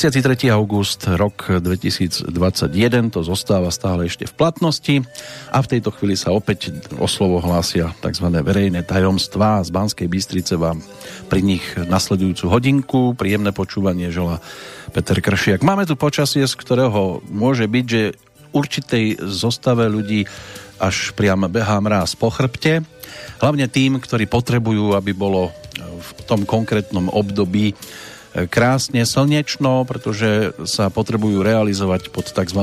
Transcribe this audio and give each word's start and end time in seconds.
23. 0.00 0.48
august, 0.48 1.04
rok 1.12 1.60
2021, 1.60 2.32
to 3.12 3.20
zostáva 3.20 3.68
stále 3.68 4.08
ešte 4.08 4.24
v 4.24 4.32
platnosti 4.32 4.96
a 5.52 5.60
v 5.60 5.76
tejto 5.76 5.92
chvíli 5.92 6.16
sa 6.16 6.32
opäť 6.32 6.72
o 6.96 7.04
slovo 7.04 7.36
hlásia 7.44 7.92
tzv. 8.00 8.32
verejné 8.32 8.80
tajomstvá. 8.80 9.60
Z 9.60 9.68
Banskej 9.68 10.08
Bystrice 10.08 10.56
vám 10.56 10.80
pri 11.28 11.44
nich 11.44 11.60
nasledujúcu 11.76 12.44
hodinku. 12.48 13.00
Príjemné 13.12 13.52
počúvanie 13.52 14.08
žela 14.08 14.40
Peter 14.96 15.20
Kršiak. 15.20 15.60
Máme 15.60 15.84
tu 15.84 16.00
počasie, 16.00 16.48
z 16.48 16.54
ktorého 16.56 17.20
môže 17.28 17.68
byť, 17.68 17.84
že 17.84 18.16
určitej 18.56 19.20
zostave 19.20 19.84
ľudí 19.84 20.24
až 20.80 21.12
priam 21.12 21.44
behá 21.44 21.76
mráz 21.76 22.16
po 22.16 22.32
chrbte. 22.32 22.80
Hlavne 23.44 23.68
tým, 23.68 24.00
ktorí 24.00 24.24
potrebujú, 24.24 24.96
aby 24.96 25.12
bolo 25.12 25.52
v 25.76 26.10
tom 26.24 26.48
konkrétnom 26.48 27.12
období 27.12 27.76
krásne 28.30 29.02
slnečno, 29.02 29.82
pretože 29.84 30.54
sa 30.68 30.86
potrebujú 30.92 31.42
realizovať 31.42 32.14
pod 32.14 32.30
tzv. 32.30 32.62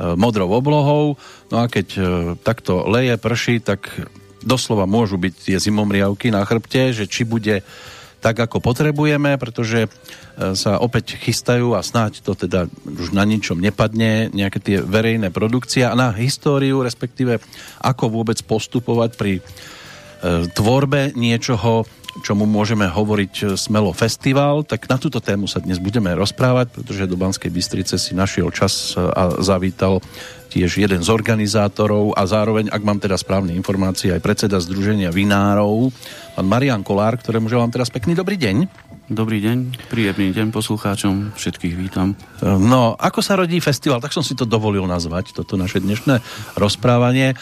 E, 0.00 0.16
modrou 0.16 0.48
oblohou. 0.48 1.20
No 1.52 1.56
a 1.60 1.68
keď 1.68 1.86
e, 1.92 2.00
takto 2.40 2.88
leje, 2.88 3.20
prší, 3.20 3.60
tak 3.60 3.92
doslova 4.40 4.88
môžu 4.88 5.20
byť 5.20 5.34
tie 5.36 5.56
zimomriavky 5.60 6.32
na 6.32 6.40
chrbte, 6.48 6.96
že 6.96 7.04
či 7.04 7.28
bude 7.28 7.60
tak, 8.24 8.36
ako 8.36 8.64
potrebujeme, 8.64 9.36
pretože 9.36 9.84
e, 9.84 9.88
sa 10.56 10.80
opäť 10.80 11.20
chystajú 11.20 11.76
a 11.76 11.84
snáď 11.84 12.24
to 12.24 12.32
teda 12.32 12.72
už 12.88 13.12
na 13.12 13.28
ničom 13.28 13.60
nepadne, 13.60 14.32
nejaké 14.32 14.58
tie 14.64 14.76
verejné 14.80 15.28
produkcie 15.28 15.84
a 15.84 15.92
na 15.92 16.16
históriu, 16.16 16.80
respektíve 16.80 17.36
ako 17.84 18.08
vôbec 18.08 18.40
postupovať 18.40 19.20
pri 19.20 19.44
tvorbe 20.52 21.16
niečoho, 21.16 21.88
čomu 22.18 22.42
môžeme 22.44 22.90
hovoriť 22.90 23.34
e, 23.40 23.44
smelo 23.54 23.94
festival, 23.94 24.66
tak 24.66 24.90
na 24.90 24.98
túto 24.98 25.22
tému 25.22 25.46
sa 25.46 25.62
dnes 25.62 25.78
budeme 25.78 26.10
rozprávať, 26.18 26.74
pretože 26.74 27.06
do 27.06 27.14
Banskej 27.14 27.54
Bystrice 27.54 27.96
si 27.96 28.12
našiel 28.18 28.50
čas 28.50 28.94
e, 28.94 29.00
a 29.00 29.38
zavítal 29.38 30.02
tiež 30.50 30.82
jeden 30.82 30.98
z 30.98 31.08
organizátorov 31.14 32.18
a 32.18 32.26
zároveň, 32.26 32.74
ak 32.74 32.82
mám 32.82 32.98
teda 32.98 33.14
správne 33.14 33.54
informácie, 33.54 34.10
aj 34.10 34.24
predseda 34.24 34.58
Združenia 34.58 35.14
vinárov, 35.14 35.94
pán 36.34 36.46
Marian 36.50 36.82
Kolár, 36.82 37.14
ktorému 37.14 37.46
želám 37.46 37.70
teraz 37.70 37.86
pekný 37.94 38.18
dobrý 38.18 38.34
deň. 38.34 38.66
Dobrý 39.10 39.42
deň, 39.42 39.90
príjemný 39.90 40.30
deň 40.30 40.54
poslucháčom, 40.54 41.34
všetkých 41.38 41.74
vítam. 41.78 42.18
E, 42.42 42.46
no, 42.46 42.98
ako 42.98 43.22
sa 43.22 43.38
rodí 43.38 43.62
festival, 43.62 44.02
tak 44.02 44.10
som 44.10 44.26
si 44.26 44.34
to 44.34 44.42
dovolil 44.46 44.86
nazvať, 44.90 45.30
toto 45.30 45.54
naše 45.54 45.78
dnešné 45.78 46.18
rozprávanie 46.58 47.38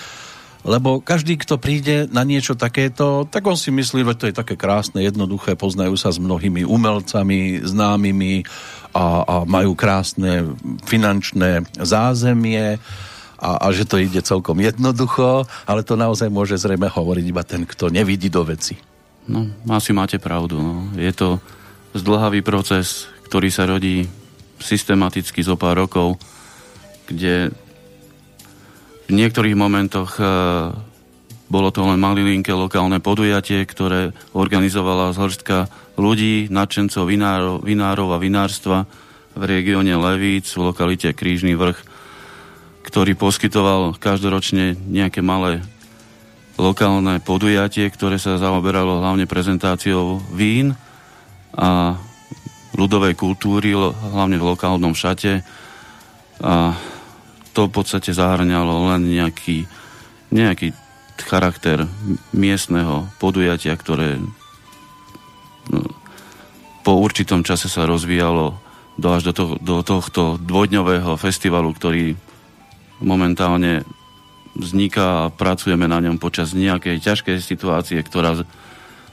lebo 0.69 1.01
každý, 1.01 1.41
kto 1.41 1.57
príde 1.57 2.05
na 2.13 2.29
niečo 2.29 2.53
takéto, 2.53 3.25
tak 3.25 3.49
on 3.49 3.57
si 3.57 3.73
myslí, 3.73 4.05
že 4.05 4.19
to 4.21 4.29
je 4.29 4.37
také 4.37 4.55
krásne, 4.55 5.01
jednoduché, 5.01 5.57
poznajú 5.57 5.97
sa 5.97 6.13
s 6.13 6.21
mnohými 6.21 6.69
umelcami, 6.69 7.65
známymi 7.65 8.45
a, 8.93 9.25
a 9.25 9.35
majú 9.49 9.73
krásne 9.73 10.53
finančné 10.85 11.65
zázemie 11.81 12.77
a, 13.41 13.51
a 13.65 13.67
že 13.73 13.89
to 13.89 13.97
ide 13.97 14.21
celkom 14.21 14.61
jednoducho, 14.61 15.49
ale 15.65 15.81
to 15.81 15.97
naozaj 15.97 16.29
môže 16.29 16.61
zrejme 16.61 16.93
hovoriť 16.93 17.25
iba 17.25 17.43
ten, 17.49 17.65
kto 17.65 17.89
nevidí 17.89 18.29
do 18.29 18.45
veci. 18.45 18.77
No, 19.29 19.49
asi 19.73 19.97
máte 19.97 20.21
pravdu. 20.21 20.61
No. 20.61 20.93
Je 20.97 21.13
to 21.17 21.41
zdlhavý 21.97 22.45
proces, 22.45 23.09
ktorý 23.29 23.49
sa 23.49 23.65
rodí 23.69 24.09
systematicky 24.59 25.41
zo 25.45 25.55
pár 25.55 25.81
rokov, 25.85 26.19
kde 27.07 27.53
v 29.09 29.13
niektorých 29.17 29.57
momentoch 29.57 30.21
e, 30.21 30.23
bolo 31.49 31.69
to 31.73 31.81
len 31.81 31.97
malilinké 31.97 32.53
lokálne 32.53 33.01
podujatie, 33.01 33.65
ktoré 33.65 34.13
organizovala 34.37 35.17
zhrstka 35.17 35.73
ľudí, 35.97 36.53
nadšencov 36.53 37.09
vinárov, 37.09 37.65
vinárov 37.65 38.13
a 38.13 38.21
vinárstva 38.21 38.85
v 39.33 39.43
regióne 39.49 39.97
Levíc, 39.97 40.53
v 40.53 40.69
lokalite 40.69 41.17
Krížny 41.17 41.57
vrch, 41.57 41.81
ktorý 42.85 43.17
poskytoval 43.17 43.97
každoročne 43.97 44.77
nejaké 44.77 45.25
malé 45.25 45.65
lokálne 46.61 47.23
podujatie, 47.25 47.89
ktoré 47.89 48.21
sa 48.21 48.37
zaoberalo 48.37 49.01
hlavne 49.01 49.25
prezentáciou 49.25 50.21
vín 50.37 50.77
a 51.57 51.97
ľudovej 52.77 53.17
kultúry, 53.17 53.73
hlavne 53.75 54.37
v 54.37 54.49
lokálnom 54.53 54.93
šate. 54.93 55.41
A 56.45 56.77
to 57.59 57.67
v 57.67 57.75
podstate 57.75 58.15
zahrňalo 58.15 58.95
len 58.95 59.19
nejaký, 59.19 59.67
nejaký 60.31 60.71
charakter 61.19 61.91
miestneho 62.31 63.11
podujatia, 63.19 63.75
ktoré 63.75 64.23
no, 65.67 65.83
po 66.87 66.93
určitom 67.03 67.43
čase 67.43 67.67
sa 67.67 67.83
rozvíjalo 67.91 68.55
do, 68.95 69.09
až 69.11 69.27
do, 69.27 69.33
to, 69.35 69.45
do 69.59 69.83
tohto 69.83 70.39
dvojdňového 70.39 71.19
festivalu, 71.19 71.75
ktorý 71.75 72.15
momentálne 73.03 73.83
vzniká 74.55 75.27
a 75.27 75.35
pracujeme 75.35 75.91
na 75.91 75.99
ňom 75.99 76.23
počas 76.23 76.55
nejakej 76.55 77.03
ťažkej 77.03 77.43
situácie, 77.43 77.99
ktorá 78.07 78.39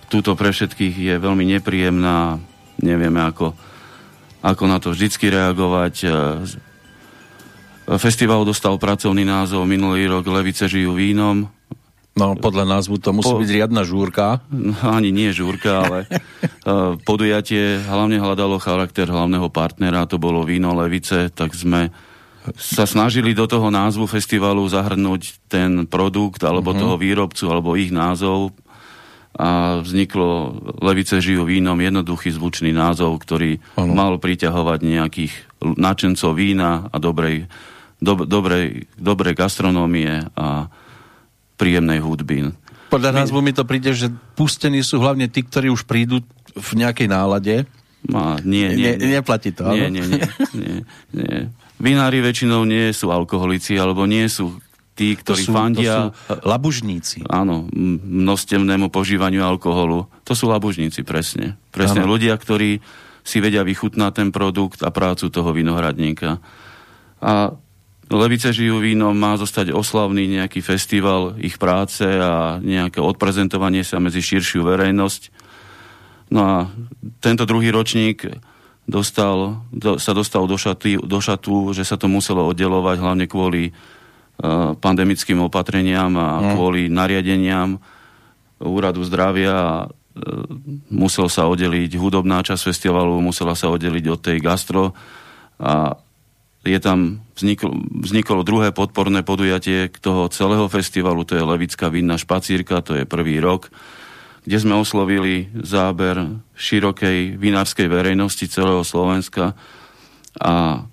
túto 0.05 0.37
pre 0.37 0.53
všetkých 0.53 0.93
je 0.93 1.15
veľmi 1.17 1.49
nepríjemná. 1.57 2.37
Nevieme, 2.77 3.25
ako, 3.25 3.57
ako 4.45 4.63
na 4.69 4.77
to 4.77 4.93
vždycky 4.93 5.33
reagovať. 5.33 5.95
Festival 7.85 8.41
dostal 8.41 8.81
pracovný 8.81 9.21
názov 9.21 9.69
minulý 9.69 10.09
rok 10.09 10.25
Levice 10.25 10.65
žijú 10.65 10.97
vínom. 10.97 11.45
No, 12.15 12.33
podľa 12.33 12.79
názvu 12.79 12.97
to 12.97 13.13
musí 13.13 13.29
po... 13.29 13.37
byť 13.37 13.49
riadna 13.51 13.85
žúrka. 13.85 14.41
No, 14.49 14.73
ani 14.89 15.13
nie 15.13 15.29
žúrka, 15.35 15.85
ale 15.85 15.97
uh, 16.65 16.95
podujatie 17.09 17.83
hlavne 17.85 18.17
hľadalo 18.17 18.57
charakter 18.57 19.05
hlavného 19.05 19.51
partnera, 19.53 20.09
to 20.09 20.17
bolo 20.17 20.41
víno 20.47 20.73
Levice, 20.73 21.29
tak 21.29 21.53
sme 21.53 21.93
sa 22.55 22.89
snažili 22.89 23.37
do 23.37 23.45
toho 23.45 23.69
názvu 23.69 24.05
festivalu 24.09 24.65
zahrnúť 24.65 25.49
ten 25.49 25.85
produkt, 25.85 26.41
alebo 26.45 26.73
uh-huh. 26.73 26.81
toho 26.81 26.95
výrobcu, 26.97 27.45
alebo 27.49 27.77
ich 27.77 27.93
názov 27.93 28.53
a 29.35 29.83
vzniklo 29.83 30.55
Levice 30.79 31.19
žijú 31.19 31.43
vínom 31.43 31.75
jednoduchý 31.75 32.31
zvučný 32.31 32.71
názov, 32.71 33.19
ktorý 33.19 33.59
ano. 33.75 33.91
mal 33.91 34.13
priťahovať 34.15 34.79
nejakých 34.79 35.33
načencov 35.75 36.39
vína 36.39 36.87
a 36.87 36.95
dobrej 37.03 37.51
do, 37.99 38.27
dobrej, 38.27 38.89
dobrej 38.99 39.33
gastronómie 39.35 40.27
a 40.35 40.67
príjemnej 41.55 42.03
hudby. 42.03 42.51
Podľa 42.91 43.11
My... 43.11 43.17
názvu 43.23 43.39
mi 43.39 43.51
to 43.55 43.63
príde, 43.63 43.95
že 43.95 44.11
pustení 44.35 44.83
sú 44.83 44.99
hlavne 44.99 45.31
tí, 45.31 45.43
ktorí 45.43 45.71
už 45.71 45.87
prídu 45.87 46.21
v 46.55 46.71
nejakej 46.79 47.07
nálade. 47.11 47.55
A, 48.13 48.37
nie, 48.45 48.69
nie, 48.77 48.93
nie, 49.01 49.17
neplatí 49.17 49.49
to, 49.49 49.65
nie, 49.73 49.89
nie, 49.89 50.05
nie, 50.05 50.27
nie, 50.53 50.75
nie. 51.09 51.39
Vinári 51.81 52.21
väčšinou 52.21 52.63
nie 52.63 52.93
sú 52.93 53.09
alkoholici, 53.09 53.75
alebo 53.75 54.05
nie 54.05 54.29
sú 54.29 54.61
tí, 54.95 55.17
ktorí 55.17 55.43
to 55.43 55.49
sú, 55.49 55.51
fandia... 55.51 55.91
To 55.91 56.15
sú 56.15 56.47
labužníci. 56.47 57.27
Áno, 57.27 57.67
množstevnému 58.05 58.87
požívaniu 58.93 59.43
alkoholu. 59.43 60.07
To 60.23 60.33
sú 60.37 60.47
labužníci, 60.47 61.03
presne. 61.03 61.59
Presne 61.73 62.07
ano. 62.07 62.15
ľudia, 62.15 62.37
ktorí 62.37 62.79
si 63.25 63.37
vedia 63.41 63.65
vychutnať 63.65 64.11
ten 64.13 64.29
produkt 64.29 64.85
a 64.85 64.93
prácu 64.93 65.27
toho 65.33 65.49
vinohradníka. 65.51 66.39
A 67.19 67.57
Levice 68.05 68.53
žijú 68.53 68.77
vínom 68.77 69.17
má 69.17 69.33
zostať 69.33 69.73
oslavný 69.73 70.29
nejaký 70.29 70.61
festival 70.61 71.33
ich 71.41 71.57
práce 71.57 72.05
a 72.05 72.61
nejaké 72.61 73.01
odprezentovanie 73.01 73.81
sa 73.81 73.97
medzi 73.97 74.21
širšiu 74.21 74.61
verejnosť. 74.61 75.21
No 76.29 76.39
a 76.45 76.55
tento 77.17 77.49
druhý 77.49 77.73
ročník 77.73 78.29
dostal, 78.85 79.65
do, 79.73 79.97
sa 79.97 80.13
dostal 80.13 80.45
do, 80.45 80.53
šaty, 80.53 81.01
do 81.01 81.17
šatu, 81.17 81.73
že 81.73 81.81
sa 81.81 81.97
to 81.97 82.05
muselo 82.05 82.45
oddelovať 82.45 82.97
hlavne 83.01 83.25
kvôli 83.25 83.73
uh, 83.73 84.77
pandemickým 84.77 85.41
opatreniam 85.41 86.13
a 86.13 86.41
mm. 86.41 86.49
kvôli 86.53 86.81
nariadeniam 86.93 87.81
úradu 88.61 89.01
zdravia 89.01 89.53
a 89.53 89.69
uh, 89.85 89.89
musel 90.93 91.25
sa 91.25 91.49
oddeliť 91.49 91.97
hudobná 91.97 92.45
časť 92.45 92.69
festivalu, 92.69 93.17
musela 93.17 93.57
sa 93.57 93.73
oddeliť 93.73 94.05
od 94.13 94.19
tej 94.21 94.37
gastro 94.45 94.93
a 95.57 95.97
je 96.65 96.79
tam, 96.81 97.21
vzniklo, 97.37 97.69
vzniklo 98.01 98.41
druhé 98.41 98.73
podporné 98.73 99.21
podujatie 99.21 99.87
k 99.93 99.97
toho 100.01 100.25
celého 100.33 100.65
festivalu, 100.65 101.21
to 101.21 101.37
je 101.37 101.45
Levická 101.45 101.93
vinná 101.93 102.17
špacírka, 102.17 102.81
to 102.81 102.97
je 102.97 103.05
prvý 103.05 103.37
rok, 103.37 103.69
kde 104.43 104.57
sme 104.57 104.73
oslovili 104.73 105.53
záber 105.61 106.41
širokej 106.57 107.37
vinárskej 107.37 107.85
verejnosti 107.85 108.49
celého 108.49 108.81
Slovenska 108.81 109.53
a 110.41 110.85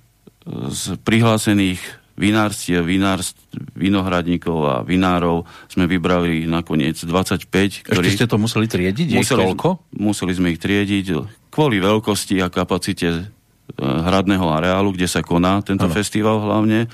z 0.69 0.83
prihlásených 1.01 1.81
vinárstiev, 2.13 2.85
vinárst, 2.85 3.35
vinohradníkov 3.73 4.59
a 4.69 4.77
vinárov 4.85 5.49
sme 5.73 5.89
vybrali 5.89 6.45
nakoniec 6.45 7.01
25. 7.01 7.89
Ktorí... 7.89 8.05
Ešte 8.05 8.29
ste 8.29 8.29
to 8.29 8.37
museli 8.37 8.69
triediť? 8.69 9.17
Museli, 9.17 9.57
museli 9.97 10.33
sme 10.37 10.53
ich 10.53 10.61
triediť 10.61 11.07
kvôli 11.53 11.81
veľkosti 11.81 12.41
a 12.41 12.49
kapacite 12.49 13.33
hradného 13.81 14.47
areálu, 14.47 14.93
kde 14.93 15.09
sa 15.09 15.25
koná 15.25 15.63
tento 15.65 15.89
ano. 15.89 15.95
festival 15.95 16.43
hlavne. 16.43 16.91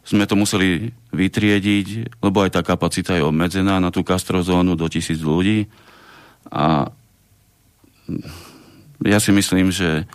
Sme 0.00 0.24
to 0.24 0.34
museli 0.34 0.90
vytriediť, 1.12 2.18
lebo 2.24 2.42
aj 2.42 2.56
tá 2.56 2.60
kapacita 2.64 3.14
je 3.14 3.26
obmedzená 3.26 3.78
na 3.78 3.92
tú 3.92 4.00
kastrozónu 4.00 4.74
do 4.74 4.86
tisíc 4.88 5.20
ľudí. 5.20 5.68
A 6.50 6.88
ja 9.04 9.18
si 9.20 9.30
myslím, 9.30 9.70
že 9.70 10.08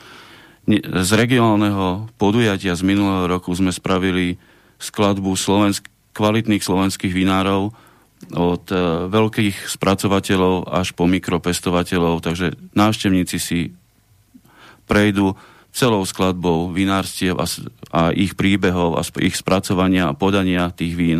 z 0.82 1.12
regionálneho 1.14 2.10
podujatia 2.18 2.74
z 2.74 2.82
minulého 2.82 3.30
roku 3.30 3.54
sme 3.54 3.70
spravili 3.70 4.42
skladbu 4.82 5.38
slovensk- 5.38 5.94
kvalitných 6.16 6.64
slovenských 6.64 7.14
vinárov 7.14 7.76
od 8.34 8.64
e, 8.72 8.76
veľkých 9.12 9.70
spracovateľov 9.70 10.72
až 10.72 10.96
po 10.98 11.06
mikropestovateľov, 11.06 12.24
takže 12.24 12.56
návštevníci 12.74 13.38
si 13.38 13.60
prejdú 14.90 15.36
celou 15.76 16.08
skladbou 16.08 16.72
vinárstiev 16.72 17.36
a, 17.36 17.46
a 17.92 18.02
ich 18.16 18.40
príbehov 18.40 18.96
a 18.96 19.04
ich 19.20 19.36
spracovania 19.36 20.08
a 20.08 20.18
podania 20.18 20.72
tých 20.72 20.96
vín 20.96 21.20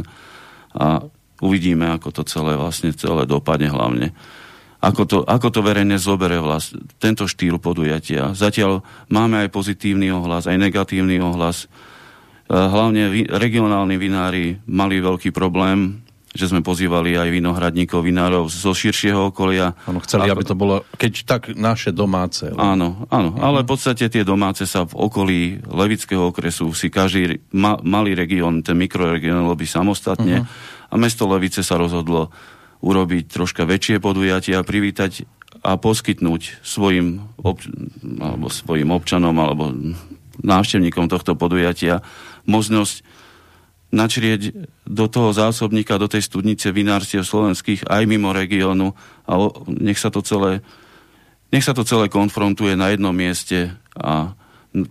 a 0.72 1.04
uvidíme, 1.44 1.92
ako 1.92 2.16
to 2.16 2.24
celé 2.24 2.56
vlastne 2.56 2.96
celé 2.96 3.28
dopadne 3.28 3.68
hlavne 3.68 4.16
ako 4.86 5.04
to, 5.10 5.18
ako 5.26 5.50
to 5.50 5.66
verejne 5.66 5.98
zobere 5.98 6.38
vlast, 6.38 6.78
tento 7.02 7.26
štýl 7.26 7.58
podujatia. 7.58 8.38
Zatiaľ 8.38 8.86
máme 9.10 9.42
aj 9.42 9.50
pozitívny 9.50 10.14
ohlas, 10.14 10.46
aj 10.46 10.62
negatívny 10.62 11.18
ohlas. 11.18 11.66
E, 11.66 12.54
hlavne 12.54 13.26
regionálni 13.26 13.98
vinári 13.98 14.62
mali 14.70 15.02
veľký 15.02 15.34
problém, 15.34 16.05
že 16.36 16.52
sme 16.52 16.60
pozývali 16.60 17.16
aj 17.16 17.32
vinohradníkov, 17.32 18.04
vinárov 18.04 18.52
zo 18.52 18.76
širšieho 18.76 19.32
okolia. 19.32 19.72
Áno, 19.88 20.04
chceli, 20.04 20.28
aby 20.28 20.44
to 20.44 20.54
bolo, 20.54 20.84
keď 21.00 21.14
tak 21.24 21.42
naše 21.56 21.96
domáce. 21.96 22.52
Áno, 22.52 23.08
áno, 23.08 23.30
uh-huh. 23.32 23.40
ale 23.40 23.64
v 23.64 23.72
podstate 23.72 24.12
tie 24.12 24.28
domáce 24.28 24.68
sa 24.68 24.84
v 24.84 24.94
okolí 25.00 25.64
Levického 25.64 26.28
okresu 26.30 26.76
si 26.76 26.92
každý 26.92 27.40
ma, 27.56 27.80
malý 27.80 28.20
región, 28.20 28.60
ten 28.60 28.76
mikroregión 28.76 29.48
robí 29.48 29.64
samostatne 29.64 30.44
uh-huh. 30.44 30.92
a 30.92 30.96
mesto 31.00 31.24
Levice 31.24 31.64
sa 31.64 31.80
rozhodlo 31.80 32.36
urobiť 32.84 33.32
troška 33.32 33.64
väčšie 33.64 34.04
podujatia, 34.04 34.62
privítať 34.68 35.24
a 35.64 35.80
poskytnúť 35.80 36.62
svojim, 36.62 37.24
ob, 37.42 37.64
alebo 38.04 38.52
svojim 38.52 38.92
občanom 38.92 39.34
alebo 39.40 39.72
návštevníkom 40.44 41.08
tohto 41.08 41.34
podujatia 41.40 42.04
možnosť 42.46 43.15
načrieť 43.96 44.52
do 44.84 45.06
toho 45.08 45.32
zásobníka, 45.32 45.96
do 45.96 46.12
tej 46.12 46.28
studnice 46.28 46.76
vinárstiev 46.76 47.24
slovenských 47.24 47.88
aj 47.88 48.04
mimo 48.04 48.36
regiónu 48.36 48.92
a 49.24 49.34
nech 49.72 49.98
sa 49.98 50.12
to 50.12 50.20
celé 50.20 50.60
nech 51.56 51.64
sa 51.64 51.72
to 51.72 51.88
celé 51.88 52.12
konfrontuje 52.12 52.76
na 52.76 52.92
jednom 52.92 53.16
mieste 53.16 53.72
a 53.96 54.36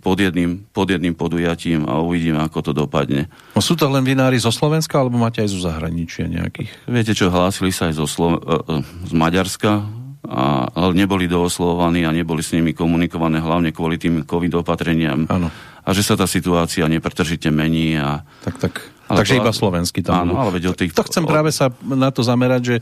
pod 0.00 0.16
jedným, 0.16 0.64
pod 0.72 0.88
jedným 0.88 1.12
podujatím 1.12 1.84
a 1.84 2.00
uvidíme, 2.00 2.40
ako 2.40 2.58
to 2.64 2.72
dopadne. 2.72 3.28
No 3.52 3.60
sú 3.60 3.76
to 3.76 3.84
len 3.92 4.00
vinári 4.00 4.40
zo 4.40 4.48
Slovenska, 4.48 4.96
alebo 4.96 5.20
máte 5.20 5.44
aj 5.44 5.52
zo 5.52 5.60
zahraničia 5.60 6.24
nejakých? 6.24 6.88
Viete 6.88 7.12
čo, 7.12 7.28
hlásili 7.28 7.68
sa 7.68 7.92
aj 7.92 8.00
zo 8.00 8.08
Slo- 8.08 8.40
e, 8.40 8.80
e, 8.80 8.80
z 8.80 9.12
Maďarska, 9.12 9.84
a, 10.24 10.72
ale 10.72 10.96
neboli 10.96 11.28
dooslovovaní 11.28 12.08
a 12.08 12.16
neboli 12.16 12.40
s 12.40 12.56
nimi 12.56 12.72
komunikované 12.72 13.44
hlavne 13.44 13.76
kvôli 13.76 14.00
tým 14.00 14.24
covid 14.24 14.64
opatreniam. 14.64 15.28
Áno. 15.28 15.52
A 15.84 15.88
že 15.92 16.00
sa 16.00 16.16
tá 16.16 16.24
situácia 16.24 16.88
nepretržite 16.88 17.52
mení. 17.52 18.00
A, 18.00 18.24
tak, 18.40 18.56
tak. 18.56 18.93
Ale 19.04 19.20
Takže 19.20 19.36
to, 19.36 19.40
iba 19.44 19.52
slovenský 19.52 20.00
tam. 20.00 20.24
Áno, 20.24 20.40
ale 20.40 20.56
veď 20.56 20.64
o 20.72 20.74
tých... 20.74 20.96
To 20.96 21.04
chcem 21.04 21.28
práve 21.28 21.52
sa 21.52 21.68
na 21.84 22.08
to 22.08 22.24
zamerať, 22.24 22.62
že 22.64 22.76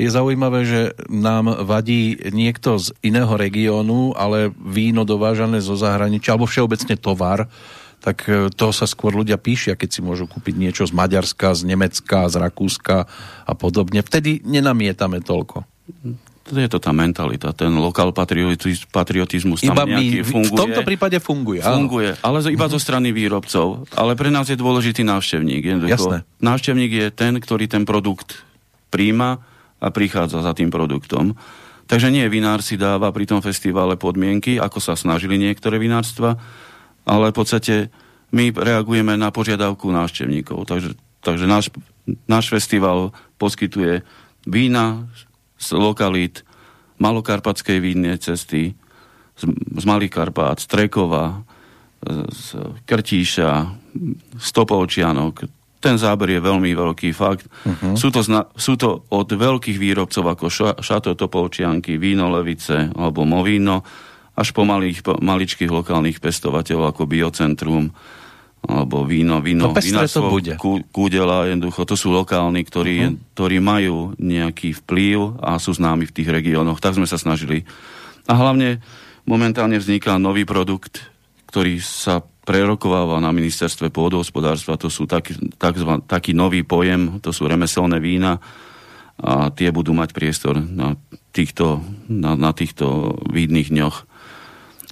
je 0.00 0.08
zaujímavé, 0.08 0.64
že 0.64 0.80
nám 1.12 1.52
vadí 1.68 2.16
niekto 2.32 2.80
z 2.80 2.96
iného 3.04 3.28
regiónu, 3.36 4.16
ale 4.16 4.48
víno 4.56 5.04
dovážané 5.04 5.60
zo 5.60 5.76
zahraničia, 5.76 6.32
alebo 6.32 6.48
všeobecne 6.48 6.96
tovar, 6.96 7.44
tak 8.00 8.24
e, 8.24 8.48
to 8.52 8.72
sa 8.72 8.88
skôr 8.88 9.12
ľudia 9.12 9.36
píšia, 9.36 9.76
keď 9.76 9.88
si 9.92 10.00
môžu 10.00 10.24
kúpiť 10.24 10.54
niečo 10.56 10.84
z 10.88 10.96
Maďarska, 10.96 11.52
z 11.52 11.68
Nemecka, 11.68 12.32
z 12.32 12.40
Rakúska 12.40 13.04
a 13.44 13.52
podobne. 13.52 14.00
Vtedy 14.00 14.40
nenamietame 14.48 15.20
toľko 15.20 15.68
je 16.46 16.68
to 16.70 16.78
tá 16.78 16.94
mentalita, 16.94 17.50
ten 17.50 17.74
lokál 17.74 18.14
patriotiz, 18.14 18.86
patriotizmus 18.86 19.66
tam 19.66 19.74
iba 19.74 19.84
nejaký 19.98 20.22
my, 20.22 20.26
funguje. 20.26 20.54
V 20.54 20.60
tomto 20.62 20.82
prípade 20.86 21.16
funguje, 21.18 21.60
áno. 21.62 21.86
Funguje, 21.86 22.14
ale 22.22 22.36
iba 22.54 22.66
zo 22.70 22.78
strany 22.78 23.10
výrobcov. 23.10 23.90
Ale 23.98 24.14
pre 24.14 24.30
nás 24.30 24.46
je 24.46 24.54
dôležitý 24.54 25.02
návštevník. 25.02 25.86
Jasné. 25.90 26.22
Návštevník 26.38 26.92
je 26.92 27.06
ten, 27.10 27.34
ktorý 27.34 27.66
ten 27.66 27.82
produkt 27.82 28.46
príjma 28.94 29.42
a 29.82 29.90
prichádza 29.90 30.46
za 30.46 30.54
tým 30.54 30.70
produktom. 30.70 31.34
Takže 31.86 32.10
nie 32.10 32.26
vinár 32.26 32.62
si 32.66 32.74
dáva 32.74 33.10
pri 33.14 33.30
tom 33.30 33.38
festivale 33.42 33.94
podmienky, 33.94 34.58
ako 34.58 34.82
sa 34.82 34.98
snažili 34.98 35.38
niektoré 35.38 35.78
vinárstva, 35.78 36.34
ale 37.06 37.30
v 37.30 37.36
podstate 37.38 37.74
my 38.34 38.50
reagujeme 38.50 39.14
na 39.14 39.30
požiadavku 39.30 39.86
návštevníkov. 39.94 40.66
Takže, 40.66 40.98
takže 41.22 41.46
náš, 41.46 41.70
náš 42.26 42.50
festival 42.50 43.14
poskytuje 43.38 44.02
vína, 44.46 45.06
z 45.56 45.68
lokalít 45.76 46.44
Malokarpatskej 46.96 47.80
vínnej 47.80 48.16
cesty, 48.16 48.72
z, 49.36 49.42
z 49.52 49.84
Malých 49.84 50.16
Karpát, 50.16 50.56
z 50.56 50.66
Trekova, 50.68 51.44
z 52.32 52.56
Krtíša, 52.88 53.52
z 54.36 54.48
Topolčianok. 54.52 55.48
Ten 55.76 56.00
záber 56.00 56.32
je 56.32 56.40
veľmi 56.40 56.72
veľký 56.72 57.12
fakt. 57.12 57.44
Uh-huh. 57.64 57.94
Sú, 57.94 58.08
to 58.08 58.24
zna- 58.24 58.48
sú 58.56 58.80
to 58.80 59.04
od 59.12 59.28
veľkých 59.28 59.76
výrobcov 59.76 60.24
ako 60.24 60.46
Šato 60.80 61.12
Topolčianky, 61.12 62.00
Víno 62.00 62.32
Levice 62.32 62.90
alebo 62.96 63.28
Movíno, 63.28 63.84
až 64.36 64.52
po 64.52 64.64
malých, 64.64 65.04
po 65.04 65.16
maličkých 65.16 65.72
lokálnych 65.72 66.20
pestovateľov 66.20 66.92
ako 66.92 67.02
Biocentrum, 67.08 67.92
alebo 68.66 69.06
víno, 69.06 69.38
víno, 69.38 69.70
no, 69.70 69.78
to 70.08 70.32
bude. 70.32 70.58
kúdela, 70.90 71.46
jednoducho, 71.46 71.86
to 71.86 71.94
sú 71.94 72.10
lokálni, 72.10 72.66
ktorí, 72.66 72.96
uh-huh. 72.98 73.16
ktorí 73.36 73.56
majú 73.62 74.16
nejaký 74.18 74.74
vplyv 74.82 75.38
a 75.38 75.60
sú 75.62 75.76
známi 75.76 76.08
v 76.08 76.14
tých 76.14 76.28
regiónoch. 76.32 76.82
Tak 76.82 76.98
sme 76.98 77.06
sa 77.06 77.20
snažili. 77.20 77.62
A 78.26 78.34
hlavne 78.34 78.82
momentálne 79.22 79.78
vzniká 79.78 80.18
nový 80.18 80.42
produkt, 80.42 81.14
ktorý 81.46 81.78
sa 81.78 82.26
prerokováva 82.46 83.18
na 83.18 83.34
ministerstve 83.34 83.90
pôdohospodárstva. 83.90 84.78
To 84.78 84.90
sú 84.90 85.06
taký, 85.06 85.34
takzvan, 85.58 86.02
taký 86.06 86.34
nový 86.34 86.62
pojem, 86.62 87.18
to 87.18 87.34
sú 87.34 87.46
remeselné 87.50 87.98
vína 87.98 88.38
a 89.16 89.48
tie 89.50 89.72
budú 89.72 89.96
mať 89.96 90.12
priestor 90.12 90.60
na 90.60 90.94
týchto, 91.34 91.82
na, 92.06 92.36
na 92.36 92.52
týchto 92.54 93.16
vídnych 93.32 93.72
dňoch. 93.72 94.06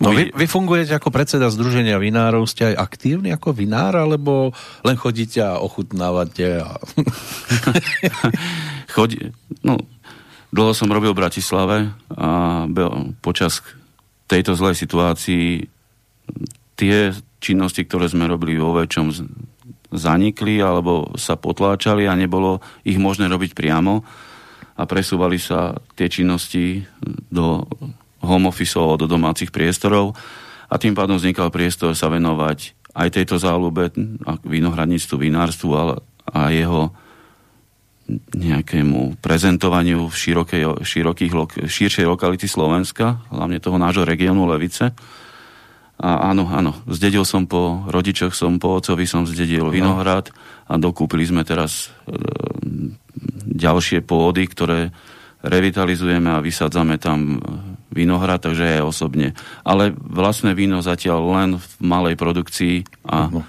No 0.03 0.11
vy, 0.11 0.35
vy 0.35 0.47
fungujete 0.51 0.99
ako 0.99 1.15
predseda 1.15 1.47
Združenia 1.47 2.03
vinárov, 2.03 2.51
ste 2.51 2.75
aj 2.75 2.83
aktívni 2.83 3.31
ako 3.31 3.55
vinár, 3.55 3.95
alebo 3.95 4.51
len 4.83 4.99
chodíte 4.99 5.39
a 5.39 5.63
ochutnávate? 5.63 6.59
A... 6.59 6.83
Chodí, 8.95 9.31
no, 9.63 9.79
dlho 10.51 10.75
som 10.75 10.91
robil 10.91 11.15
v 11.15 11.21
Bratislave 11.23 11.77
a 12.11 12.67
počas 13.23 13.63
tejto 14.27 14.59
zlej 14.59 14.75
situácii 14.83 15.71
tie 16.75 17.15
činnosti, 17.39 17.87
ktoré 17.87 18.11
sme 18.11 18.27
robili 18.27 18.59
vo 18.59 18.75
väčšom 18.75 19.07
zanikli 19.95 20.59
alebo 20.59 21.15
sa 21.15 21.39
potláčali 21.39 22.11
a 22.11 22.19
nebolo 22.19 22.59
ich 22.83 22.99
možné 22.99 23.31
robiť 23.31 23.55
priamo 23.55 24.03
a 24.75 24.83
presúvali 24.91 25.39
sa 25.39 25.79
tie 25.95 26.11
činnosti 26.11 26.83
do 27.31 27.63
home 28.25 28.49
office 28.49 28.75
do 28.75 29.07
domácich 29.07 29.55
priestorov 29.55 30.17
a 30.69 30.75
tým 30.81 30.97
pádom 30.97 31.21
vznikal 31.21 31.53
priestor 31.53 31.95
sa 31.95 32.09
venovať 32.09 32.75
aj 32.95 33.09
tejto 33.11 33.37
záľube, 33.43 33.91
vinohradníctvu, 34.47 35.17
vinárstvu 35.19 35.71
a, 35.75 35.83
a 36.31 36.41
jeho 36.55 36.95
nejakému 38.37 39.19
prezentovaniu 39.19 40.07
v 40.13 40.15
širokej, 40.15 40.63
širokých, 40.85 41.33
širšej 41.65 42.07
lokality 42.07 42.45
Slovenska, 42.45 43.25
hlavne 43.33 43.59
toho 43.59 43.81
nášho 43.81 44.05
regiónu 44.05 44.45
Levice. 44.45 44.93
A 45.95 46.11
áno, 46.31 46.51
áno, 46.51 46.75
zdedil 46.91 47.25
som 47.25 47.49
po 47.49 47.87
rodičoch, 47.89 48.35
som 48.35 48.61
po 48.61 48.77
ocovi 48.77 49.09
som 49.09 49.25
zdedil 49.25 49.71
vinohrad 49.71 50.35
a 50.69 50.75
dokúpili 50.77 51.25
sme 51.25 51.47
teraz 51.47 51.95
e, 52.05 52.19
ďalšie 53.47 54.03
pôdy, 54.05 54.45
ktoré 54.51 54.91
revitalizujeme 55.41 56.35
a 56.35 56.45
vysádzame 56.45 56.99
tam 56.99 57.41
vinohrad, 57.95 58.43
takže 58.43 58.83
aj 58.83 58.91
osobne. 58.91 59.39
Ale 59.63 59.95
vlastné 59.95 60.53
víno 60.59 60.83
zatiaľ 60.83 61.21
len 61.39 61.51
v 61.63 61.67
malej 61.79 62.19
produkcii 62.19 63.07
a 63.07 63.31
uh-huh. 63.31 63.43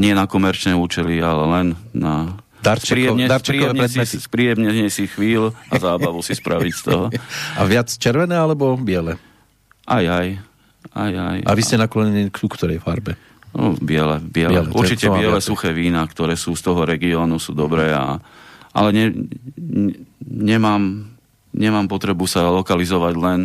nie 0.00 0.16
na 0.16 0.24
komerčné 0.24 0.72
účely, 0.72 1.20
ale 1.20 1.44
len 1.46 1.66
na 1.92 2.40
Darčeko, 2.60 3.16
príjemne, 3.16 3.88
si, 3.88 4.92
si 4.92 5.04
chvíľ 5.08 5.56
a 5.72 5.80
zábavu 5.80 6.20
si 6.20 6.36
spraviť 6.36 6.72
z 6.76 6.82
toho. 6.84 7.04
A 7.60 7.64
viac 7.64 7.88
červené 7.88 8.36
alebo 8.36 8.76
biele? 8.76 9.16
Aj, 9.88 10.04
aj. 10.04 10.36
aj, 10.92 11.12
aj. 11.16 11.38
A 11.48 11.50
vy 11.56 11.62
ste 11.64 11.80
naklonení 11.80 12.28
k 12.28 12.36
ktorej 12.36 12.84
farbe? 12.84 13.16
No, 13.50 13.74
biele, 13.74 14.22
biele. 14.22 14.62
biele 14.62 14.70
Určite 14.70 15.10
biele 15.10 15.42
suché 15.42 15.74
vína, 15.74 16.06
ktoré 16.06 16.38
sú 16.38 16.54
z 16.54 16.62
toho 16.62 16.86
regiónu, 16.86 17.40
sú 17.42 17.56
dobré. 17.56 17.90
A, 17.90 18.22
ale 18.70 18.88
ne, 18.94 19.04
ne, 19.58 19.92
nemám, 20.22 21.10
nemám 21.50 21.86
potrebu 21.90 22.30
sa 22.30 22.46
lokalizovať 22.46 23.14
len 23.18 23.40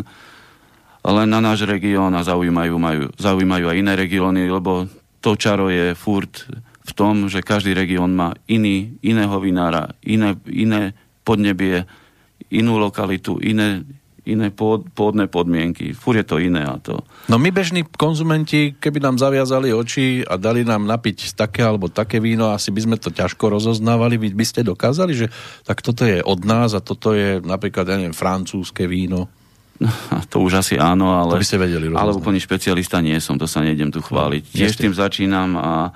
len 1.14 1.30
na 1.30 1.38
náš 1.44 1.70
región 1.70 2.14
a 2.18 2.26
zaujímajú, 2.26 2.76
majú, 2.82 3.04
zaujímajú 3.20 3.66
aj 3.70 3.78
iné 3.78 3.94
regióny, 3.94 4.42
lebo 4.50 4.90
to 5.22 5.38
čaro 5.38 5.70
je 5.70 5.94
furt 5.94 6.50
v 6.86 6.92
tom, 6.94 7.26
že 7.30 7.42
každý 7.46 7.74
región 7.74 8.14
má 8.14 8.38
iný, 8.46 8.98
iného 9.02 9.38
vinára, 9.42 9.94
iné, 10.06 10.38
iné 10.46 10.94
podnebie, 11.26 11.86
inú 12.54 12.78
lokalitu, 12.78 13.42
iné, 13.42 13.82
iné 14.26 14.54
pôd, 14.54 14.86
pôdne 14.94 15.26
podmienky. 15.26 15.98
Fúr 15.98 16.22
je 16.22 16.26
to 16.26 16.38
iné 16.38 16.62
a 16.62 16.78
to... 16.78 17.02
No 17.26 17.42
my 17.42 17.50
bežní 17.50 17.86
konzumenti, 17.98 18.78
keby 18.78 19.02
nám 19.02 19.18
zaviazali 19.18 19.74
oči 19.74 20.22
a 20.26 20.38
dali 20.38 20.62
nám 20.62 20.86
napiť 20.86 21.34
také 21.34 21.66
alebo 21.66 21.90
také 21.90 22.22
víno, 22.22 22.54
asi 22.54 22.70
by 22.70 22.82
sme 22.86 22.98
to 23.02 23.10
ťažko 23.10 23.50
rozoznávali. 23.50 24.22
Vy 24.22 24.38
by 24.38 24.46
ste 24.46 24.62
dokázali, 24.62 25.14
že 25.18 25.28
tak 25.66 25.82
toto 25.82 26.06
je 26.06 26.22
od 26.22 26.42
nás 26.46 26.78
a 26.78 26.82
toto 26.82 27.14
je 27.14 27.42
napríklad, 27.42 27.90
ja 27.90 27.98
neviem, 27.98 28.18
francúzske 28.18 28.86
víno. 28.90 29.30
To 30.32 30.44
už 30.44 30.64
asi 30.64 30.76
áno, 30.80 31.16
ale, 31.16 31.40
to 31.40 31.44
by 31.44 31.48
ste 31.48 31.62
vedeli 31.62 31.92
ale 31.92 32.16
úplný 32.16 32.40
špecialista 32.40 33.00
nie 33.04 33.20
som, 33.20 33.36
to 33.36 33.48
sa 33.48 33.64
nejdem 33.64 33.92
tu 33.92 34.00
chváliť. 34.00 34.44
No, 34.52 34.56
Tiež 34.56 34.80
tým 34.80 34.96
začínam 34.96 35.60
a 35.60 35.92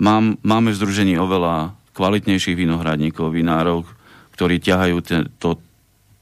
mám, 0.00 0.36
máme 0.44 0.72
v 0.72 0.78
združení 0.78 1.14
oveľa 1.16 1.76
kvalitnejších 1.94 2.58
vinohradníkov, 2.58 3.30
vinárov, 3.30 3.86
ktorí 4.34 4.58
ťahajú 4.58 4.96
te, 5.00 5.16
to, 5.38 5.62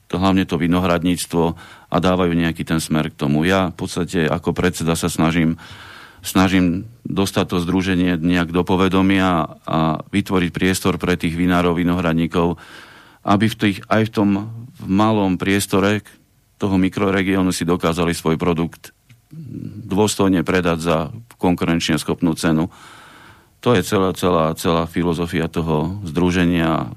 to, 0.07 0.17
hlavne 0.21 0.45
to 0.45 0.61
vinohradníctvo 0.61 1.45
a 1.89 1.97
dávajú 1.97 2.33
nejaký 2.37 2.63
ten 2.69 2.79
smer 2.79 3.09
k 3.09 3.19
tomu. 3.19 3.49
Ja 3.49 3.73
v 3.73 3.77
podstate 3.81 4.29
ako 4.29 4.53
predseda 4.53 4.93
sa 4.93 5.09
snažím, 5.09 5.57
snažím 6.21 6.85
dostať 7.09 7.57
to 7.57 7.65
združenie 7.65 8.21
nejak 8.21 8.53
do 8.53 8.63
povedomia 8.69 9.59
a 9.65 10.05
vytvoriť 10.13 10.51
priestor 10.53 11.01
pre 11.01 11.17
tých 11.17 11.33
vinárov, 11.33 11.73
vinohradníkov, 11.73 12.61
aby 13.25 13.47
v 13.49 13.57
tých, 13.57 13.79
aj 13.89 14.03
v 14.09 14.13
tom 14.13 14.29
v 14.77 14.87
malom 14.91 15.41
priestore 15.41 16.05
toho 16.63 16.79
mikroregiónu 16.79 17.51
si 17.51 17.67
dokázali 17.67 18.15
svoj 18.15 18.39
produkt 18.39 18.95
dôstojne 19.91 20.47
predať 20.47 20.79
za 20.79 20.99
konkurenčne 21.43 21.99
schopnú 21.99 22.39
cenu. 22.39 22.71
To 23.67 23.75
je 23.75 23.83
celá, 23.83 24.15
celá, 24.15 24.55
celá 24.55 24.87
filozofia 24.87 25.51
toho 25.51 25.99
združenia. 26.07 26.95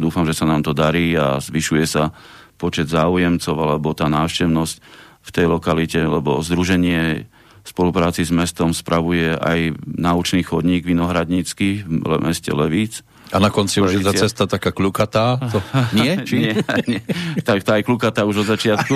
Dúfam, 0.00 0.24
že 0.24 0.32
sa 0.32 0.48
nám 0.48 0.64
to 0.64 0.72
darí 0.72 1.12
a 1.12 1.36
zvyšuje 1.44 1.84
sa 1.84 2.16
počet 2.56 2.88
záujemcov 2.88 3.52
alebo 3.52 3.92
tá 3.92 4.08
návštevnosť 4.08 4.76
v 5.20 5.30
tej 5.34 5.46
lokalite, 5.52 6.00
lebo 6.00 6.40
združenie 6.40 7.28
v 7.66 7.68
spolupráci 7.68 8.24
s 8.24 8.32
mestom 8.32 8.72
spravuje 8.72 9.36
aj 9.36 9.76
naučný 9.84 10.40
chodník 10.40 10.86
vinohradnícky 10.88 11.84
v 11.84 12.12
meste 12.22 12.54
Levíc 12.54 13.04
a 13.32 13.36
na 13.42 13.50
konci 13.50 13.82
už 13.82 13.98
je 13.98 14.02
tá 14.06 14.14
cesta 14.14 14.46
taká 14.46 14.70
klukatá? 14.70 15.38
To, 15.50 15.58
nie? 15.98 16.22
Či? 16.22 16.36
nie, 16.38 16.54
nie. 16.86 17.00
Tak 17.42 17.66
tá 17.66 17.78
je 17.78 17.86
klukatá 17.86 18.22
už 18.22 18.46
od 18.46 18.48
začiatku. 18.54 18.94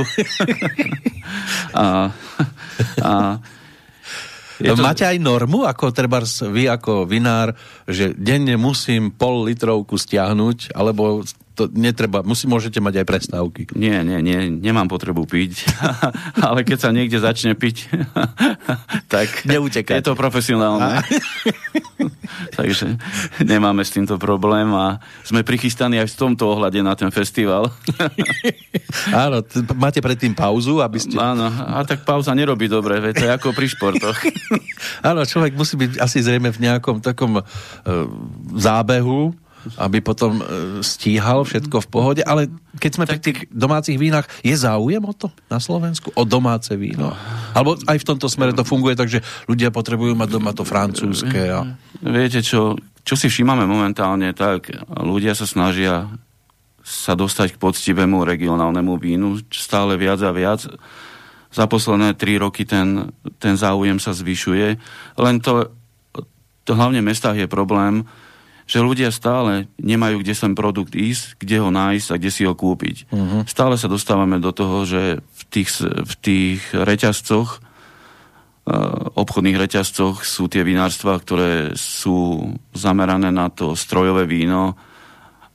a, 1.83 2.15
a 3.03 3.11
je 4.61 4.77
to... 4.77 4.85
Máte 4.85 5.09
aj 5.09 5.17
normu, 5.17 5.65
ako 5.65 5.89
treba 5.91 6.21
vy 6.53 6.69
ako 6.69 7.09
vinár, 7.09 7.57
že 7.89 8.13
denne 8.13 8.61
musím 8.61 9.09
pol 9.09 9.49
litrovku 9.49 9.97
stiahnuť, 9.97 10.77
alebo 10.77 11.25
to 11.61 11.69
netreba, 11.77 12.25
musí, 12.25 12.49
môžete 12.49 12.81
mať 12.81 13.05
aj 13.05 13.07
prestávky. 13.07 13.69
Nie, 13.77 14.01
nie, 14.01 14.25
nie, 14.25 14.49
nemám 14.49 14.89
potrebu 14.89 15.29
piť, 15.29 15.69
ale 16.49 16.65
keď 16.65 16.79
sa 16.81 16.89
niekde 16.89 17.21
začne 17.21 17.53
piť, 17.53 17.93
tak 19.13 19.45
Neutekáte. 19.45 20.01
je 20.01 20.09
to 20.09 20.17
profesionálne. 20.17 21.05
Takže 22.57 22.97
nemáme 23.45 23.85
s 23.85 23.93
týmto 23.93 24.17
problém 24.17 24.73
a 24.73 24.97
sme 25.21 25.45
prichystaní 25.45 26.01
aj 26.01 26.17
v 26.17 26.17
tomto 26.17 26.49
ohľade 26.49 26.81
na 26.81 26.97
ten 26.97 27.13
festival. 27.13 27.69
Áno, 29.13 29.45
t- 29.45 29.61
máte 29.77 30.01
predtým 30.01 30.33
pauzu, 30.33 30.81
aby 30.81 30.97
ste... 30.97 31.21
Áno, 31.21 31.45
a 31.45 31.85
tak 31.85 32.09
pauza 32.09 32.33
nerobí 32.33 32.73
dobre, 32.73 32.97
veď 33.05 33.15
to 33.21 33.25
je 33.29 33.33
ako 33.37 33.49
pri 33.53 33.67
športoch. 33.69 34.17
Áno, 35.05 35.21
človek 35.29 35.53
musí 35.53 35.77
byť 35.77 36.01
asi 36.01 36.25
zrejme 36.25 36.49
v 36.49 36.63
nejakom 36.65 37.05
takom 37.05 37.41
uh, 37.41 37.45
zábehu, 38.57 39.37
aby 39.77 39.99
potom 40.01 40.41
e, 40.41 40.45
stíhal 40.81 41.45
všetko 41.45 41.85
v 41.85 41.89
pohode, 41.89 42.23
ale 42.25 42.49
keď 42.79 42.91
sme 42.97 43.05
tak... 43.05 43.19
pri 43.19 43.21
tých 43.21 43.39
domácich 43.53 44.01
vínach, 44.01 44.27
je 44.41 44.57
záujem 44.57 45.03
o 45.03 45.13
to 45.13 45.29
na 45.53 45.61
Slovensku? 45.61 46.13
O 46.17 46.25
domáce 46.25 46.73
víno? 46.77 47.13
Alebo 47.53 47.77
aj 47.85 47.99
v 48.01 48.09
tomto 48.09 48.27
smere 48.31 48.57
to 48.57 48.65
funguje 48.65 48.97
tak, 48.97 49.13
že 49.13 49.21
ľudia 49.51 49.69
potrebujú 49.69 50.17
mať 50.17 50.29
doma 50.31 50.53
to 50.57 50.65
francúzske 50.65 51.41
a... 51.51 51.77
Viete 52.01 52.41
čo, 52.41 52.81
čo 53.05 53.15
si 53.17 53.29
všímame 53.29 53.69
momentálne, 53.69 54.33
tak 54.33 54.73
ľudia 54.89 55.37
sa 55.37 55.45
snažia 55.45 56.09
sa 56.81 57.13
dostať 57.15 57.55
k 57.55 57.61
poctivému 57.61 58.25
regionálnemu 58.25 58.93
vínu 58.97 59.29
stále 59.53 59.95
viac 60.01 60.21
a 60.25 60.33
viac. 60.33 60.65
Za 61.51 61.67
posledné 61.67 62.15
tri 62.15 62.39
roky 62.39 62.65
ten, 62.65 63.11
ten 63.39 63.55
záujem 63.55 63.99
sa 63.99 64.15
zvyšuje. 64.15 64.69
Len 65.19 65.35
to, 65.43 65.71
to 66.65 66.73
hlavne 66.75 67.03
v 67.03 67.09
mestách 67.11 67.37
je 67.37 67.51
problém, 67.51 68.07
že 68.67 68.85
ľudia 68.85 69.11
stále 69.11 69.67
nemajú 69.81 70.21
kde 70.21 70.35
sem 70.37 70.53
produkt 70.55 70.95
ísť, 70.95 71.41
kde 71.41 71.57
ho 71.61 71.71
nájsť 71.73 72.09
a 72.13 72.19
kde 72.21 72.31
si 72.31 72.43
ho 72.47 72.55
kúpiť. 72.55 73.11
Uh-huh. 73.11 73.43
Stále 73.47 73.75
sa 73.81 73.91
dostávame 73.91 74.39
do 74.39 74.55
toho, 74.55 74.85
že 74.87 75.19
v 75.21 75.43
tých, 75.51 75.69
v 75.85 76.15
tých 76.23 76.61
reťazcoch, 76.73 77.59
uh, 77.59 79.15
obchodných 79.19 79.59
reťazcoch 79.59 80.23
sú 80.23 80.47
tie 80.47 80.63
vinárstva, 80.63 81.19
ktoré 81.19 81.75
sú 81.75 82.51
zamerané 82.73 83.35
na 83.35 83.51
to 83.51 83.75
strojové 83.75 84.25
víno 84.25 84.79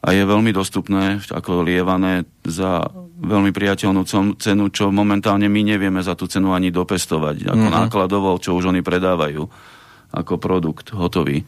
a 0.06 0.14
je 0.14 0.22
veľmi 0.22 0.54
dostupné, 0.54 1.18
ako 1.34 1.66
lievané 1.66 2.30
za 2.46 2.86
veľmi 3.16 3.50
priateľnú 3.50 4.06
cenu, 4.38 4.64
čo 4.70 4.94
momentálne 4.94 5.50
my 5.50 5.62
nevieme 5.66 6.04
za 6.06 6.14
tú 6.14 6.30
cenu 6.30 6.54
ani 6.54 6.70
dopestovať, 6.70 7.50
ako 7.50 7.66
uh-huh. 7.66 7.78
nákladovo, 7.88 8.38
čo 8.38 8.54
už 8.54 8.70
oni 8.70 8.86
predávajú 8.86 9.50
ako 10.16 10.34
produkt 10.38 10.94
hotový. 10.94 11.44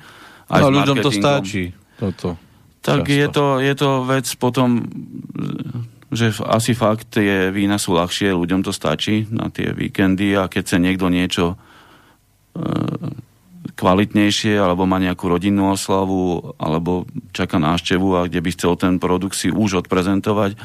Aj 0.47 0.61
no, 0.63 0.71
ľuďom 0.71 0.97
to 1.03 1.11
stačí. 1.11 1.75
Toto. 1.99 2.39
Tak 2.81 3.03
je 3.11 3.27
to, 3.27 3.59
je 3.59 3.73
to 3.75 3.89
vec 4.07 4.27
potom, 4.39 4.87
že 6.07 6.31
asi 6.47 6.71
fakt 6.71 7.19
tie 7.19 7.51
vína 7.51 7.75
sú 7.75 7.99
ľahšie, 7.99 8.31
ľuďom 8.31 8.63
to 8.63 8.71
stačí 8.71 9.27
na 9.27 9.51
tie 9.51 9.75
víkendy 9.75 10.39
a 10.39 10.47
keď 10.47 10.63
sa 10.63 10.77
niekto 10.79 11.11
niečo 11.11 11.45
e, 11.51 11.55
kvalitnejšie 13.75 14.55
alebo 14.55 14.87
má 14.87 15.03
nejakú 15.03 15.27
rodinnú 15.27 15.75
oslavu 15.75 16.55
alebo 16.55 17.03
čaká 17.35 17.59
návštevu 17.59 18.07
a 18.15 18.25
kde 18.31 18.39
by 18.39 18.49
chcel 18.55 18.79
ten 18.79 19.03
produkt 19.03 19.35
si 19.35 19.51
už 19.51 19.83
odprezentovať, 19.83 20.55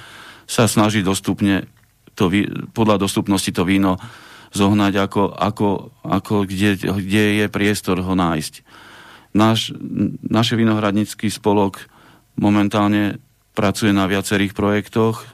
sa 0.47 0.71
snaží 0.71 1.03
dostupne 1.03 1.67
to, 2.15 2.31
podľa 2.71 3.03
dostupnosti 3.03 3.51
to 3.51 3.67
víno 3.67 3.99
zohnať, 4.53 4.93
ako, 5.01 5.23
ako, 5.33 5.69
ako 6.05 6.35
kde, 6.45 6.77
kde 6.79 7.23
je 7.43 7.47
priestor 7.49 7.99
ho 8.05 8.15
nájsť. 8.15 8.63
Náš, 9.33 9.73
naše 10.21 10.55
vinohradnícky 10.61 11.33
spolok 11.33 11.89
momentálne 12.37 13.17
pracuje 13.57 13.93
na 13.93 14.05
viacerých 14.09 14.53
projektoch 14.53 15.25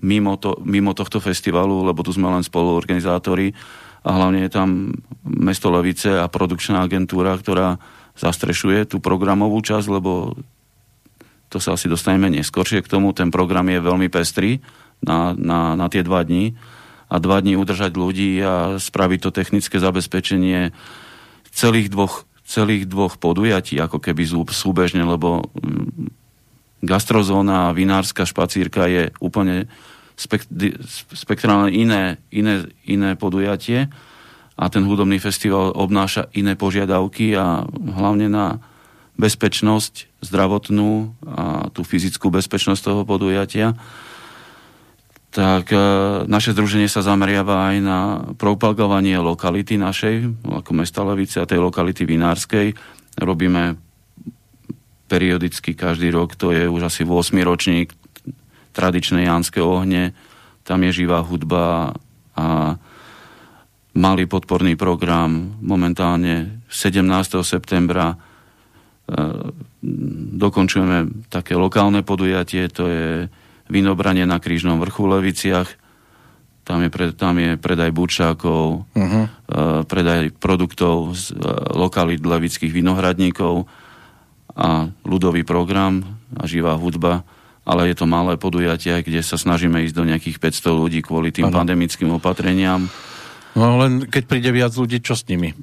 mimo, 0.00 0.36
to, 0.40 0.56
mimo 0.64 0.96
tohto 0.96 1.20
festivalu, 1.20 1.84
lebo 1.84 2.00
tu 2.00 2.10
sme 2.12 2.28
len 2.32 2.44
spoluorganizátori 2.44 3.52
a 4.00 4.10
hlavne 4.16 4.48
je 4.48 4.50
tam 4.52 4.68
mesto 5.24 5.68
Levice 5.68 6.08
a 6.08 6.26
produkčná 6.26 6.80
agentúra, 6.80 7.36
ktorá 7.36 7.76
zastrešuje 8.16 8.88
tú 8.88 8.96
programovú 8.98 9.60
časť, 9.60 9.86
lebo 9.92 10.34
to 11.52 11.60
sa 11.60 11.76
asi 11.76 11.90
dostaneme 11.90 12.32
neskôršie 12.32 12.80
k 12.80 12.90
tomu. 12.90 13.12
Ten 13.12 13.28
program 13.28 13.68
je 13.68 13.80
veľmi 13.82 14.08
pestrý 14.08 14.64
na, 15.04 15.36
na, 15.36 15.76
na 15.76 15.86
tie 15.92 16.00
dva 16.00 16.24
dní 16.24 16.56
a 17.10 17.16
dva 17.18 17.42
dní 17.42 17.58
udržať 17.58 17.92
ľudí 17.98 18.40
a 18.40 18.78
spraviť 18.80 19.18
to 19.20 19.30
technické 19.34 19.76
zabezpečenie 19.82 20.70
celých 21.50 21.90
dvoch 21.90 22.24
celých 22.50 22.90
dvoch 22.90 23.14
podujatí, 23.14 23.78
ako 23.78 24.02
keby 24.02 24.26
súbežne, 24.50 25.06
lebo 25.06 25.46
mm, 25.54 26.10
gastrozóna 26.82 27.70
a 27.70 27.74
vinárska 27.76 28.26
špacírka 28.26 28.90
je 28.90 29.14
úplne 29.22 29.70
spektrálne 31.14 31.72
iné, 31.72 32.18
iné, 32.28 32.68
iné 32.84 33.16
podujatie 33.16 33.88
a 34.60 34.64
ten 34.68 34.84
hudobný 34.84 35.16
festival 35.16 35.72
obnáša 35.72 36.28
iné 36.36 36.58
požiadavky 36.58 37.32
a 37.38 37.64
hlavne 37.70 38.28
na 38.28 38.60
bezpečnosť 39.16 40.20
zdravotnú 40.20 41.16
a 41.24 41.72
tú 41.72 41.80
fyzickú 41.84 42.28
bezpečnosť 42.28 42.82
toho 42.84 43.02
podujatia 43.08 43.72
tak 45.30 45.70
e, 45.70 45.78
naše 46.26 46.50
združenie 46.50 46.90
sa 46.90 47.06
zameriava 47.06 47.70
aj 47.70 47.76
na 47.78 47.98
propagovanie 48.34 49.14
lokality 49.22 49.78
našej, 49.78 50.26
ako 50.42 50.70
mesta 50.74 51.06
Levice 51.06 51.38
a 51.38 51.46
tej 51.46 51.62
lokality 51.62 52.02
vinárskej. 52.02 52.74
Robíme 53.14 53.78
periodicky 55.06 55.78
každý 55.78 56.10
rok, 56.10 56.34
to 56.34 56.50
je 56.50 56.66
už 56.66 56.90
asi 56.90 57.02
8 57.06 57.34
ročník, 57.46 57.94
tradičné 58.74 59.26
jánske 59.26 59.62
ohne, 59.62 60.14
tam 60.62 60.82
je 60.86 61.02
živá 61.02 61.22
hudba 61.22 61.94
a 62.38 62.78
malý 63.94 64.30
podporný 64.30 64.78
program 64.78 65.58
momentálne 65.58 66.62
17. 66.70 67.06
septembra 67.42 68.14
e, 68.14 68.16
dokončujeme 70.38 71.26
také 71.30 71.54
lokálne 71.54 72.02
podujatie, 72.02 72.66
to 72.70 72.86
je 72.86 73.06
vinobranie 73.70 74.26
na 74.26 74.42
Krížnom 74.42 74.82
vrchu 74.82 75.06
v 75.06 75.12
Leviciach. 75.16 75.68
Tam 76.66 76.84
je, 76.84 76.90
pre, 76.92 77.10
tam 77.16 77.34
je 77.40 77.56
predaj 77.56 77.90
bučákov, 77.90 78.84
uh-huh. 78.84 79.24
uh, 79.26 79.82
predaj 79.88 80.34
produktov 80.36 81.16
z 81.16 81.34
uh, 81.34 81.72
lokalít 81.74 82.22
levických 82.22 82.70
vinohradníkov 82.70 83.66
a 84.54 84.90
ľudový 85.06 85.42
program 85.42 86.04
a 86.36 86.44
živá 86.46 86.76
hudba. 86.76 87.26
Ale 87.64 87.90
je 87.90 87.96
to 87.98 88.06
malé 88.06 88.34
podujatie, 88.34 89.02
kde 89.02 89.22
sa 89.22 89.38
snažíme 89.38 89.82
ísť 89.86 89.94
do 89.94 90.04
nejakých 90.06 90.36
500 90.42 90.80
ľudí 90.80 91.00
kvôli 91.02 91.30
tým 91.30 91.50
ano. 91.50 91.62
pandemickým 91.62 92.10
opatreniam. 92.10 92.90
No 93.54 93.78
len 93.82 94.06
keď 94.06 94.22
príde 94.26 94.50
viac 94.54 94.74
ľudí, 94.74 95.02
čo 95.02 95.18
s 95.18 95.26
nimi? 95.26 95.54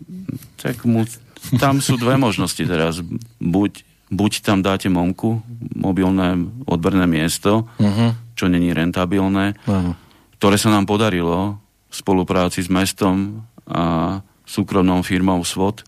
Tak 0.60 0.84
mu, 0.84 1.08
tam 1.56 1.80
sú 1.80 1.96
dve 1.96 2.20
možnosti 2.20 2.60
teraz. 2.60 3.00
Buď, 3.40 3.87
buď 4.08 4.32
tam 4.44 4.64
dáte 4.64 4.88
momku, 4.88 5.44
mobilné 5.76 6.40
odberné 6.64 7.06
miesto, 7.08 7.68
uh-huh. 7.80 8.16
čo 8.36 8.48
není 8.48 8.72
rentabilné, 8.72 9.60
uh-huh. 9.68 9.94
ktoré 10.40 10.56
sa 10.56 10.72
nám 10.72 10.88
podarilo 10.88 11.60
v 11.88 11.96
spolupráci 11.96 12.64
s 12.64 12.70
mestom 12.72 13.44
a 13.68 14.20
súkromnou 14.48 15.04
firmou 15.04 15.44
SWOT 15.44 15.84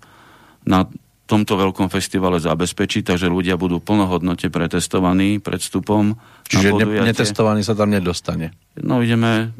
na 0.67 0.83
tomto 1.29 1.55
veľkom 1.61 1.93
festivale 1.93 2.41
zabezpečiť, 2.41 3.13
takže 3.13 3.29
ľudia 3.29 3.53
budú 3.53 3.77
plnohodnote 3.77 4.49
pretestovaní 4.49 5.37
pred 5.37 5.61
vstupom. 5.61 6.17
Čiže 6.49 6.73
ne, 6.73 7.05
netestovaný 7.13 7.61
sa 7.61 7.77
tam 7.77 7.93
nedostane? 7.93 8.57
No 8.81 8.99
ideme, 9.05 9.53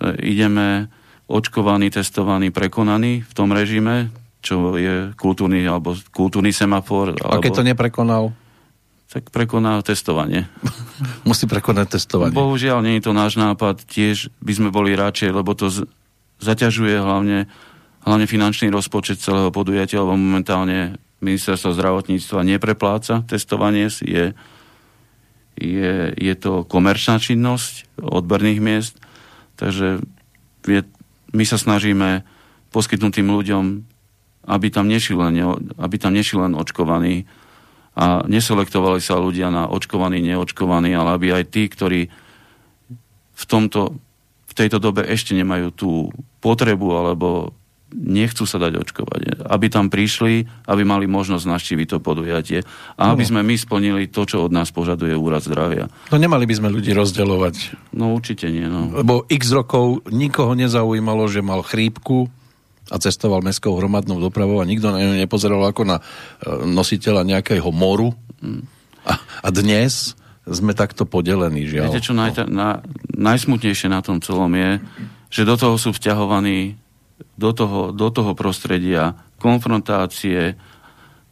e, 0.00 0.08
ideme 0.24 0.88
očkovaný, 1.28 1.92
testovaný, 1.92 2.48
prekonaný 2.48 3.22
v 3.22 3.32
tom 3.36 3.52
režime, 3.52 4.08
čo 4.40 4.76
je 4.80 5.12
kultúrny, 5.16 5.64
alebo 5.68 5.92
kultúrny 6.12 6.50
semafor. 6.50 7.16
A 7.20 7.40
keď 7.40 7.60
to 7.60 7.64
neprekonal? 7.64 8.32
Tak 9.10 9.28
prekoná 9.34 9.82
testovanie. 9.84 10.48
Musí 11.28 11.44
prekonať 11.44 12.00
testovanie. 12.00 12.34
Bohužiaľ, 12.34 12.80
nie 12.80 12.98
je 12.98 13.10
to 13.10 13.12
náš 13.12 13.36
nápad. 13.36 13.84
Tiež 13.84 14.32
by 14.40 14.52
sme 14.56 14.68
boli 14.72 14.96
radšej, 14.96 15.30
lebo 15.34 15.52
to 15.52 15.68
z- 15.68 15.86
zaťažuje 16.40 16.96
hlavne, 16.96 17.50
hlavne 18.06 18.26
finančný 18.26 18.72
rozpočet 18.72 19.20
celého 19.20 19.52
podujatia, 19.52 20.00
lebo 20.00 20.16
momentálne 20.16 20.96
ministerstvo 21.20 21.76
zdravotníctva 21.76 22.48
neprepláca 22.48 23.20
testovanie, 23.28 23.92
je, 23.92 24.32
je, 25.60 25.92
je 26.16 26.34
to 26.40 26.64
komerčná 26.64 27.20
činnosť 27.20 28.00
odberných 28.00 28.60
miest, 28.64 28.96
takže 29.60 30.00
je, 30.64 30.80
my 31.36 31.44
sa 31.44 31.60
snažíme 31.60 32.24
poskytnúť 32.72 33.20
tým 33.20 33.28
ľuďom, 33.28 33.64
aby 34.46 34.66
tam 34.72 34.88
nešli 34.88 35.16
len, 35.16 35.34
aby 35.76 35.96
tam 36.00 36.16
nešli 36.16 36.40
len 36.40 36.52
očkovaní 36.56 37.28
a 37.98 38.24
neselektovali 38.24 39.02
sa 39.02 39.20
ľudia 39.20 39.52
na 39.52 39.68
očkovaní, 39.68 40.22
neočkovaní, 40.24 40.94
ale 40.94 41.18
aby 41.18 41.26
aj 41.36 41.44
tí, 41.50 41.68
ktorí 41.68 42.00
v, 43.34 43.44
tomto, 43.44 43.98
v 44.46 44.52
tejto 44.56 44.78
dobe 44.78 45.04
ešte 45.04 45.36
nemajú 45.36 45.68
tú 45.74 45.90
potrebu 46.40 46.88
alebo 46.96 47.52
nechcú 47.90 48.46
sa 48.46 48.62
dať 48.62 48.78
očkovať. 48.86 49.20
Aby 49.50 49.66
tam 49.66 49.90
prišli, 49.90 50.46
aby 50.70 50.82
mali 50.86 51.10
možnosť 51.10 51.44
naštíviť 51.50 51.86
to 51.90 51.98
podujatie 51.98 52.62
a 52.94 53.10
aby 53.10 53.26
no. 53.26 53.30
sme 53.34 53.40
my 53.42 53.54
splnili 53.58 54.06
to, 54.06 54.22
čo 54.24 54.46
od 54.46 54.54
nás 54.54 54.70
požaduje 54.70 55.10
úrad 55.18 55.42
zdravia. 55.42 55.90
No 56.14 56.16
nemali 56.16 56.46
by 56.46 56.54
sme 56.54 56.68
ľudí 56.70 56.94
rozdeľovať. 56.94 57.54
No 57.90 58.14
určite 58.14 58.46
nie. 58.46 58.64
No. 58.70 58.94
Lebo 58.94 59.26
x 59.26 59.50
rokov 59.50 60.06
nikoho 60.08 60.54
nezaujímalo, 60.54 61.26
že 61.26 61.42
mal 61.42 61.66
chrípku 61.66 62.30
a 62.90 62.96
cestoval 62.98 63.40
mestskou 63.46 63.72
hromadnou 63.78 64.18
dopravou 64.18 64.58
a 64.58 64.68
nikto 64.68 64.90
na 64.90 64.98
ňu 64.98 65.14
nepozeral 65.14 65.62
ako 65.62 65.86
na 65.86 65.96
e, 65.98 66.02
nositeľa 66.66 67.22
nejakého 67.22 67.70
moru. 67.70 68.10
A, 69.06 69.14
a 69.46 69.48
dnes 69.54 70.18
sme 70.44 70.74
takto 70.74 71.06
podelení, 71.06 71.70
žiaľ. 71.70 71.94
Viete, 71.94 72.10
čo 72.10 72.14
naj, 72.16 72.50
na, 72.50 72.82
najsmutnejšie 73.14 73.86
na 73.86 74.02
tom 74.02 74.18
celom 74.18 74.50
je, 74.58 74.82
že 75.30 75.46
do 75.46 75.54
toho 75.54 75.78
sú 75.78 75.94
vťahovaní 75.94 76.74
do 77.38 77.50
toho, 77.54 77.94
do 77.94 78.08
toho 78.10 78.34
prostredia 78.34 79.16
konfrontácie 79.40 80.52
e, 80.52 80.54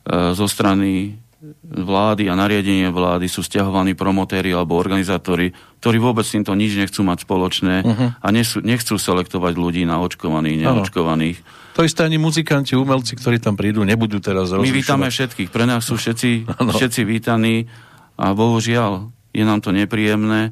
zo 0.08 0.46
strany 0.48 1.18
vlády 1.62 2.26
a 2.26 2.34
nariadenie 2.34 2.90
vlády 2.90 3.30
sú 3.30 3.46
stiahovaní 3.46 3.94
promotéri 3.94 4.50
alebo 4.50 4.74
organizátori, 4.74 5.54
ktorí 5.78 5.96
vôbec 6.02 6.26
s 6.26 6.34
týmto 6.34 6.50
nič 6.58 6.74
nechcú 6.74 7.06
mať 7.06 7.22
spoločné 7.22 7.74
uh-huh. 7.86 8.08
a 8.18 8.26
nechcú, 8.34 8.58
nechcú 8.58 8.98
selektovať 8.98 9.54
ľudí 9.54 9.86
na 9.86 10.02
očkovaných, 10.02 10.66
neočkovaných. 10.66 11.38
Ano. 11.38 11.76
To 11.78 11.86
isté 11.86 12.02
ani 12.02 12.18
muzikanti, 12.18 12.74
umelci, 12.74 13.14
ktorí 13.14 13.38
tam 13.38 13.54
prídu, 13.54 13.86
nebudú 13.86 14.18
teraz 14.18 14.50
rozlišovať. 14.50 14.66
My 14.66 14.78
vítame 14.82 15.06
všetkých, 15.06 15.48
pre 15.54 15.62
nás 15.62 15.86
sú 15.86 15.94
všetci, 15.94 16.50
všetci 16.74 17.06
vítaní 17.06 17.70
a 18.18 18.34
bohužiaľ 18.34 19.14
je 19.30 19.44
nám 19.46 19.62
to 19.62 19.70
nepríjemné 19.70 20.50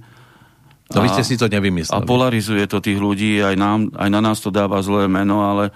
to 0.86 1.02
vy 1.02 1.10
ste 1.10 1.26
si 1.26 1.34
to 1.34 1.50
nevymysleli. 1.50 1.98
A 1.98 2.06
polarizuje 2.06 2.62
to 2.70 2.78
tých 2.78 2.94
ľudí, 2.94 3.42
aj, 3.42 3.58
nám, 3.58 3.90
aj 3.90 4.06
na 4.06 4.20
nás 4.22 4.38
to 4.38 4.54
dáva 4.54 4.78
zlé 4.86 5.10
meno, 5.10 5.42
ale 5.42 5.74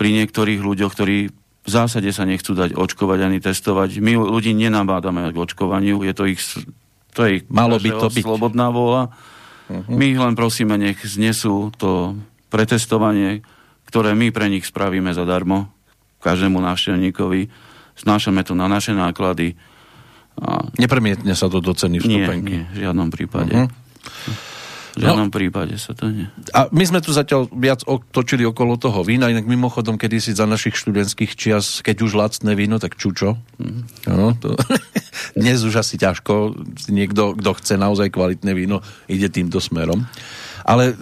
pri 0.00 0.16
niektorých 0.16 0.64
ľuďoch, 0.64 0.96
ktorí 0.96 1.28
v 1.60 1.68
zásade 1.68 2.08
sa 2.10 2.24
nechcú 2.24 2.56
dať 2.56 2.72
očkovať 2.72 3.18
ani 3.20 3.38
testovať, 3.38 4.00
my 4.00 4.16
ľudí 4.16 4.56
nenabádame 4.56 5.28
k 5.28 5.36
očkovaniu, 5.36 6.00
je 6.02 6.12
to 6.16 6.24
ich, 6.24 6.40
to 7.12 7.20
je 7.28 7.30
ich 7.40 7.44
Malo 7.52 7.76
by 7.76 7.90
to 7.92 8.08
byť. 8.08 8.24
slobodná 8.24 8.72
vôľa. 8.72 9.12
Uh-huh. 9.70 9.84
My 9.92 10.10
ich 10.10 10.18
len 10.18 10.34
prosíme, 10.34 10.80
nech 10.80 10.98
znesú 11.04 11.70
to 11.76 12.16
pretestovanie, 12.50 13.44
ktoré 13.86 14.16
my 14.16 14.32
pre 14.32 14.50
nich 14.50 14.66
spravíme 14.66 15.12
zadarmo, 15.12 15.70
každému 16.24 16.58
návštevníkovi. 16.58 17.52
Znášame 18.00 18.40
to 18.42 18.56
na 18.56 18.66
naše 18.66 18.96
náklady. 18.96 19.54
A... 20.40 20.64
Nepremietne 20.80 21.36
sa 21.36 21.52
to 21.52 21.60
do 21.60 21.76
ceny 21.76 22.00
vstupenky? 22.00 22.64
Nie, 22.64 22.64
nie, 22.64 22.72
v 22.72 22.76
žiadnom 22.88 23.08
prípade. 23.12 23.52
Uh-huh. 23.52 24.49
V 24.96 25.06
žiadnom 25.06 25.30
no, 25.30 25.34
prípade 25.34 25.78
sa 25.78 25.94
to 25.94 26.10
nie. 26.10 26.26
A 26.50 26.66
my 26.74 26.84
sme 26.86 26.98
tu 26.98 27.14
zatiaľ 27.14 27.46
viac 27.54 27.86
točili 28.10 28.42
okolo 28.42 28.74
toho 28.74 29.06
vína, 29.06 29.30
inak 29.30 29.46
mimochodom, 29.46 29.94
kedy 29.94 30.18
si 30.18 30.32
za 30.34 30.48
našich 30.48 30.74
študentských 30.74 31.32
čias, 31.38 31.78
keď 31.84 31.96
už 32.02 32.12
lacné 32.18 32.52
víno, 32.58 32.82
tak 32.82 32.98
čučo. 32.98 33.38
Mm. 33.62 33.80
No, 34.10 34.34
to, 34.34 34.58
dnes 35.38 35.62
už 35.62 35.78
asi 35.78 35.94
ťažko, 35.94 36.58
niekto, 36.90 37.38
kto 37.38 37.50
chce 37.60 37.74
naozaj 37.78 38.10
kvalitné 38.10 38.50
víno, 38.56 38.82
ide 39.06 39.30
týmto 39.30 39.62
smerom. 39.62 40.06
Ale 40.64 40.92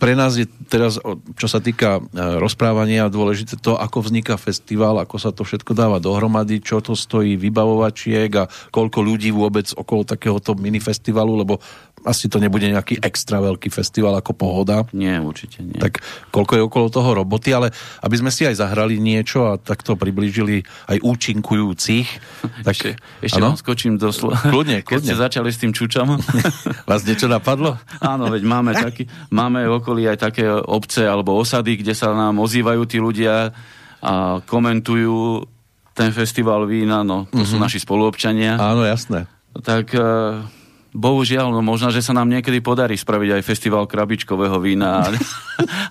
pre 0.00 0.16
nás 0.16 0.34
je 0.34 0.48
teraz, 0.66 0.96
čo 1.36 1.46
sa 1.46 1.60
týka 1.60 2.00
e, 2.00 2.02
rozprávania, 2.40 3.12
dôležité 3.12 3.60
to, 3.60 3.76
ako 3.76 4.08
vzniká 4.08 4.40
festival, 4.40 4.96
ako 4.98 5.16
sa 5.20 5.30
to 5.30 5.44
všetko 5.44 5.76
dáva 5.76 6.00
dohromady, 6.00 6.64
čo 6.64 6.80
to 6.80 6.96
stojí 6.96 7.36
vybavovačiek 7.36 8.30
a 8.40 8.48
koľko 8.72 8.98
ľudí 9.04 9.30
vôbec 9.30 9.68
okolo 9.76 10.08
takéhoto 10.08 10.56
minifestivalu, 10.56 11.44
lebo 11.44 11.60
asi 12.04 12.26
to 12.26 12.42
nebude 12.42 12.66
nejaký 12.66 12.98
extra 13.02 13.38
veľký 13.38 13.70
festival 13.70 14.18
ako 14.18 14.34
Pohoda. 14.34 14.86
Nie, 14.94 15.22
určite 15.22 15.62
nie. 15.62 15.78
Tak 15.78 16.02
koľko 16.34 16.52
je 16.58 16.62
okolo 16.62 16.86
toho 16.90 17.10
roboty, 17.14 17.54
ale 17.54 17.70
aby 18.02 18.16
sme 18.18 18.30
si 18.30 18.46
aj 18.46 18.58
zahrali 18.58 18.98
niečo 18.98 19.50
a 19.50 19.58
takto 19.58 19.94
priblížili 19.94 20.66
aj 20.90 20.98
účinkujúcich. 21.02 22.08
Tak, 22.62 22.78
ešte 22.78 22.90
ešte 23.24 23.40
vám 23.42 23.58
skočím 23.58 23.98
do 23.98 24.12
slova. 24.14 24.38
Kľudne, 24.38 24.82
kľudne. 24.86 25.02
Keď 25.02 25.14
ste 25.14 25.16
začali 25.18 25.50
s 25.50 25.58
tým 25.58 25.72
čučom. 25.74 26.14
Vás 26.90 27.02
niečo 27.02 27.26
napadlo? 27.26 27.80
Áno, 27.98 28.30
veď 28.30 28.42
máme, 28.46 28.70
taký, 28.76 29.08
máme 29.32 29.66
v 29.66 29.72
okolí 29.82 30.06
aj 30.06 30.30
také 30.30 30.46
obce 30.46 31.02
alebo 31.02 31.34
osady, 31.34 31.80
kde 31.80 31.96
sa 31.96 32.14
nám 32.14 32.38
ozývajú 32.38 32.82
tí 32.86 33.02
ľudia 33.02 33.50
a 34.02 34.42
komentujú 34.42 35.46
ten 35.92 36.10
festival 36.10 36.64
vína, 36.64 37.04
no 37.04 37.28
to 37.28 37.40
mm-hmm. 37.40 37.48
sú 37.48 37.56
mhm. 37.60 37.62
naši 37.62 37.78
spoluobčania. 37.82 38.56
Áno, 38.56 38.82
jasné. 38.82 39.28
Tak 39.52 39.92
uh, 39.92 40.40
Bohužiaľ, 40.92 41.48
no 41.48 41.64
možno, 41.64 41.88
že 41.88 42.04
sa 42.04 42.12
nám 42.12 42.28
niekedy 42.28 42.60
podarí 42.60 43.00
spraviť 43.00 43.40
aj 43.40 43.42
festival 43.48 43.88
krabičkového 43.88 44.60
vína 44.60 45.00
a, 45.00 45.06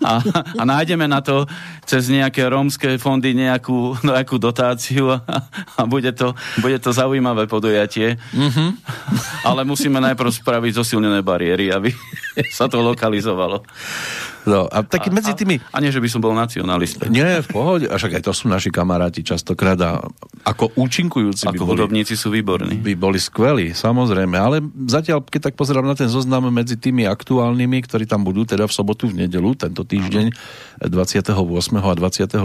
a, 0.05 0.11
a 0.57 0.63
nájdeme 0.63 1.09
na 1.09 1.25
to 1.25 1.49
cez 1.89 2.05
nejaké 2.05 2.45
rómske 2.45 3.01
fondy 3.01 3.33
nejakú, 3.33 3.97
nejakú 4.05 4.37
dotáciu 4.37 5.09
a, 5.09 5.25
a 5.73 5.81
bude, 5.89 6.13
to, 6.13 6.37
bude 6.61 6.77
to 6.77 6.93
zaujímavé 6.93 7.49
podujatie. 7.49 8.21
Mm-hmm. 8.29 8.69
Ale 9.41 9.65
musíme 9.65 9.97
najprv 9.97 10.29
spraviť 10.37 10.77
zosilnené 10.77 11.25
bariéry, 11.25 11.73
aby 11.73 11.89
sa 12.53 12.69
to 12.69 12.77
lokalizovalo. 12.85 13.65
No, 14.41 14.65
a 14.65 14.81
taký 14.81 15.09
a, 15.09 15.15
medzi 15.15 15.31
tými... 15.37 15.61
A, 15.69 15.77
a 15.77 15.81
nie, 15.81 15.93
že 15.93 16.01
by 16.01 16.09
som 16.09 16.21
bol 16.21 16.33
nacionalista. 16.33 17.05
Nie, 17.05 17.45
v 17.45 17.49
pohode. 17.49 17.85
A 17.85 17.95
však 17.97 18.17
aj 18.17 18.23
to 18.25 18.33
sú 18.33 18.49
naši 18.49 18.73
kamaráti 18.73 19.21
častokrát 19.21 19.77
a 19.81 20.01
ako 20.41 20.73
účinkujúci 20.73 21.45
ako 21.45 21.53
by 21.53 21.57
boli... 21.61 21.69
hudobníci 21.77 22.17
sú 22.17 22.33
výborní. 22.33 22.81
By 22.81 22.93
boli 22.97 23.21
skvelí, 23.21 23.77
samozrejme. 23.77 24.33
Ale 24.41 24.65
zatiaľ, 24.89 25.21
keď 25.21 25.51
tak 25.51 25.55
pozerám 25.57 25.85
na 25.85 25.93
ten 25.93 26.09
zoznam 26.09 26.49
medzi 26.49 26.73
tými 26.73 27.05
aktuálnymi, 27.05 27.77
ktorí 27.85 28.09
tam 28.09 28.25
budú 28.25 28.41
teda 28.49 28.65
v 28.65 28.73
sobotu, 28.73 29.05
v 29.05 29.25
nedelu, 29.25 29.53
tento 29.53 29.85
týždeň 29.85 30.33
28. 30.81 31.37
a 31.77 31.93
29. 31.93 32.41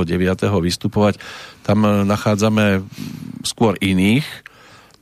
vystupovať, 0.60 1.16
tam 1.64 1.78
e, 1.88 2.04
nachádzame 2.04 2.84
skôr 3.40 3.80
iných, 3.80 4.26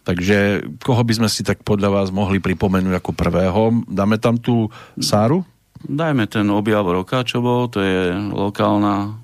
Takže 0.04 0.68
koho 0.84 1.00
by 1.00 1.16
sme 1.16 1.28
si 1.32 1.40
tak 1.40 1.64
podľa 1.64 1.88
vás 1.88 2.08
mohli 2.12 2.36
pripomenúť 2.36 3.00
ako 3.00 3.16
prvého? 3.16 3.72
Dáme 3.88 4.20
tam 4.20 4.36
tú 4.36 4.68
Sáru? 5.00 5.48
Dajme 5.84 6.24
ten 6.26 6.48
objav 6.48 6.84
roka, 6.84 7.22
čo 7.24 7.44
bol, 7.44 7.68
to 7.68 7.80
je 7.80 8.16
lokálna, 8.32 9.16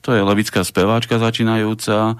to 0.00 0.14
je 0.14 0.22
levická 0.22 0.64
speváčka 0.64 1.18
začínajúca, 1.18 2.16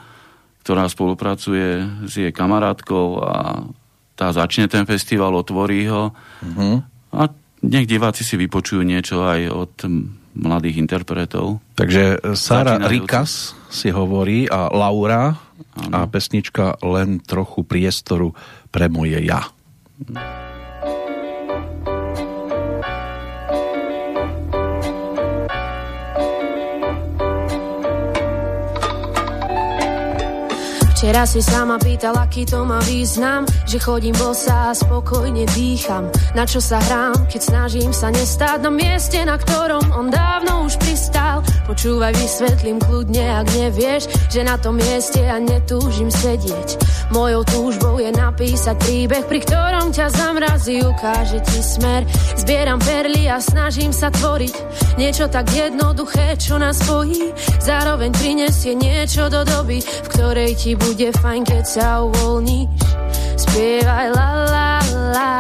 ktorá 0.61 0.85
spolupracuje 0.87 1.89
s 2.05 2.13
jej 2.21 2.33
kamarátkou 2.35 3.25
a 3.25 3.65
tá 4.15 4.29
začne 4.37 4.69
ten 4.69 4.85
festival, 4.85 5.33
otvorí 5.33 5.89
ho 5.89 6.13
uh-huh. 6.13 6.85
a 7.17 7.23
nech 7.65 7.89
diváci 7.89 8.21
si 8.21 8.37
vypočujú 8.37 8.85
niečo 8.85 9.25
aj 9.25 9.41
od 9.49 9.75
mladých 10.37 10.77
interpretov. 10.77 11.65
Takže 11.75 12.37
Sara 12.37 12.77
Rikas 12.77 13.57
si 13.73 13.89
hovorí 13.89 14.45
a 14.47 14.69
Laura 14.69 15.35
ano. 15.75 15.93
a 15.97 16.07
pesnička 16.07 16.77
Len 16.85 17.25
trochu 17.25 17.65
priestoru 17.65 18.37
pre 18.69 18.93
moje 18.93 19.25
ja. 19.25 19.49
Uh-huh. 20.05 20.50
Včera 31.01 31.25
si 31.25 31.41
sa 31.41 31.65
ma 31.65 31.81
pýtal, 31.81 32.13
aký 32.13 32.45
to 32.45 32.61
má 32.61 32.77
význam 32.85 33.49
Že 33.65 33.79
chodím 33.81 34.13
bosa 34.21 34.69
a 34.69 34.77
spokojne 34.77 35.49
dýcham. 35.49 36.13
Na 36.37 36.45
čo 36.45 36.61
sa 36.61 36.77
hrám, 36.77 37.25
keď 37.25 37.41
snažím 37.41 37.89
sa 37.89 38.13
nestáť 38.13 38.61
Na 38.61 38.69
mieste, 38.69 39.17
na 39.25 39.41
ktorom 39.41 39.81
on 39.97 40.13
dávno 40.13 40.69
už 40.69 40.77
pristal. 40.77 41.41
Počúvaj, 41.65 42.13
vysvetlím 42.21 42.77
kľudne, 42.85 43.33
ak 43.33 43.49
nevieš 43.49 44.13
Že 44.29 44.41
na 44.45 44.61
tom 44.61 44.77
mieste 44.77 45.25
ja 45.25 45.41
netúžim 45.41 46.13
sedieť. 46.13 46.77
Mojou 47.17 47.49
túžbou 47.49 47.97
je 47.97 48.13
napísať 48.13 48.77
príbeh 48.85 49.25
Pri 49.25 49.41
ktorom 49.41 49.97
ťa 49.97 50.13
zamrazí, 50.13 50.85
ukáže 50.85 51.41
ti 51.49 51.65
smer. 51.65 52.05
Zbieram 52.37 52.77
perly 52.77 53.25
a 53.25 53.41
snažím 53.41 53.97
sa 53.97 54.13
tvoriť 54.13 54.53
Niečo 55.01 55.33
tak 55.33 55.49
jednoduché, 55.49 56.37
čo 56.37 56.61
nás 56.61 56.77
spojí. 56.77 57.33
Zároveň 57.57 58.13
prinesie 58.21 58.77
niečo 58.77 59.33
do 59.33 59.49
doby 59.49 59.81
V 59.81 60.09
ktorej 60.13 60.53
ti 60.61 60.77
bude 60.77 60.90
bude 60.91 61.15
fajn, 61.23 61.43
keď 61.47 61.65
sa 61.71 62.03
uvoľníš. 62.03 62.67
Spievaj 63.39 64.07
la 64.11 64.29
la 64.51 64.71
la, 65.15 65.33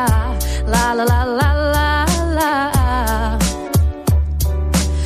la 0.70 0.86
la 0.94 1.06
la 1.10 1.20
la 1.26 1.50
la 1.74 1.96
la. 2.38 2.54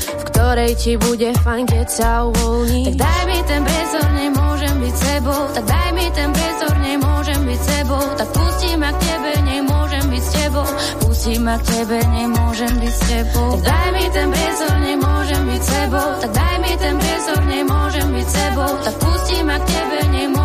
V 0.05 0.23
ktorej 0.29 0.77
ti 0.77 1.01
bude 1.01 1.33
fajn, 1.41 1.65
keď 1.65 1.89
sa 1.89 2.29
uvoľníš. 2.29 2.93
Tak 2.93 2.97
daj 3.01 3.21
mi 3.25 3.39
ten 3.49 3.63
priestor, 3.65 4.07
nemôžem 4.13 4.75
byť 4.85 4.95
sebou. 5.01 5.43
Tak 5.57 5.65
daj 5.65 5.89
mi 5.97 6.07
ten 6.13 6.29
priestor, 6.29 6.73
nemôžem 6.77 7.41
byť 7.41 7.61
sebou. 7.65 8.05
Tak 8.21 8.29
pustím 8.37 8.77
ma 8.85 8.91
k 8.93 8.99
tebe, 9.01 9.33
nemôžem 9.49 9.84
tebou. 10.55 10.67
Pustím 11.03 11.43
ma 11.45 11.59
k 11.59 11.62
tebe, 11.67 11.99
nemôžem 12.14 12.75
byť 12.79 12.95
s 12.95 13.03
tebou. 13.11 13.51
Tak 13.59 13.62
daj 13.67 13.88
mi 13.90 14.05
ten 14.14 14.29
priestor, 14.31 14.75
nemôžem 14.79 15.43
byť 15.51 15.62
sebou. 15.62 16.09
Tak 16.23 16.31
daj 16.31 16.55
mi 16.62 16.73
ten 16.79 16.95
priestor, 16.99 17.40
nemôžem 17.45 18.09
byť 18.14 18.29
sebou. 18.31 18.73
Tak 18.85 18.95
pustím 19.03 19.45
ma 19.47 19.57
k 19.59 19.64
tebe, 19.67 19.99
nemôžem 20.14 20.45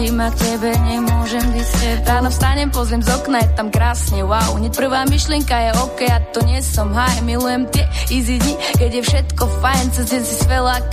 Pustím 0.00 0.16
ma 0.16 0.32
k 0.32 0.36
tebe, 0.40 0.70
nemôžem 0.88 1.44
byť 1.50 1.68
tebe. 1.76 2.08
Ráno 2.08 2.32
vstanem, 2.32 2.72
pozriem 2.72 3.04
z 3.04 3.10
okna, 3.10 3.44
je 3.44 3.50
tam 3.52 3.68
krásne, 3.68 4.24
wow. 4.24 4.56
Hneď 4.56 4.72
prvá 4.72 5.04
myšlienka 5.04 5.56
je 5.60 5.70
OK, 5.76 6.00
a 6.08 6.18
to 6.32 6.40
nie 6.48 6.56
som 6.64 6.88
haj. 6.94 7.20
Milujem 7.20 7.68
tie 7.68 7.84
easy 8.08 8.40
dni, 8.40 8.54
keď 8.80 8.90
je 8.96 9.02
všetko 9.04 9.44
fajn, 9.60 9.84
cez 9.92 10.04
deň 10.08 10.22
si 10.24 10.34
s 10.40 10.44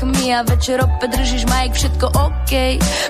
my 0.01 0.25
a 0.36 0.39
večer 0.43 0.84
opäť 0.84 1.10
držíš 1.13 1.43
majk, 1.47 1.71
všetko 1.77 2.06
OK. 2.19 2.53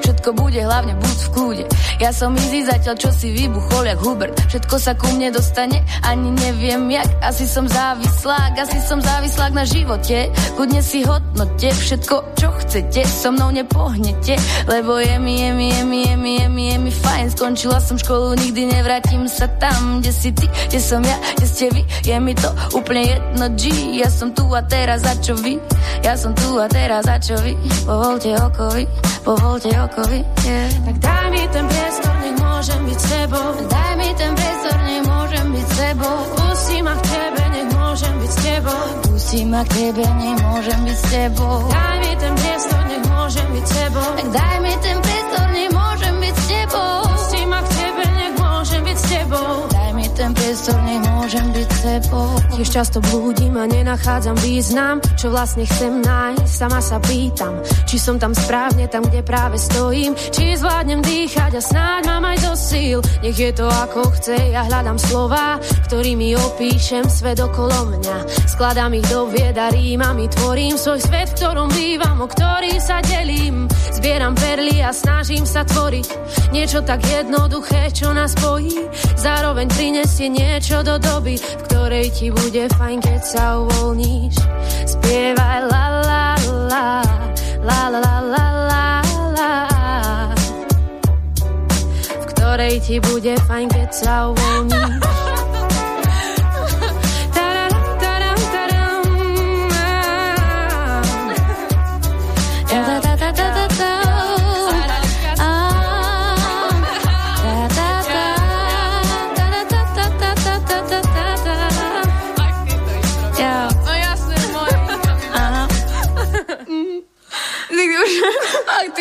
Všetko 0.05 0.29
bude, 0.37 0.59
hlavne 0.61 0.93
buď 1.01 1.17
v 1.17 1.29
kľude. 1.33 1.63
Ja 1.97 2.13
som 2.13 2.37
easy 2.37 2.67
zatiaľ, 2.67 2.95
čo 3.01 3.09
si 3.09 3.33
vybuchol 3.33 3.89
jak 3.89 3.97
Hubert. 3.97 4.37
Všetko 4.47 4.75
sa 4.79 4.95
ku 4.95 5.11
mne 5.11 5.29
dostane, 5.35 5.83
ani 6.07 6.31
neviem 6.31 6.87
jak. 6.87 7.09
Asi 7.19 7.43
som 7.43 7.67
závislák, 7.67 8.55
asi 8.55 8.79
som 8.79 9.03
závislák 9.03 9.51
na 9.51 9.67
živote. 9.67 10.31
Kudne 10.55 10.79
si 10.79 11.03
hodnote, 11.03 11.67
všetko, 11.67 12.15
čo 12.39 12.47
chcete, 12.63 13.03
so 13.03 13.35
mnou 13.35 13.51
nepohnete, 13.51 14.39
lebo 14.71 15.03
je 15.03 15.19
mi, 15.19 15.43
je 15.43 15.51
mi, 15.51 15.67
je 15.75 15.83
mi, 15.83 15.99
je 16.07 16.15
mi, 16.15 16.31
je 16.39 16.47
mi, 16.47 16.63
je 16.71 16.77
mi 16.79 16.91
fajn. 16.91 17.25
Skončila 17.35 17.83
som 17.83 17.99
školu, 17.99 18.39
nikdy 18.39 18.71
nevrátim 18.71 19.27
sa 19.27 19.51
tam, 19.59 19.99
kde 19.99 20.11
si 20.15 20.31
ty, 20.31 20.47
kde 20.71 20.79
som 20.79 21.03
ja, 21.03 21.17
kde 21.35 21.47
ste 21.47 21.65
vy. 21.67 21.83
Je 22.07 22.15
mi 22.15 22.31
to 22.31 22.47
úplne 22.71 23.03
jedno 23.03 23.45
G, 23.59 23.63
ja 23.99 24.07
som 24.07 24.31
tu 24.31 24.47
a 24.55 24.63
teraz 24.63 25.03
za 25.03 25.13
čo 25.19 25.35
vy? 25.35 25.59
Ja 26.07 26.15
som 26.15 26.31
tu 26.31 26.55
a 26.55 26.71
teraz 26.71 27.03
za 27.03 27.19
čo 27.19 27.35
vy? 27.43 27.51
Povolte 27.83 28.31
okovi, 28.39 28.87
povolte 29.27 29.75
okovi, 29.75 30.23
yeah. 30.47 30.71
Tak 30.87 30.95
daj 31.03 31.25
mi 31.35 31.43
ten 31.51 31.65
priestor, 31.67 32.15
môžem 32.57 32.89
byť 32.89 32.99
sebou. 33.05 33.49
Daj 33.69 33.91
mi 34.01 34.09
ten 34.17 34.33
priestor, 34.33 34.77
nech 34.89 35.03
môžem 35.05 35.47
byť 35.53 35.67
sebou. 35.77 36.17
Pustí 36.41 36.77
ma 36.81 36.93
k 36.97 37.01
tebe, 37.05 37.43
nech 37.53 37.69
môžem 37.69 38.13
byť 38.17 38.31
s 38.33 38.37
tebou. 38.41 38.83
Pustí 39.05 39.41
ma 39.45 39.61
k 39.61 39.69
tebe, 39.77 40.03
nemôžem 40.17 40.79
byť 40.81 40.97
s 40.97 41.05
tebou. 41.13 41.57
Daj 41.69 41.95
mi 42.01 42.11
ten 42.17 42.33
priestor, 42.33 42.81
nech 42.89 43.03
môžem 43.05 43.47
byť 43.53 43.65
sebou. 43.77 44.09
Tak 44.17 44.29
daj 44.33 44.55
mi 44.65 44.73
ten 44.81 44.97
priestor, 45.05 45.45
nemôžem 45.53 46.15
byť 46.17 46.33
s 46.33 46.45
tebou. 46.49 46.93
Pustí 47.05 47.41
ma 47.45 47.59
k 47.61 47.69
tebe, 47.77 48.03
nech 48.17 48.33
môžem 48.41 48.81
byť 48.81 48.97
s 48.97 49.05
tebou. 49.05 49.76
Ten 50.17 50.33
priestor, 50.33 50.81
nech 50.81 51.05
môžem 51.13 51.45
byť 51.53 51.69
tebou. 51.85 52.33
Tiež 52.57 52.73
často 52.73 52.97
blúdim 53.05 53.53
a 53.53 53.69
nenachádzam 53.69 54.33
význam, 54.41 54.97
čo 55.13 55.29
vlastne 55.29 55.61
chcem 55.69 56.01
nájsť. 56.01 56.49
Sama 56.57 56.81
sa 56.81 56.97
pýtam, 56.97 57.61
či 57.85 58.01
som 58.01 58.17
tam 58.17 58.33
správne, 58.33 58.89
tam, 58.89 59.05
kde 59.05 59.21
práve 59.21 59.61
stojím. 59.61 60.17
Či 60.17 60.57
zvládnem 60.57 61.05
dýchať 61.05 61.53
a 61.53 61.61
snáď 61.61 62.01
mám 62.09 62.33
aj 62.33 62.37
do 62.41 62.53
síl. 62.57 62.99
Nech 63.21 63.37
je 63.37 63.53
to 63.53 63.69
ako 63.69 64.09
chce, 64.17 64.57
ja 64.57 64.65
hľadám 64.65 64.97
slova, 64.97 65.61
ktorými 65.85 66.33
opíšem 66.33 67.05
svet 67.05 67.37
okolo 67.37 67.93
mňa. 67.93 68.17
Skladám 68.49 68.97
ich 68.97 69.05
do 69.13 69.29
vied 69.29 69.53
a 69.53 69.69
rímami 69.69 70.25
tvorím 70.33 70.81
svoj 70.81 70.97
svet, 70.97 71.29
v 71.29 71.45
ktorom 71.45 71.69
bývam, 71.69 72.25
o 72.25 72.27
ktorý 72.27 72.73
sa 72.81 73.05
delím. 73.05 73.69
Zbieram 73.93 74.33
perly 74.33 74.81
a 74.81 74.89
snažím 74.89 75.45
sa 75.45 75.61
tvoriť 75.61 76.09
niečo 76.57 76.81
tak 76.81 77.05
jednoduché, 77.05 77.93
čo 77.93 78.09
nás 78.17 78.33
spojí. 78.33 78.81
Prinesie 80.17 80.33
niečo 80.33 80.81
do 80.81 80.97
doby, 80.97 81.37
v 81.37 81.61
ktorej 81.69 82.09
ti 82.09 82.33
bude 82.33 82.65
fajn, 82.73 82.97
keď 83.05 83.21
sa 83.21 83.61
uvoľníš. 83.61 84.33
Spievaj 84.89 85.69
la 85.69 85.85
la 85.93 86.25
la, 86.41 86.89
la 87.61 87.81
la 87.85 88.01
la 88.01 88.17
la 88.25 88.45
la 88.65 88.95
la. 89.37 89.53
V 92.17 92.25
ktorej 92.33 92.81
ti 92.81 92.97
bude 92.97 93.37
fajn, 93.45 93.69
keď 93.69 93.89
sa 93.93 94.33
uvoľníš. 94.33 95.16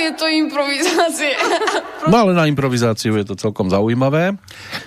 Tieto 0.07 0.31
improvizácie. 0.31 1.35
No 2.07 2.23
ale 2.23 2.39
na 2.39 2.47
improvizáciu 2.47 3.19
je 3.19 3.27
to 3.27 3.35
celkom 3.35 3.67
zaujímavé. 3.67 4.39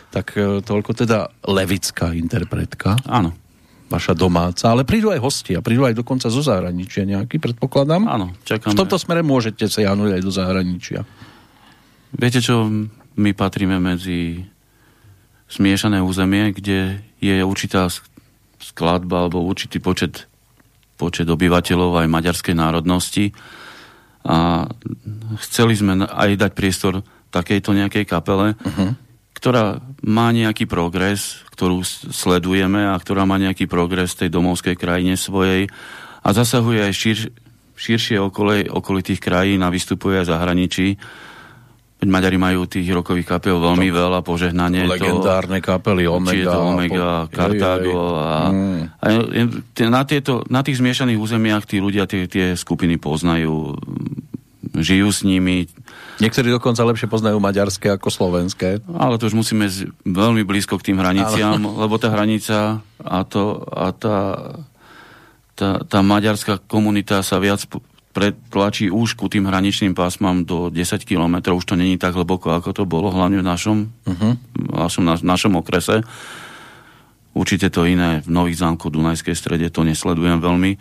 Tak 0.07 0.39
e, 0.39 0.63
toľko 0.63 1.03
teda 1.03 1.27
levická 1.51 2.15
interpretka. 2.15 2.95
Áno. 3.03 3.35
Vaša 3.91 4.15
domáca, 4.15 4.71
ale 4.71 4.87
prídu 4.87 5.11
aj 5.11 5.19
hostia, 5.19 5.59
prídu 5.59 5.83
aj 5.83 5.99
dokonca 5.99 6.31
zo 6.31 6.39
zahraničia 6.39 7.03
nejaký, 7.03 7.43
predpokladám. 7.43 8.07
Áno, 8.07 8.39
čakáme. 8.47 8.71
V 8.71 8.79
tomto 8.79 8.95
smere 8.95 9.19
môžete 9.19 9.67
sa 9.67 9.83
januť 9.83 10.15
aj 10.15 10.21
do 10.23 10.31
zahraničia. 10.31 10.99
Viete 12.15 12.39
čo, 12.39 12.71
my 13.19 13.31
patríme 13.35 13.75
medzi 13.83 14.47
smiešané 15.51 15.99
územie, 15.99 16.55
kde 16.55 17.03
je 17.19 17.35
určitá 17.43 17.91
skladba 18.63 19.27
alebo 19.27 19.43
určitý 19.43 19.83
počet, 19.83 20.29
počet 20.95 21.27
obyvateľov 21.27 21.99
aj 21.99 22.07
maďarskej 22.07 22.55
národnosti 22.55 23.35
a 24.29 24.69
chceli 25.41 25.73
sme 25.73 26.05
aj 26.05 26.37
dať 26.37 26.51
priestor 26.53 27.01
takejto 27.33 27.73
nejakej 27.73 28.05
kapele, 28.05 28.53
uh-huh. 28.53 28.93
ktorá 29.33 29.81
má 30.05 30.29
nejaký 30.29 30.69
progres, 30.69 31.41
ktorú 31.57 31.81
sledujeme 32.13 32.93
a 32.93 32.95
ktorá 33.01 33.25
má 33.25 33.41
nejaký 33.41 33.65
progres 33.65 34.13
v 34.13 34.25
tej 34.25 34.29
domovskej 34.37 34.75
krajine 34.77 35.17
svojej 35.17 35.65
a 36.21 36.29
zasahuje 36.29 36.85
aj 36.85 36.93
šir, 36.93 37.17
širšie 37.73 38.21
okolej, 38.21 38.69
okolitých 38.69 39.17
krajín 39.17 39.65
a 39.65 39.73
vystupuje 39.73 40.21
aj 40.21 40.29
zahraničí. 40.29 41.01
Veď 41.99 42.07
Maďari 42.07 42.39
majú 42.39 42.63
tých 42.63 42.87
rokových 42.95 43.27
kapel 43.27 43.59
veľmi 43.59 43.91
to, 43.91 43.95
veľa, 43.99 44.19
požehnanie. 44.23 44.87
Legendárne 44.87 45.59
to, 45.59 45.67
kapely, 45.67 46.07
Omega. 46.07 46.55
to 46.55 46.59
Omega, 46.63 47.27
po... 47.27 47.35
Kartágo. 47.35 47.99
A, 48.15 48.31
mm. 48.55 48.81
a 49.03 49.07
na, 49.91 50.01
tieto, 50.07 50.47
na 50.47 50.63
tých 50.63 50.79
zmiešaných 50.79 51.19
územiach 51.19 51.67
tí 51.67 51.83
ľudia 51.83 52.07
tie, 52.07 52.23
tie 52.31 52.55
skupiny 52.55 52.95
poznajú, 52.95 53.75
žijú 54.79 55.09
s 55.11 55.27
nimi. 55.27 55.67
Niektorí 56.23 56.47
dokonca 56.47 56.87
lepšie 56.87 57.11
poznajú 57.11 57.35
maďarské 57.43 57.91
ako 57.99 58.07
slovenské. 58.07 58.79
Ale 58.95 59.19
to 59.19 59.27
už 59.27 59.35
musíme 59.35 59.67
z, 59.67 59.91
veľmi 60.07 60.47
blízko 60.47 60.79
k 60.79 60.91
tým 60.91 61.03
hraniciam, 61.03 61.59
Ale... 61.59 61.83
lebo 61.83 61.99
tá 61.99 62.07
hranica 62.15 62.79
a, 63.03 63.17
to, 63.27 63.59
a 63.75 63.91
tá, 63.91 64.17
tá, 65.59 65.83
tá 65.83 65.99
maďarská 65.99 66.63
komunita 66.63 67.19
sa 67.27 67.43
viac 67.43 67.59
pretlačí 68.19 68.91
už 68.91 69.15
ku 69.15 69.31
tým 69.31 69.47
hraničným 69.47 69.95
pásmam 69.95 70.43
do 70.43 70.67
10 70.67 71.07
km, 71.07 71.55
už 71.55 71.63
to 71.63 71.79
není 71.79 71.95
tak 71.95 72.19
hlboko, 72.19 72.51
ako 72.51 72.75
to 72.75 72.83
bolo, 72.83 73.07
hlavne 73.15 73.39
v 73.39 73.47
našom, 73.47 73.87
uh-huh. 73.87 74.35
našom, 74.75 75.07
na, 75.07 75.15
našom 75.15 75.55
okrese. 75.55 76.03
Určite 77.31 77.71
to 77.71 77.87
iné 77.87 78.19
v 78.19 78.27
Nových 78.27 78.59
zámkoch 78.59 78.91
Dunajskej 78.91 79.39
strede, 79.39 79.71
to 79.71 79.87
nesledujem 79.87 80.43
veľmi, 80.43 80.75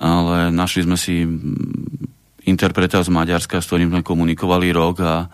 ale 0.00 0.48
našli 0.48 0.88
sme 0.88 0.96
si 0.96 1.28
interpreta 2.48 3.04
z 3.04 3.12
Maďarska, 3.12 3.60
s 3.60 3.68
ktorým 3.68 3.92
sme 3.92 4.00
komunikovali 4.00 4.72
rok 4.72 4.96
a 5.04 5.28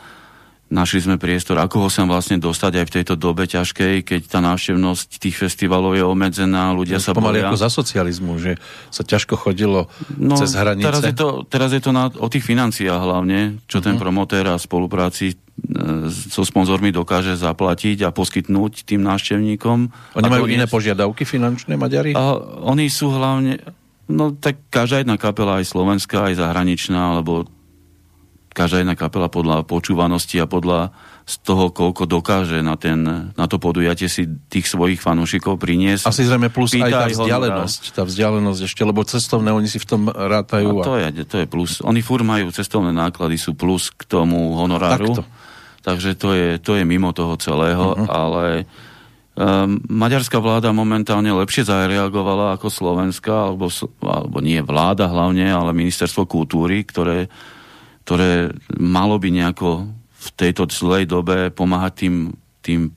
Našli 0.71 1.03
sme 1.03 1.19
priestor, 1.19 1.59
ako 1.59 1.83
ho 1.83 1.89
sem 1.91 2.07
vlastne 2.07 2.39
dostať 2.39 2.73
aj 2.79 2.85
v 2.87 2.93
tejto 3.03 3.15
dobe 3.19 3.43
ťažkej, 3.43 4.07
keď 4.07 4.21
tá 4.31 4.39
návštevnosť 4.39 5.19
tých 5.19 5.35
festivalov 5.35 5.99
je 5.99 6.07
obmedzená, 6.07 6.71
ľudia 6.71 7.03
sa 7.03 7.11
Pomaly 7.11 7.43
bolia. 7.43 7.51
ako 7.51 7.59
za 7.59 7.71
socializmu, 7.75 8.39
že 8.39 8.55
sa 8.87 9.03
ťažko 9.03 9.35
chodilo 9.35 9.91
no, 10.15 10.39
cez 10.39 10.55
hranice. 10.55 10.87
Teraz 10.87 11.03
je 11.03 11.15
to, 11.19 11.43
teraz 11.51 11.75
je 11.75 11.83
to 11.83 11.91
na, 11.91 12.07
o 12.15 12.31
tých 12.31 12.47
financiách 12.47 13.03
hlavne, 13.03 13.59
čo 13.67 13.83
uh-huh. 13.83 13.87
ten 13.91 13.99
mhm. 13.99 14.03
promotér 14.07 14.47
a 14.47 14.63
spolupráci 14.63 15.35
e, 15.35 15.37
so 16.07 16.47
sponzormi 16.47 16.95
dokáže 16.95 17.35
zaplatiť 17.35 18.07
a 18.07 18.15
poskytnúť 18.15 18.87
tým 18.87 19.03
návštevníkom. 19.03 19.79
Oni 20.23 20.31
majú 20.31 20.47
iné 20.47 20.71
požiadavky 20.71 21.27
finančné, 21.27 21.75
Maďari? 21.75 22.15
A 22.15 22.39
oni 22.63 22.87
sú 22.87 23.11
hlavne, 23.11 23.59
no 24.07 24.39
tak 24.39 24.71
každá 24.71 25.03
jedna 25.03 25.19
kapela, 25.19 25.59
aj 25.59 25.67
slovenská, 25.67 26.31
aj 26.31 26.39
zahraničná, 26.39 27.19
alebo 27.19 27.51
každá 28.51 28.83
jedna 28.83 28.99
kapela 28.99 29.31
podľa 29.31 29.63
počúvanosti 29.63 30.43
a 30.43 30.47
podľa 30.51 30.91
z 31.31 31.35
toho, 31.47 31.71
koľko 31.71 32.11
dokáže 32.11 32.59
na, 32.59 32.75
ten, 32.75 33.07
na 33.31 33.47
to 33.47 33.63
podujatie 33.63 34.11
si 34.11 34.27
tých 34.51 34.67
svojich 34.67 34.99
fanúšikov 34.99 35.63
priniesť. 35.63 36.11
Asi 36.11 36.27
zrejme 36.27 36.51
plus 36.51 36.75
aj 36.75 36.91
tá 36.91 37.07
vzdialenosť, 37.07 37.81
tá 37.95 38.03
vzdialenosť 38.03 38.61
ešte, 38.67 38.83
lebo 38.83 39.07
cestovné 39.07 39.55
oni 39.55 39.71
si 39.71 39.79
v 39.79 39.87
tom 39.87 40.03
rátajú. 40.11 40.83
A 40.83 40.85
to, 40.85 40.95
je, 40.99 41.07
to 41.23 41.37
je 41.39 41.47
plus. 41.47 41.79
Oni 41.87 42.03
fur 42.03 42.27
majú 42.27 42.51
cestovné 42.51 42.91
náklady, 42.91 43.39
sú 43.39 43.55
plus 43.55 43.95
k 43.95 44.03
tomu 44.11 44.59
honoráru. 44.59 45.15
Takto. 45.15 45.23
Takže 45.87 46.19
to 46.19 46.35
je, 46.35 46.49
to 46.59 46.75
je 46.77 46.85
mimo 46.85 47.15
toho 47.15 47.39
celého, 47.39 47.95
uh-huh. 47.95 48.11
ale 48.11 48.67
um, 49.39 49.79
maďarská 49.87 50.43
vláda 50.43 50.75
momentálne 50.75 51.31
lepšie 51.31 51.63
zareagovala 51.63 52.59
ako 52.59 52.69
Slovenská, 52.69 53.55
alebo, 53.55 53.71
alebo 54.03 54.43
nie 54.43 54.59
vláda 54.67 55.07
hlavne, 55.07 55.47
ale 55.47 55.71
ministerstvo 55.73 56.27
kultúry, 56.27 56.83
ktoré 56.83 57.31
ktoré 58.11 58.51
malo 58.75 59.23
by 59.23 59.31
nejako 59.31 59.87
v 59.95 60.29
tejto 60.35 60.67
zlej 60.67 61.07
dobe 61.07 61.55
pomáhať 61.55 61.93
tým, 61.95 62.35
tým 62.59 62.91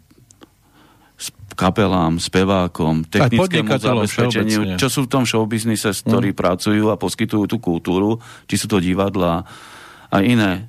kapelám, 1.54 2.18
spevákom, 2.18 3.06
technickému 3.06 3.78
zabezpečeniu, 3.78 4.74
čo 4.82 4.90
sú 4.90 5.06
v 5.06 5.12
tom 5.14 5.22
showbiznise, 5.22 5.94
ktorí 5.94 6.34
mm. 6.34 6.38
pracujú 6.42 6.90
a 6.90 6.98
poskytujú 6.98 7.46
tú 7.46 7.62
kultúru, 7.62 8.18
či 8.50 8.58
sú 8.58 8.66
to 8.66 8.82
divadla 8.82 9.46
a 10.10 10.18
iné, 10.26 10.66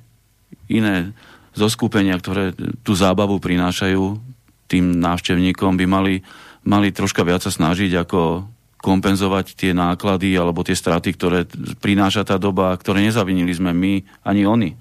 iné 0.69 1.17
zoskupenia, 1.57 2.13
ktoré 2.21 2.53
tú 2.85 2.93
zábavu 2.93 3.41
prinášajú 3.41 4.21
tým 4.69 5.01
návštevníkom, 5.01 5.73
by 5.73 5.85
mali, 5.89 6.21
mali 6.61 6.93
troška 6.93 7.25
viac 7.25 7.41
sa 7.41 7.49
snažiť 7.49 7.97
ako 7.97 8.45
kompenzovať 8.85 9.57
tie 9.57 9.73
náklady 9.73 10.37
alebo 10.37 10.61
tie 10.61 10.77
straty, 10.77 11.17
ktoré 11.17 11.49
prináša 11.81 12.21
tá 12.21 12.37
doba, 12.37 12.77
ktoré 12.77 13.01
nezavinili 13.01 13.49
sme 13.49 13.73
my 13.73 14.05
ani 14.21 14.45
oni. 14.45 14.71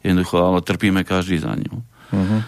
Jednoducho, 0.00 0.40
ale 0.40 0.64
trpíme 0.64 1.04
každý 1.04 1.44
za 1.44 1.52
ňu. 1.52 1.76
Uh-huh. 1.76 2.40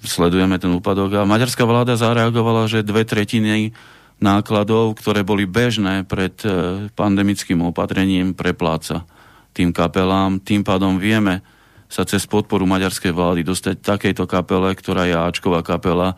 Sledujeme 0.00 0.56
ten 0.56 0.72
úpadok 0.72 1.20
a 1.20 1.28
maďarská 1.28 1.68
vláda 1.68 2.00
zareagovala, 2.00 2.64
že 2.72 2.80
dve 2.80 3.04
tretiny 3.04 3.76
nákladov, 4.16 4.96
ktoré 4.96 5.20
boli 5.20 5.44
bežné 5.44 6.08
pred 6.08 6.32
e, 6.40 6.88
pandemickým 6.96 7.60
opatrením, 7.60 8.32
prepláca 8.32 9.04
tým 9.52 9.70
kapelám. 9.76 10.40
Tým 10.40 10.64
pádom 10.64 10.96
vieme 10.96 11.44
sa 11.92 12.08
cez 12.08 12.24
podporu 12.24 12.64
maďarskej 12.64 13.12
vlády 13.12 13.40
dostať 13.44 13.84
takejto 13.84 14.24
kapele, 14.24 14.72
ktorá 14.72 15.04
je 15.04 15.14
Ačková 15.14 15.60
kapela, 15.60 16.16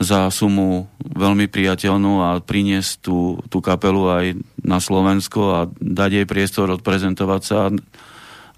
za 0.00 0.32
sumu 0.32 0.88
veľmi 1.04 1.44
priateľnú 1.52 2.24
a 2.24 2.40
priniesť 2.40 3.04
tú, 3.04 3.36
tú 3.52 3.60
kapelu 3.60 4.02
aj 4.08 4.26
na 4.64 4.80
Slovensko 4.80 5.40
a 5.52 5.60
dať 5.68 6.10
jej 6.16 6.26
priestor 6.26 6.72
odprezentovať 6.72 7.40
sa 7.44 7.68
a, 7.68 7.70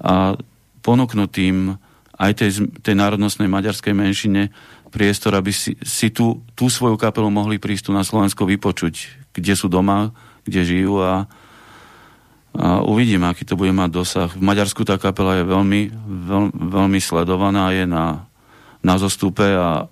a 0.07 0.15
ponúknuť 0.87 1.29
tým 1.35 1.75
aj 2.15 2.33
tej, 2.39 2.51
tej 2.79 2.95
národnostnej 2.95 3.51
maďarskej 3.51 3.91
menšine 3.91 4.55
priestor, 4.95 5.35
aby 5.35 5.51
si, 5.51 5.75
si 5.83 6.15
tú, 6.15 6.47
tú 6.55 6.71
svoju 6.71 6.95
kapelu 6.95 7.27
mohli 7.27 7.59
prísť 7.59 7.91
tu 7.91 7.93
na 7.97 8.07
Slovensko 8.07 8.47
vypočuť, 8.47 9.27
kde 9.35 9.55
sú 9.59 9.67
doma, 9.67 10.15
kde 10.47 10.63
žijú 10.63 11.03
a, 11.03 11.27
a 12.55 12.87
uvidím, 12.87 13.27
aký 13.27 13.43
to 13.43 13.59
bude 13.59 13.75
mať 13.75 13.91
dosah. 13.91 14.31
V 14.31 14.45
Maďarsku 14.47 14.87
tá 14.87 14.95
kapela 14.95 15.43
je 15.43 15.45
veľmi, 15.49 15.81
veľ, 16.07 16.45
veľmi 16.55 17.01
sledovaná, 17.03 17.75
je 17.75 17.83
na, 17.89 18.31
na 18.85 18.95
zostupe 19.01 19.43
a 19.43 19.91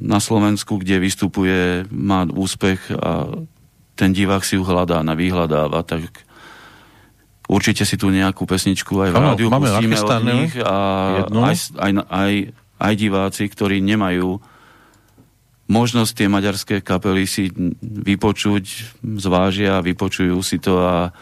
na 0.00 0.18
Slovensku, 0.18 0.80
kde 0.80 0.96
vystupuje, 0.96 1.84
má 1.92 2.24
úspech 2.24 2.88
a 2.96 3.28
ten 3.94 4.16
divák 4.16 4.40
si 4.40 4.56
ju 4.56 4.64
hľadá, 4.64 5.04
na 5.04 5.12
vyhľadáva, 5.12 5.84
tak 5.84 6.24
určite 7.44 7.84
si 7.84 8.00
tu 8.00 8.08
nejakú 8.08 8.48
pesničku 8.48 8.96
aj 8.96 9.10
v 9.12 9.16
ano, 9.20 9.26
rádiu 9.36 9.48
máme 9.52 9.68
pustíme 9.68 9.98
od 10.00 10.22
nich 10.24 10.52
a 10.56 10.76
aj, 11.28 11.56
aj, 11.76 11.92
aj, 12.08 12.32
aj 12.80 12.94
diváci, 12.96 13.44
ktorí 13.52 13.84
nemajú 13.84 14.40
možnosť 15.70 16.12
tie 16.16 16.28
maďarské 16.32 16.76
kapely 16.82 17.28
si 17.28 17.52
vypočuť, 17.84 18.64
zvážia, 19.20 19.84
vypočujú 19.84 20.40
si 20.42 20.58
to 20.58 20.80
a 20.82 21.12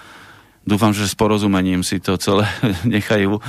dúfam, 0.65 0.95
že 0.95 1.05
s 1.05 1.19
porozumením 1.19 1.83
si 1.85 1.99
to 1.99 2.15
celé 2.17 2.47
nechajú, 2.95 3.43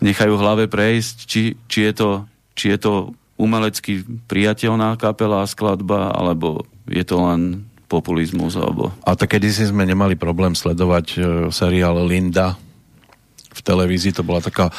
nechajú 0.00 0.34
hlave 0.34 0.66
prejsť, 0.66 1.16
či, 1.28 1.42
či, 1.68 1.78
je 1.86 1.92
to, 1.92 2.10
či 2.56 2.72
je 2.72 2.78
to 2.80 2.92
umelecky 3.40 4.04
priateľná 4.28 5.00
kapela 5.00 5.40
a 5.40 5.48
skladba, 5.48 6.12
alebo 6.12 6.68
je 6.84 7.00
to 7.00 7.16
len 7.24 7.64
populizmus? 7.88 8.60
Alebo... 8.60 8.92
A 9.00 9.16
tak 9.16 9.32
kedysi 9.40 9.72
sme 9.72 9.88
nemali 9.88 10.20
problém 10.20 10.52
sledovať 10.52 11.06
e, 11.16 11.18
seriál 11.48 12.04
Linda 12.04 12.60
v 13.50 13.60
televízii, 13.64 14.12
to 14.12 14.22
bola 14.22 14.44
taká 14.44 14.68
e, 14.68 14.72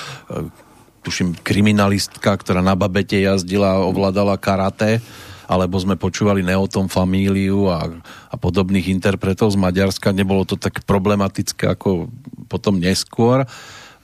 tuším, 1.02 1.34
kriminalistka, 1.42 2.38
ktorá 2.38 2.62
na 2.62 2.78
babete 2.78 3.18
jazdila 3.18 3.82
a 3.82 3.84
ovládala 3.84 4.38
karate, 4.38 5.02
alebo 5.50 5.76
sme 5.76 6.00
počúvali 6.00 6.46
Neotom 6.46 6.88
Famíliu 6.88 7.68
a, 7.68 7.92
a 8.32 8.36
podobných 8.40 8.88
interpretov 8.88 9.52
z 9.52 9.60
Maďarska. 9.60 10.16
Nebolo 10.16 10.48
to 10.48 10.56
tak 10.56 10.88
problematické 10.88 11.76
ako 11.76 12.08
potom 12.48 12.80
neskôr. 12.80 13.44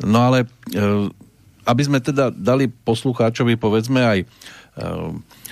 No 0.04 0.28
ale 0.28 0.43
e, 0.43 0.48
aby 1.67 1.82
sme 1.84 1.99
teda 1.99 2.32
dali 2.32 2.71
poslucháčovi 2.71 3.60
povedzme 3.60 3.99
aj 3.99 4.19
e, 4.23 4.25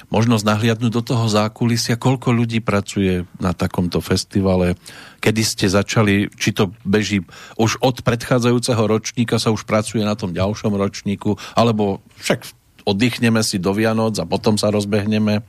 možnosť 0.07 0.43
nahliadnúť 0.47 0.91
do 0.95 1.03
toho 1.03 1.27
zákulisia, 1.27 1.99
koľko 1.99 2.31
ľudí 2.31 2.63
pracuje 2.63 3.27
na 3.43 3.51
takomto 3.51 3.99
festivale, 3.99 4.79
kedy 5.19 5.41
ste 5.43 5.65
začali, 5.67 6.31
či 6.39 6.55
to 6.55 6.71
beží 6.87 7.19
už 7.59 7.83
od 7.83 7.99
predchádzajúceho 7.99 8.83
ročníka 8.87 9.35
sa 9.35 9.51
už 9.51 9.67
pracuje 9.67 10.07
na 10.07 10.15
tom 10.15 10.31
ďalšom 10.31 10.71
ročníku, 10.71 11.35
alebo 11.51 11.99
však 12.23 12.47
oddychneme 12.87 13.43
si 13.43 13.59
do 13.59 13.75
Vianoc 13.75 14.15
a 14.21 14.29
potom 14.29 14.55
sa 14.55 14.71
rozbehneme. 14.71 15.43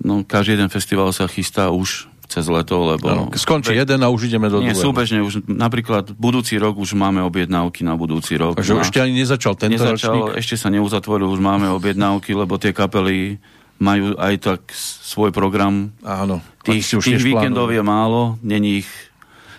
No, 0.00 0.24
každý 0.24 0.56
jeden 0.56 0.72
festival 0.72 1.12
sa 1.12 1.28
chystá 1.28 1.68
už 1.68 2.08
cez 2.26 2.44
leto, 2.48 2.96
lebo... 2.96 3.06
No, 3.06 3.24
skončí 3.34 3.76
jeden 3.76 4.00
a 4.00 4.08
už 4.08 4.32
ideme 4.32 4.48
do 4.48 4.58
Nie, 4.60 4.72
druhého. 4.72 4.84
súbežne, 4.90 5.18
už 5.20 5.44
napríklad 5.46 6.16
budúci 6.16 6.56
rok 6.56 6.80
už 6.80 6.96
máme 6.96 7.20
objednávky 7.22 7.84
na 7.84 7.94
budúci 7.94 8.34
rok. 8.40 8.58
Takže 8.58 8.80
ešte 8.80 8.98
ani 9.00 9.20
nezačal 9.20 9.54
tento 9.54 9.76
nezačal, 9.76 10.32
ročník? 10.32 10.40
Ešte 10.40 10.54
sa 10.56 10.68
neuzatvoril, 10.72 11.28
už 11.28 11.40
máme 11.40 11.68
objednávky, 11.72 12.32
lebo 12.32 12.56
tie 12.56 12.72
kapely 12.72 13.38
majú 13.78 14.14
aj 14.16 14.34
tak 14.40 14.60
svoj 14.74 15.34
program. 15.34 15.92
Áno. 16.06 16.40
Tých, 16.64 16.96
tých 17.02 17.20
víkendov 17.20 17.68
je 17.74 17.82
málo, 17.84 18.40
není 18.40 18.84
ich, 18.84 18.90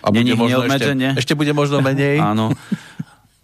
a 0.02 0.10
není 0.10 0.34
ich 0.34 0.40
neobmedzenie. 0.40 1.14
Ešte, 1.14 1.34
ešte 1.34 1.38
bude 1.38 1.52
možno 1.54 1.78
menej. 1.78 2.18
Áno. 2.34 2.50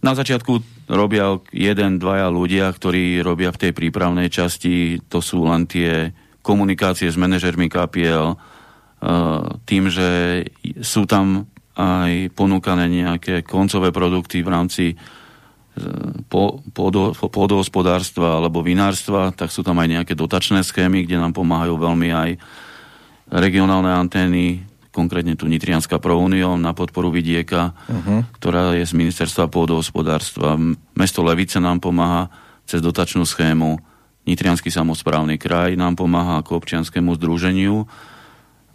Na 0.02 0.18
začiatku 0.18 0.58
robia 0.90 1.38
jeden, 1.54 2.02
dvaja 2.02 2.26
ľudia, 2.26 2.74
ktorí 2.74 3.22
robia 3.22 3.54
v 3.54 3.60
tej 3.68 3.72
prípravnej 3.72 4.26
časti, 4.26 4.98
to 5.06 5.22
sú 5.22 5.46
len 5.46 5.70
tie 5.70 6.10
komunikácie 6.42 7.06
s 7.06 7.14
manažermi 7.14 7.70
kapiel, 7.70 8.34
tým, 9.66 9.90
že 9.90 10.10
sú 10.78 11.10
tam 11.10 11.50
aj 11.74 12.30
ponúkané 12.36 12.86
nejaké 12.86 13.42
koncové 13.42 13.90
produkty 13.90 14.44
v 14.44 14.52
rámci 14.52 14.84
eh, 14.92 14.96
pôdohospodárstva 17.26 18.38
alebo 18.38 18.60
vinárstva, 18.60 19.32
tak 19.32 19.50
sú 19.50 19.64
tam 19.64 19.80
aj 19.80 19.88
nejaké 19.88 20.14
dotačné 20.14 20.62
schémy, 20.62 21.08
kde 21.08 21.18
nám 21.18 21.32
pomáhajú 21.34 21.74
veľmi 21.80 22.08
aj 22.12 22.30
regionálne 23.32 23.88
antény, 23.88 24.68
konkrétne 24.92 25.32
tu 25.40 25.48
Nitrianská 25.48 25.96
prounión 25.96 26.60
na 26.60 26.76
podporu 26.76 27.08
vidieka, 27.08 27.72
uh-huh. 27.72 28.28
ktorá 28.36 28.76
je 28.76 28.84
z 28.84 28.92
ministerstva 28.92 29.48
pôdohospodárstva. 29.48 30.60
Mesto 30.92 31.24
Levice 31.24 31.56
nám 31.56 31.80
pomáha 31.80 32.28
cez 32.68 32.84
dotačnú 32.84 33.24
schému, 33.24 33.80
Nitrianský 34.22 34.70
samozprávny 34.70 35.34
kraj 35.34 35.74
nám 35.74 35.98
pomáha 35.98 36.38
ako 36.44 36.62
občianskému 36.62 37.18
združeniu 37.18 37.90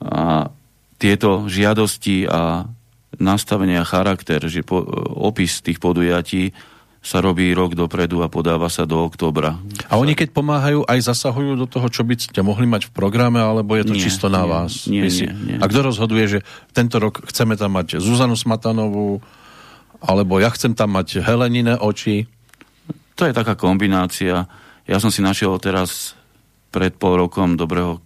a 0.01 0.51
tieto 0.97 1.45
žiadosti 1.45 2.25
a 2.29 2.69
nastavenia 3.17 3.85
charakter, 3.85 4.41
že 4.49 4.65
po, 4.65 4.81
opis 5.17 5.61
tých 5.61 5.77
podujatí 5.77 6.53
sa 7.01 7.23
robí 7.23 7.53
rok 7.55 7.77
dopredu 7.77 8.19
a 8.19 8.27
podáva 8.27 8.67
sa 8.67 8.83
do 8.83 8.99
októbra. 8.99 9.55
A 9.87 9.95
oni 9.95 10.17
keď 10.17 10.33
pomáhajú, 10.33 10.83
aj 10.83 11.07
zasahujú 11.07 11.55
do 11.55 11.69
toho, 11.69 11.87
čo 11.87 12.03
by 12.03 12.19
ste 12.19 12.41
mohli 12.43 12.67
mať 12.67 12.91
v 12.91 12.95
programe, 12.97 13.39
alebo 13.39 13.79
je 13.79 13.85
to 13.87 13.95
nie, 13.95 14.03
čisto 14.03 14.27
na 14.27 14.43
nie, 14.43 14.49
vás? 14.49 14.71
Nie, 14.89 15.07
nie, 15.07 15.29
nie. 15.31 15.55
A 15.61 15.65
kto 15.69 15.87
rozhoduje, 15.87 16.25
že 16.27 16.39
tento 16.75 16.99
rok 16.99 17.23
chceme 17.31 17.55
tam 17.55 17.79
mať 17.79 18.03
Zuzanu 18.03 18.35
Smatanovú, 18.35 19.23
alebo 20.03 20.41
ja 20.41 20.51
chcem 20.51 20.75
tam 20.75 20.99
mať 20.99 21.23
Helenine 21.23 21.79
oči? 21.79 22.27
to 23.17 23.25
je 23.25 23.33
taká 23.33 23.57
kombinácia. 23.57 24.45
Ja 24.85 24.97
som 25.01 25.09
si 25.09 25.25
našiel 25.25 25.57
teraz 25.57 26.13
pred 26.69 26.93
pol 26.95 27.17
rokom 27.17 27.57
dobrého 27.57 27.97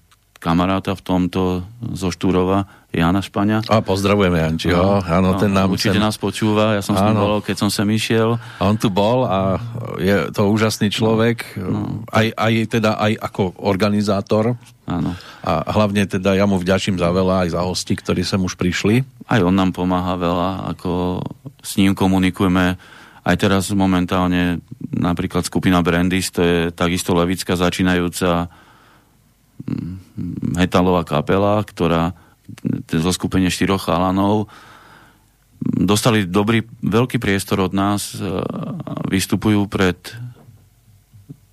kamaráta 0.42 0.98
v 0.98 1.02
tomto 1.06 1.62
zo 1.94 2.10
Štúrova, 2.10 2.66
Jana 2.90 3.22
Špania. 3.22 3.62
A 3.70 3.86
pozdravujeme 3.86 4.42
Jančiho, 4.42 4.76
no, 4.76 5.00
áno, 5.06 5.38
no, 5.38 5.40
ten 5.40 5.54
nám 5.54 5.70
Určite 5.70 5.96
sem... 5.96 6.04
nás 6.04 6.18
počúva, 6.18 6.76
ja 6.76 6.82
som 6.82 6.98
s 6.98 7.02
ním 7.06 7.16
bol, 7.16 7.40
keď 7.46 7.56
som 7.62 7.70
sem 7.70 7.86
išiel. 7.94 8.42
A 8.58 8.64
on 8.66 8.76
tu 8.76 8.90
bol 8.90 9.24
a 9.30 9.62
je 10.02 10.34
to 10.34 10.50
úžasný 10.50 10.90
človek, 10.90 11.62
no, 11.62 11.70
no. 11.70 11.82
Aj, 12.10 12.28
aj 12.34 12.54
teda 12.68 12.98
aj 12.98 13.22
ako 13.22 13.62
organizátor. 13.62 14.58
Áno. 14.90 15.16
A 15.46 15.64
hlavne 15.72 16.04
teda 16.10 16.36
ja 16.36 16.50
mu 16.50 16.60
vďačím 16.60 17.00
za 17.00 17.14
veľa, 17.14 17.48
aj 17.48 17.50
za 17.56 17.62
hosti, 17.64 17.94
ktorí 17.96 18.26
sem 18.26 18.42
už 18.42 18.60
prišli. 18.60 19.08
Aj 19.30 19.40
on 19.40 19.56
nám 19.56 19.72
pomáha 19.72 20.20
veľa, 20.20 20.74
ako 20.76 21.22
s 21.62 21.80
ním 21.80 21.94
komunikujeme 21.96 22.76
aj 23.22 23.36
teraz 23.38 23.70
momentálne 23.70 24.66
napríklad 24.90 25.46
skupina 25.46 25.86
Brandis, 25.86 26.34
to 26.34 26.42
je 26.42 26.58
takisto 26.74 27.14
levická 27.14 27.54
začínajúca 27.54 28.50
metalová 30.56 31.08
kapela, 31.08 31.62
ktorá 31.64 32.18
zo 32.92 33.12
skupenie 33.16 33.48
štyroch 33.48 33.88
chalanov 33.88 34.52
dostali 35.62 36.26
dobrý, 36.26 36.66
veľký 36.82 37.22
priestor 37.22 37.62
od 37.62 37.74
nás, 37.74 38.18
vystupujú 39.08 39.70
pred 39.70 39.98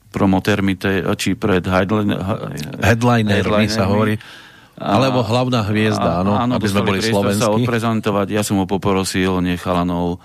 promotérmi, 0.09 0.81
či 1.21 1.37
pred 1.37 1.61
headline, 1.69 2.17
headlinermi 2.81 3.69
sa 3.69 3.85
hovorí. 3.85 4.17
Alebo 4.79 5.27
hlavná 5.27 5.67
hviezda, 5.67 6.23
áno, 6.23 6.39
áno 6.39 6.55
aby 6.55 6.71
sme 6.71 6.87
boli 6.87 7.03
slovenskí. 7.03 7.43
sa 7.43 7.51
odprezentovať. 7.51 8.27
Ja 8.31 8.47
som 8.47 8.63
ho 8.63 8.67
poprosil, 8.71 9.43
nech 9.43 9.59
chalanov 9.59 10.23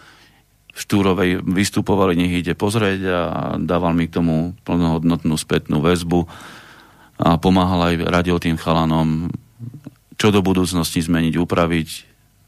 v 0.73 0.77
Štúrovej 0.77 1.41
vystupovali, 1.41 2.13
nech 2.13 2.33
ide 2.45 2.53
pozrieť 2.53 2.99
a 3.09 3.21
dával 3.57 3.97
mi 3.97 4.05
k 4.05 4.21
tomu 4.21 4.53
plnohodnotnú 4.61 5.37
spätnú 5.37 5.81
väzbu 5.81 6.25
a 7.21 7.37
pomáhal 7.37 7.93
aj, 7.93 7.95
radil 8.09 8.37
tým 8.41 8.57
chalanom, 8.57 9.29
čo 10.17 10.33
do 10.33 10.41
budúcnosti 10.41 11.03
zmeniť, 11.03 11.33
upraviť. 11.37 11.89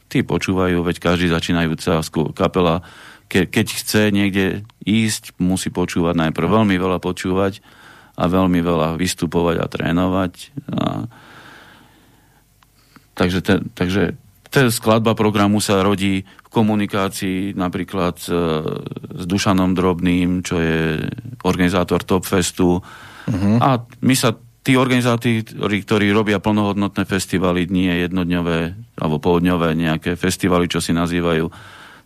Tí 0.06 0.21
počúvajú, 0.21 0.86
veď 0.86 0.97
každý 1.01 1.28
začínajúca 1.34 2.01
kapela, 2.38 2.86
ke, 3.28 3.49
keď 3.49 3.67
chce 3.73 4.01
niekde 4.13 4.63
ísť, 4.86 5.38
musí 5.41 5.73
počúvať 5.73 6.30
najprv 6.30 6.45
veľmi 6.45 6.75
veľa 6.78 7.01
počúvať 7.01 7.60
a 8.15 8.23
veľmi 8.30 8.62
veľa 8.62 8.95
vystupovať 8.95 9.56
a 9.60 9.65
trénovať. 9.65 10.34
A, 10.71 11.10
takže, 13.17 13.39
te, 13.43 13.56
takže 13.75 14.15
tá 14.54 14.71
skladba 14.71 15.17
programu 15.17 15.60
sa 15.60 15.84
rodí 15.84 16.23
v 16.23 16.49
komunikácii 16.54 17.58
napríklad 17.60 18.15
s, 18.15 18.32
s 19.04 19.23
Dušanom 19.28 19.75
Drobným, 19.75 20.45
čo 20.45 20.62
je 20.63 21.04
organizátor 21.43 22.08
Topfestu. 22.08 22.80
Uh-huh. 22.80 23.58
A 23.60 23.84
my 23.99 24.15
sa, 24.15 24.38
tí 24.65 24.73
organizátori, 24.73 25.45
ktorí 25.86 26.10
robia 26.10 26.41
plnohodnotné 26.41 27.06
festivaly, 27.06 27.69
nie 27.69 28.01
jednodňové 28.10 28.73
alebo 28.97 29.21
pohodňové 29.21 29.78
nejaké 29.78 30.17
festivaly, 30.17 30.65
čo 30.65 30.82
si 30.82 30.89
nazývajú, 30.89 31.45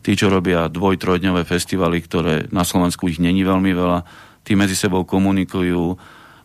tí, 0.04 0.12
čo 0.20 0.28
robia 0.28 0.68
dvoj, 0.68 1.00
trojdňové 1.00 1.48
festivaly, 1.48 2.04
ktoré 2.04 2.52
na 2.52 2.68
Slovensku 2.68 3.08
ich 3.08 3.24
není 3.24 3.48
veľmi 3.48 3.72
veľa, 3.72 4.00
tí 4.44 4.60
medzi 4.60 4.76
sebou 4.76 5.08
komunikujú, 5.08 5.96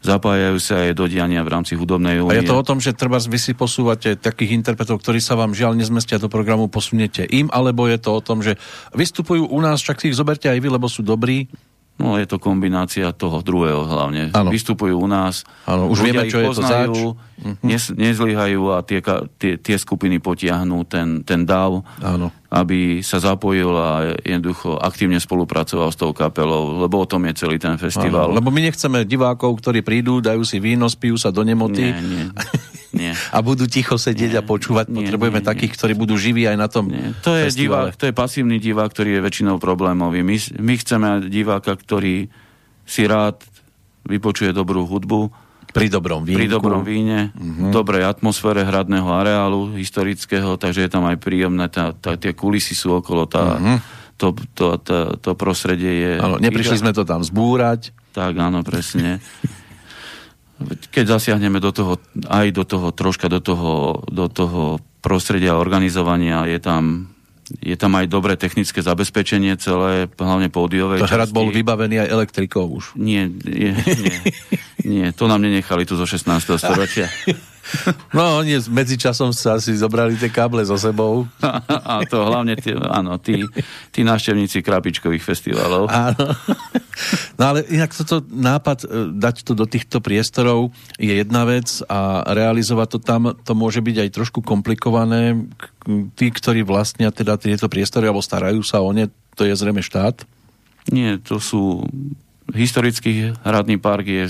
zapájajú 0.06 0.58
sa 0.62 0.86
aj 0.86 0.94
do 0.94 1.10
diania 1.10 1.42
v 1.42 1.50
rámci 1.50 1.74
hudobnej 1.74 2.22
únie. 2.22 2.30
A 2.30 2.40
je 2.44 2.46
to 2.46 2.60
o 2.60 2.66
tom, 2.66 2.78
že 2.78 2.94
treba 2.94 3.18
vy 3.18 3.40
si 3.40 3.56
posúvate 3.56 4.14
takých 4.14 4.54
interpretov, 4.54 5.02
ktorí 5.02 5.18
sa 5.18 5.34
vám 5.34 5.50
žiaľ 5.50 5.74
nezmestia 5.74 6.22
do 6.22 6.30
programu, 6.30 6.70
posuniete 6.70 7.26
im, 7.26 7.50
alebo 7.50 7.90
je 7.90 7.98
to 7.98 8.14
o 8.14 8.20
tom, 8.22 8.38
že 8.38 8.54
vystupujú 8.94 9.50
u 9.50 9.58
nás, 9.58 9.82
však 9.82 9.98
si 9.98 10.14
ich 10.14 10.18
zoberte 10.20 10.46
aj 10.46 10.62
vy, 10.62 10.68
lebo 10.70 10.86
sú 10.86 11.02
dobrí, 11.02 11.50
No 11.94 12.18
je 12.18 12.26
to 12.26 12.42
kombinácia 12.42 13.14
toho 13.14 13.38
druhého 13.38 13.86
hlavne. 13.86 14.34
Ano. 14.34 14.50
Vystupujú 14.50 14.98
u 14.98 15.06
nás, 15.06 15.46
ano, 15.62 15.86
už 15.86 16.02
vieme, 16.02 16.26
čo 16.26 16.42
poznajú, 16.42 16.90
je 16.90 16.90
to 16.90 17.14
zač. 17.14 17.33
Mhm. 17.44 17.60
Nes, 17.60 17.92
nezlyhajú 17.92 18.72
a 18.72 18.80
tie, 18.80 19.04
tie, 19.36 19.60
tie 19.60 19.76
skupiny 19.76 20.16
potiahnú 20.16 20.88
ten, 20.88 21.20
ten 21.20 21.44
dav, 21.44 21.84
ano. 22.00 22.32
aby 22.48 23.04
sa 23.04 23.20
zapojil 23.20 23.68
a 23.76 24.16
jednoducho 24.24 24.80
aktívne 24.80 25.20
spolupracoval 25.20 25.92
s 25.92 26.00
tou 26.00 26.16
kapelou, 26.16 26.80
lebo 26.80 27.04
o 27.04 27.06
tom 27.06 27.20
je 27.28 27.44
celý 27.44 27.60
ten 27.60 27.76
festival. 27.76 28.32
Ano, 28.32 28.40
lebo 28.40 28.48
my 28.48 28.64
nechceme 28.64 29.04
divákov, 29.04 29.60
ktorí 29.60 29.84
prídu, 29.84 30.24
dajú 30.24 30.40
si 30.40 30.56
víno, 30.56 30.88
spijú 30.88 31.20
sa 31.20 31.28
do 31.28 31.44
nemoty. 31.44 31.92
Nie, 31.92 32.00
nie. 32.00 32.24
Nie. 32.94 33.12
A 33.36 33.44
budú 33.44 33.68
ticho 33.68 34.00
sedieť 34.00 34.32
nie, 34.32 34.40
a 34.40 34.42
počúvať. 34.46 34.86
Nie, 34.88 35.04
Potrebujeme 35.04 35.42
nie, 35.42 35.46
takých, 35.46 35.74
nie. 35.74 35.78
ktorí 35.82 35.92
budú 35.98 36.14
živí 36.14 36.46
aj 36.46 36.56
na 36.56 36.70
tom 36.70 36.88
nie. 36.88 37.12
To 37.26 37.34
je, 37.34 37.50
divák, 37.50 37.98
to 37.98 38.08
je 38.08 38.14
pasívny 38.14 38.62
divák, 38.62 38.88
ktorý 38.88 39.18
je 39.18 39.20
väčšinou 39.20 39.58
problémový. 39.58 40.22
My, 40.22 40.38
my 40.62 40.74
chceme 40.78 41.08
diváka, 41.26 41.74
ktorý 41.74 42.30
si 42.86 43.02
rád 43.04 43.42
vypočuje 44.06 44.54
dobrú 44.54 44.86
hudbu, 44.86 45.43
pri 45.74 45.90
dobrom 45.90 46.22
vínku. 46.22 46.38
Pri 46.38 46.46
dobrom 46.46 46.86
víne, 46.86 47.34
uh-huh. 47.34 47.74
dobrej 47.74 48.06
atmosfére 48.06 48.62
hradného 48.62 49.10
areálu 49.10 49.74
historického, 49.74 50.54
takže 50.54 50.86
je 50.86 50.90
tam 50.94 51.02
aj 51.10 51.18
príjemné, 51.18 51.66
tá, 51.66 51.90
tá, 51.90 52.14
tie 52.14 52.30
kulisy 52.30 52.78
sú 52.78 52.94
okolo, 52.94 53.26
tá, 53.26 53.58
uh-huh. 53.58 53.78
to, 54.14 54.38
to, 54.54 54.78
to, 54.78 55.18
to 55.18 55.30
prostredie 55.34 55.92
je... 55.92 56.12
Áno, 56.22 56.38
neprišli 56.38 56.78
sme 56.78 56.94
to 56.94 57.02
tam 57.02 57.26
zbúrať. 57.26 57.90
Tak, 58.14 58.38
áno, 58.38 58.62
presne. 58.62 59.18
keď 60.94 61.18
zasiahneme 61.18 61.58
do 61.58 61.74
toho, 61.74 61.98
aj 62.30 62.54
do 62.54 62.62
toho, 62.62 62.94
troška 62.94 63.26
do 63.26 63.42
toho, 63.42 63.98
do 64.06 64.30
toho 64.30 64.78
prostredia 65.02 65.58
organizovania, 65.58 66.46
je 66.46 66.62
tam, 66.62 67.10
je 67.60 67.76
tam 67.76 67.92
aj 67.96 68.08
dobré 68.08 68.34
technické 68.40 68.80
zabezpečenie 68.80 69.56
celé, 69.60 70.08
hlavne 70.16 70.48
pódiové 70.48 71.00
To 71.00 71.08
hrad 71.08 71.30
bol 71.30 71.52
vybavený 71.52 72.04
aj 72.04 72.08
elektrikou 72.08 72.64
už. 72.68 72.96
Nie, 72.96 73.28
nie, 73.28 73.76
nie, 73.76 74.18
nie, 74.92 75.06
to 75.12 75.28
nám 75.28 75.44
nenechali 75.44 75.84
tu 75.84 75.96
zo 75.96 76.08
16. 76.08 76.56
storočia. 76.56 77.08
No, 78.14 78.44
oni 78.44 78.60
medzičasom 78.70 79.34
sa 79.34 79.58
si 79.58 79.74
zobrali 79.74 80.14
tie 80.14 80.30
káble 80.30 80.62
so 80.62 80.76
sebou. 80.78 81.26
A 81.68 82.04
to 82.06 82.22
hlavne 82.22 82.54
tí, 82.60 82.76
áno, 82.76 83.18
tí, 83.18 83.42
tí 83.90 84.06
návštevníci 84.06 84.60
krapičkových 84.60 85.24
festivalov. 85.24 85.90
Áno. 85.90 86.36
No 87.34 87.42
ale 87.50 87.66
inak 87.66 87.90
toto 87.90 88.22
nápad 88.22 88.86
e, 88.86 88.86
dať 89.18 89.42
to 89.42 89.52
do 89.58 89.66
týchto 89.66 89.98
priestorov 89.98 90.70
je 90.94 91.10
jedna 91.10 91.42
vec 91.42 91.82
a 91.90 92.22
realizovať 92.30 92.88
to 92.94 92.98
tam, 93.02 93.22
to 93.34 93.52
môže 93.58 93.82
byť 93.82 93.96
aj 94.06 94.10
trošku 94.14 94.40
komplikované. 94.46 95.50
Tí, 96.14 96.26
ktorí 96.30 96.62
vlastnia 96.62 97.10
teda 97.10 97.34
tieto 97.34 97.66
priestory 97.66 98.06
alebo 98.06 98.22
starajú 98.22 98.62
sa 98.62 98.78
o 98.78 98.94
ne, 98.94 99.10
to 99.34 99.42
je 99.42 99.54
zrejme 99.58 99.82
štát? 99.82 100.22
Nie, 100.92 101.18
to 101.18 101.42
sú 101.42 101.82
historický 102.52 103.32
hradný 103.40 103.80
park 103.80 104.04
je 104.04 104.24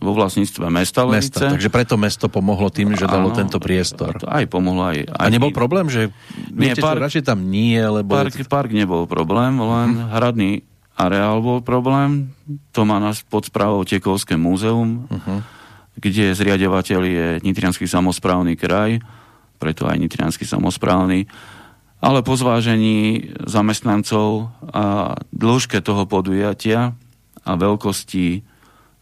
vo 0.00 0.16
vlastníctve 0.16 0.72
mesta 0.72 1.04
Levice. 1.04 1.28
Mesta, 1.28 1.52
takže 1.52 1.68
preto 1.68 1.94
mesto 2.00 2.26
pomohlo 2.32 2.72
tým, 2.72 2.96
že 2.96 3.04
dalo 3.04 3.28
Áno, 3.30 3.36
tento 3.36 3.60
priestor. 3.60 4.16
Aj 4.24 4.48
pomohlo 4.48 4.88
aj, 4.88 5.12
aj... 5.12 5.28
A 5.28 5.32
nebol 5.32 5.52
problém, 5.52 5.92
že 5.92 6.08
nie, 6.48 6.72
viete, 6.72 6.80
park, 6.80 6.98
čo, 6.98 7.04
radšej 7.04 7.24
tam 7.28 7.52
nie, 7.52 7.76
lebo... 7.76 8.16
Park, 8.16 8.32
park 8.48 8.70
nebol 8.72 9.04
problém, 9.04 9.60
len 9.60 9.88
uh-huh. 10.00 10.16
hradný 10.16 10.64
areál 10.96 11.44
bol 11.44 11.60
problém. 11.60 12.32
To 12.72 12.88
má 12.88 12.96
nás 12.96 13.20
pod 13.20 13.52
správou 13.52 13.84
Tekovské 13.84 14.40
múzeum, 14.40 15.04
uh-huh. 15.04 15.44
kde 16.00 16.32
zriadovateľ 16.32 17.00
je 17.04 17.26
Nitrianský 17.44 17.84
samozprávny 17.84 18.56
kraj, 18.56 19.04
preto 19.60 19.84
aj 19.84 20.00
Nitrianský 20.00 20.48
samozprávny. 20.48 21.28
Ale 22.00 22.24
po 22.24 22.32
zvážení 22.32 23.28
zamestnancov 23.44 24.48
a 24.72 25.16
dĺžke 25.36 25.84
toho 25.84 26.08
podujatia 26.08 26.96
a 27.44 27.52
veľkosti 27.52 28.40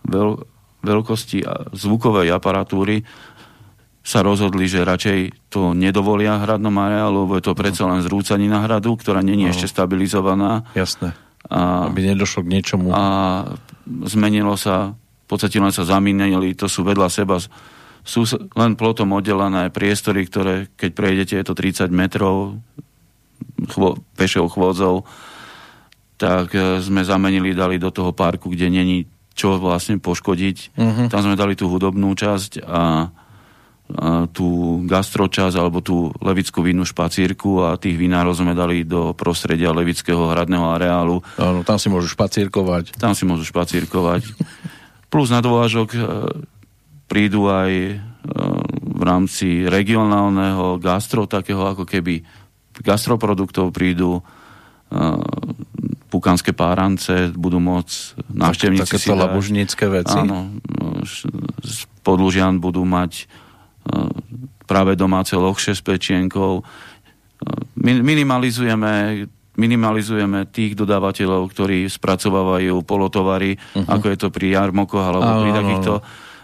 veľ, 0.03 0.58
veľkosti 0.83 1.45
zvukovej 1.75 2.31
aparatúry 2.31 3.03
sa 4.09 4.25
rozhodli, 4.25 4.65
že 4.65 4.89
radšej 4.89 5.51
to 5.53 5.77
nedovolia 5.77 6.41
hradnom 6.41 6.73
areálu, 6.81 7.29
lebo 7.29 7.37
je 7.37 7.45
to 7.45 7.53
predsa 7.53 7.85
len 7.85 8.01
zrúcanina 8.01 8.65
hradu, 8.65 8.97
ktorá 8.97 9.21
není 9.21 9.45
no. 9.45 9.53
ešte 9.53 9.69
stabilizovaná. 9.69 10.65
Jasné. 10.73 11.13
A, 11.53 11.93
Aby 11.93 12.09
nedošlo 12.09 12.41
k 12.49 12.53
niečomu. 12.57 12.89
A 12.89 13.03
zmenilo 14.09 14.57
sa, 14.57 14.97
v 14.97 15.27
podstate 15.29 15.61
len 15.61 15.77
sa 15.77 15.85
zamienili, 15.85 16.57
to 16.57 16.73
sú 16.73 16.89
vedľa 16.89 17.09
seba, 17.13 17.37
sú 18.01 18.25
len 18.57 18.81
plotom 18.81 19.13
oddelené 19.13 19.69
priestory, 19.69 20.25
ktoré, 20.25 20.73
keď 20.73 20.91
prejdete, 20.97 21.35
je 21.37 21.45
to 21.45 21.53
30 21.53 21.93
metrov 21.93 22.57
chvo, 23.69 24.01
pešou 24.17 24.49
chôdzou, 24.49 25.05
tak 26.17 26.57
e, 26.57 26.81
sme 26.81 27.05
zamenili, 27.05 27.53
dali 27.53 27.77
do 27.77 27.93
toho 27.93 28.17
parku, 28.17 28.51
kde 28.51 28.73
není 28.73 29.07
čo 29.39 29.63
vlastne 29.63 30.03
poškodiť. 30.03 30.75
Uh-huh. 30.75 31.07
Tam 31.07 31.23
sme 31.23 31.39
dali 31.39 31.55
tú 31.55 31.71
hudobnú 31.71 32.11
časť 32.19 32.67
a, 32.67 32.67
a 32.67 34.27
tú 34.35 34.83
gastročasť 34.83 35.55
alebo 35.55 35.79
tú 35.79 36.11
levickú 36.19 36.67
vínu 36.67 36.83
špacírku 36.83 37.63
a 37.63 37.79
tých 37.79 37.95
vinárov 37.95 38.35
sme 38.35 38.59
dali 38.59 38.83
do 38.83 39.15
prostredia 39.15 39.71
levického 39.71 40.35
hradného 40.35 40.67
areálu. 40.75 41.23
Áno, 41.39 41.63
tam 41.63 41.79
si 41.79 41.87
môžu 41.87 42.11
špacírkovať. 42.11 42.99
Tam 42.99 43.15
si 43.15 43.23
môžu 43.23 43.47
špacírkovať. 43.47 44.27
Plus 45.07 45.31
na 45.31 45.39
dôvažok 45.39 45.89
e, 45.95 46.01
prídu 47.07 47.47
aj 47.47 47.73
e, 47.73 47.95
v 48.83 49.03
rámci 49.07 49.71
regionálneho 49.71 50.83
gastro, 50.83 51.31
takého 51.31 51.63
ako 51.63 51.87
keby 51.87 52.27
gastroproduktov 52.83 53.71
prídu 53.71 54.19
e, 56.09 56.11
pukanské 56.11 56.57
párance 56.57 57.29
budú 57.37 57.61
môcť 57.61 58.25
návštevníci 58.33 58.89
Takéto 58.89 59.13
labožnícke 59.13 59.85
veci? 59.93 60.17
Áno, 60.17 60.57
z 61.61 61.85
podlužian 62.01 62.59
budú 62.59 62.89
mať 62.89 63.29
práve 64.69 64.93
domáce 65.01 65.33
lohše 65.33 65.73
s 65.73 65.81
pečienkou. 65.81 66.61
Minimalizujeme 67.81 69.25
minimalizujeme 69.59 70.47
tých 70.55 70.79
dodávateľov, 70.79 71.51
ktorí 71.51 71.91
spracovávajú 71.91 72.79
polotovary, 72.87 73.59
uh-huh. 73.59 73.91
ako 73.91 74.07
je 74.15 74.19
to 74.23 74.29
pri 74.31 74.55
jarmokoch 74.55 75.03
alebo 75.03 75.27
áno, 75.27 75.43
pri 75.43 75.51
takýchto. 75.51 75.93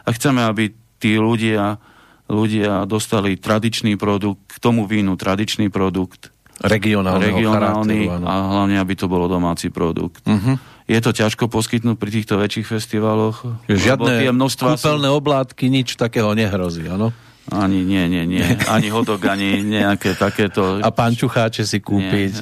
A 0.02 0.08
chceme, 0.10 0.42
aby 0.42 0.74
tí 0.98 1.14
ľudia, 1.14 1.78
ľudia 2.26 2.82
dostali 2.90 3.38
tradičný 3.38 3.94
produkt, 3.94 4.50
k 4.50 4.58
tomu 4.58 4.90
vínu 4.90 5.14
tradičný 5.14 5.70
produkt, 5.70 6.33
regionálny 6.62 8.06
a 8.10 8.32
hlavne, 8.50 8.76
aby 8.78 8.94
to 8.94 9.10
bolo 9.10 9.26
domáci 9.26 9.74
produkt. 9.74 10.22
Uh-huh. 10.22 10.60
Je 10.84 11.00
to 11.00 11.16
ťažko 11.16 11.48
poskytnúť 11.48 11.96
pri 11.96 12.10
týchto 12.12 12.36
väčších 12.36 12.66
festivaloch. 12.68 13.40
Žiadne 13.66 14.28
kúpeľné 14.36 15.08
sú... 15.08 15.16
oblátky, 15.16 15.72
nič 15.72 15.96
takého 15.96 16.30
nehrozí, 16.36 16.84
áno? 16.84 17.10
Ani 17.52 17.84
nie, 17.84 18.08
nie, 18.08 18.24
nie. 18.24 18.40
Ani 18.72 18.88
hodok, 18.88 19.20
ani 19.28 19.60
nejaké 19.60 20.16
takéto... 20.16 20.80
A 20.80 20.88
pančucháče 20.88 21.68
si 21.68 21.76
kúpiť. 21.76 22.40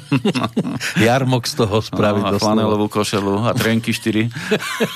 Jarmok 1.04 1.44
z 1.44 1.54
toho 1.60 1.84
spraviť. 1.84 2.24
No, 2.24 2.32
a 2.32 2.40
flanelovú 2.40 2.88
košelu 2.88 3.44
a 3.44 3.52
trenky 3.52 3.92
4. 3.92 4.32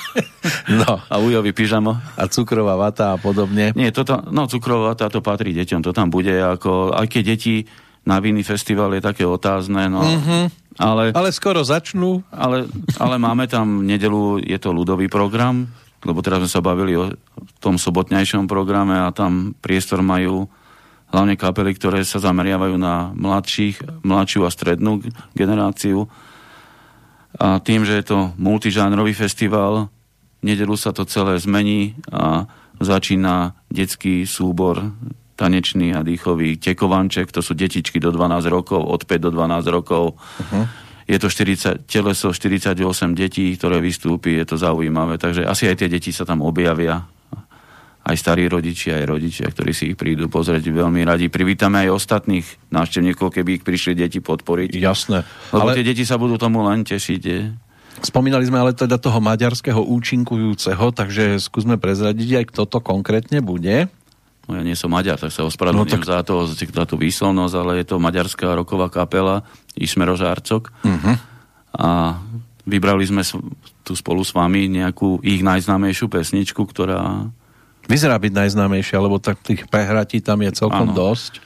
no. 0.81 1.05
A 1.05 1.21
ujovi 1.21 1.53
pyžamo. 1.53 2.01
A 2.17 2.25
cukrová 2.25 2.73
vata 2.73 3.13
a 3.13 3.17
podobne. 3.21 3.77
Nie, 3.77 3.93
toto, 3.93 4.25
no 4.33 4.49
cukrová 4.49 4.97
vata 4.97 5.05
to 5.13 5.21
patrí 5.21 5.53
deťom. 5.53 5.85
To 5.85 5.93
tam 5.93 6.09
bude 6.09 6.33
ako, 6.33 6.97
aj 6.97 7.05
keď 7.05 7.21
deti 7.37 7.69
na 8.05 8.21
Viny 8.21 8.45
festival 8.45 8.93
je 8.93 9.01
také 9.01 9.25
otázne, 9.25 9.89
no... 9.89 10.05
Mm-hmm. 10.05 10.45
Ale, 10.75 11.15
ale 11.15 11.31
skoro 11.31 11.63
začnú. 11.63 12.19
Ale, 12.29 12.67
ale 12.99 13.15
máme 13.15 13.47
tam 13.47 13.87
nedelu, 13.87 14.43
je 14.43 14.59
to 14.59 14.75
ľudový 14.75 15.07
program, 15.07 15.71
lebo 16.03 16.19
teraz 16.19 16.43
sme 16.45 16.51
sa 16.51 16.61
bavili 16.61 16.99
o 16.99 17.15
tom 17.63 17.79
sobotnejšom 17.79 18.45
programe 18.45 18.93
a 18.99 19.15
tam 19.15 19.55
priestor 19.57 20.03
majú 20.03 20.51
hlavne 21.15 21.39
kapely, 21.39 21.71
ktoré 21.79 22.03
sa 22.03 22.19
zameriavajú 22.19 22.75
na 22.75 23.15
mladších, 23.15 24.03
mladšiu 24.03 24.43
a 24.43 24.51
strednú 24.51 24.99
generáciu. 25.31 26.11
A 27.39 27.63
tým, 27.63 27.87
že 27.87 27.95
je 27.99 28.05
to 28.11 28.19
multižánrový 28.35 29.15
festival, 29.15 29.87
nedelu 30.43 30.75
sa 30.75 30.91
to 30.91 31.07
celé 31.07 31.39
zmení 31.39 31.95
a 32.11 32.51
začína 32.83 33.55
detský 33.71 34.27
súbor 34.27 34.91
tanečný 35.35 35.91
a 35.95 36.01
dýchový 36.01 36.55
tekovanček, 36.57 37.31
to 37.31 37.43
sú 37.43 37.53
detičky 37.53 37.99
do 37.99 38.11
12 38.11 38.47
rokov, 38.47 38.81
od 38.81 39.03
5 39.03 39.19
do 39.19 39.29
12 39.31 39.67
rokov. 39.71 40.15
Uh-huh 40.15 40.67
je 41.05 41.21
to 41.21 41.29
40, 41.29 41.85
teleso 41.85 42.33
48 42.33 42.81
detí, 43.13 43.53
ktoré 43.53 43.77
vystúpi, 43.77 44.41
je 44.41 44.45
to 44.49 44.57
zaujímavé, 44.57 45.21
takže 45.21 45.45
asi 45.45 45.69
aj 45.69 45.85
tie 45.85 45.89
deti 45.89 46.09
sa 46.09 46.25
tam 46.25 46.41
objavia 46.41 47.05
aj 48.05 48.15
starí 48.21 48.45
rodičia, 48.45 49.01
aj 49.01 49.05
rodičia, 49.09 49.49
ktorí 49.49 49.73
si 49.73 49.93
ich 49.93 49.97
prídu 49.97 50.29
pozrieť 50.29 50.69
veľmi 50.69 51.01
radi. 51.01 51.25
Privítame 51.25 51.89
aj 51.89 51.97
ostatných 51.97 52.45
návštevníkov, 52.69 53.33
keby 53.33 53.61
ich 53.61 53.63
prišli 53.65 53.97
deti 53.97 54.21
podporiť. 54.21 54.77
Jasné. 54.77 55.25
Lebo 55.49 55.73
ale... 55.73 55.81
tie 55.81 55.85
deti 55.89 56.05
sa 56.05 56.21
budú 56.21 56.37
tomu 56.37 56.61
len 56.69 56.85
tešiť. 56.85 57.21
Je. 57.25 57.49
Spomínali 58.05 58.45
sme 58.45 58.61
ale 58.61 58.77
teda 58.77 59.01
toho 59.01 59.17
maďarského 59.25 59.81
účinkujúceho, 59.81 60.93
takže 60.93 61.41
skúsme 61.41 61.81
prezradiť 61.81 62.45
aj 62.45 62.45
kto 62.53 62.61
to 62.69 62.79
konkrétne 62.85 63.41
bude. 63.41 63.89
No 64.45 64.61
ja 64.61 64.63
nie 64.63 64.77
som 64.77 64.93
Maďar, 64.93 65.17
tak 65.17 65.33
sa 65.33 65.41
ospravedlňujem 65.49 65.89
no, 65.89 66.05
tak... 66.05 66.05
za, 66.05 66.19
to, 66.21 66.45
za 66.45 66.85
tú 66.85 66.95
výslovnosť, 67.01 67.55
ale 67.57 67.71
je 67.81 67.85
to 67.89 67.97
maďarská 67.97 68.53
roková 68.53 68.93
kapela 68.93 69.41
Ismero 69.73 70.13
Žárcok. 70.13 70.69
Uh-huh. 70.85 71.15
A 71.75 72.21
vybrali 72.65 73.09
sme 73.09 73.25
tu 73.81 73.93
spolu 73.97 74.21
s 74.21 74.33
vami 74.33 74.69
nejakú 74.69 75.21
ich 75.25 75.41
najznámejšiu 75.41 76.09
pesničku, 76.09 76.61
ktorá... 76.61 77.29
Vyzerá 77.85 78.17
byť 78.17 78.33
najznámejšia, 78.33 78.97
lebo 78.97 79.21
tak 79.21 79.41
tých 79.45 79.69
prehratí 79.69 80.21
tam 80.21 80.41
je 80.41 80.49
celkom 80.53 80.89
ano. 80.89 80.97
dosť. 80.97 81.41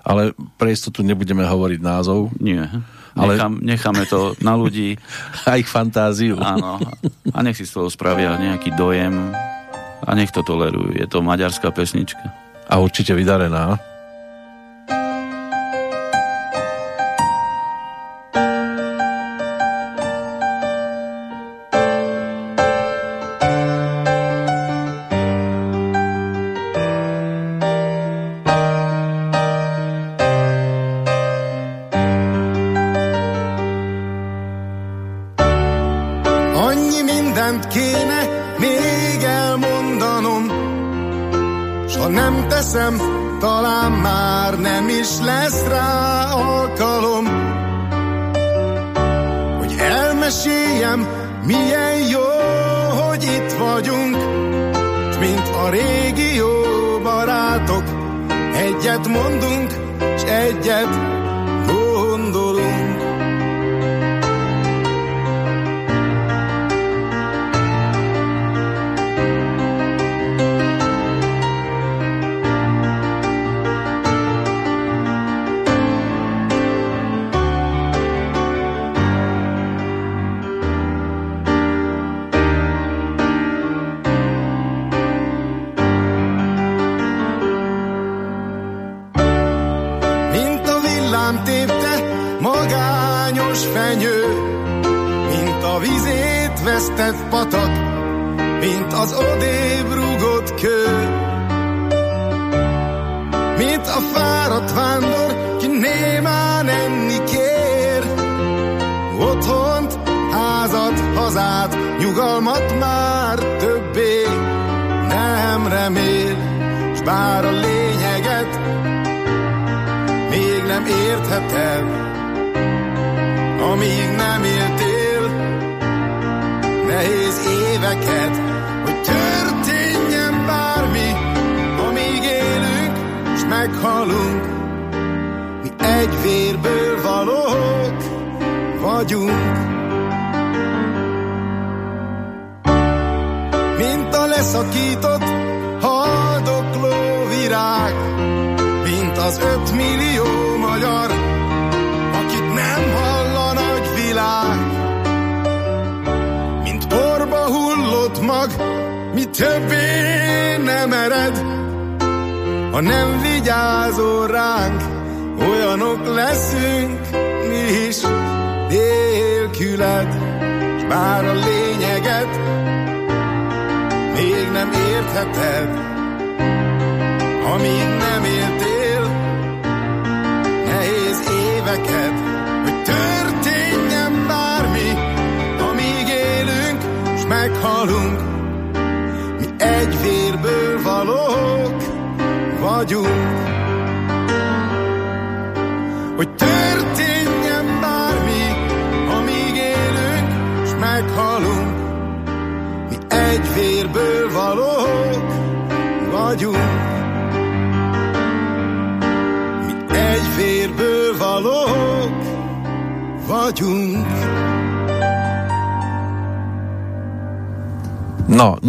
Ale 0.00 0.32
pre 0.56 0.72
istotu 0.72 1.04
nebudeme 1.04 1.44
hovoriť 1.44 1.80
názov. 1.84 2.32
Nie. 2.40 2.64
Ale... 3.12 3.36
Nechám, 3.36 3.54
necháme 3.60 4.04
to 4.08 4.32
na 4.40 4.56
ľudí. 4.56 4.96
A 5.48 5.60
ich 5.60 5.68
fantáziu. 5.68 6.40
Áno. 6.40 6.80
A 7.32 7.38
nech 7.44 7.56
si 7.56 7.68
z 7.68 7.76
toho 7.76 7.92
spravia 7.92 8.36
nejaký 8.40 8.72
dojem 8.76 9.32
a 10.04 10.10
nech 10.14 10.30
to 10.30 10.42
tolerujú. 10.42 10.94
Je 10.94 11.06
to 11.06 11.24
maďarská 11.24 11.70
pesnička. 11.74 12.22
A 12.68 12.78
určite 12.78 13.16
vydarená. 13.16 13.80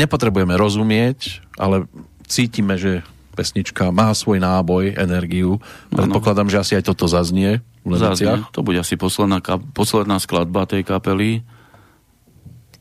Nepotrebujeme 0.09 0.57
rozumieť, 0.57 1.45
ale 1.61 1.85
cítime, 2.25 2.81
že 2.81 3.05
pesnička 3.37 3.93
má 3.93 4.09
svoj 4.17 4.41
náboj, 4.41 4.97
energiu. 4.97 5.61
Predpokladám, 5.93 6.49
že 6.49 6.57
asi 6.57 6.73
aj 6.81 6.89
toto 6.89 7.05
zaznie 7.05 7.61
v 7.85 7.95
Zaznie. 7.95 8.43
To 8.51 8.65
bude 8.65 8.81
asi 8.81 8.97
posledná, 8.97 9.39
posledná 9.71 10.17
skladba 10.19 10.65
tej 10.65 10.81
kapely. 10.83 11.45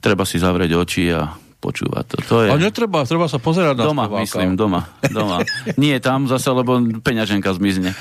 Treba 0.01 0.25
si 0.25 0.41
zavrieť 0.41 0.75
oči 0.75 1.05
a 1.13 1.37
počúvať 1.59 2.05
to. 2.07 2.17
to 2.27 2.37
je... 2.47 2.49
A 2.51 2.57
netreba, 2.59 3.03
treba 3.07 3.27
sa 3.31 3.43
pozerať 3.43 3.79
na 3.79 3.85
Doma, 3.87 4.05
speváka. 4.07 4.23
myslím, 4.25 4.51
doma. 4.55 4.81
doma. 5.11 5.43
Nie 5.81 5.99
tam 5.99 6.31
zase, 6.31 6.51
lebo 6.55 6.79
peňaženka 7.03 7.51
zmizne. 7.55 7.95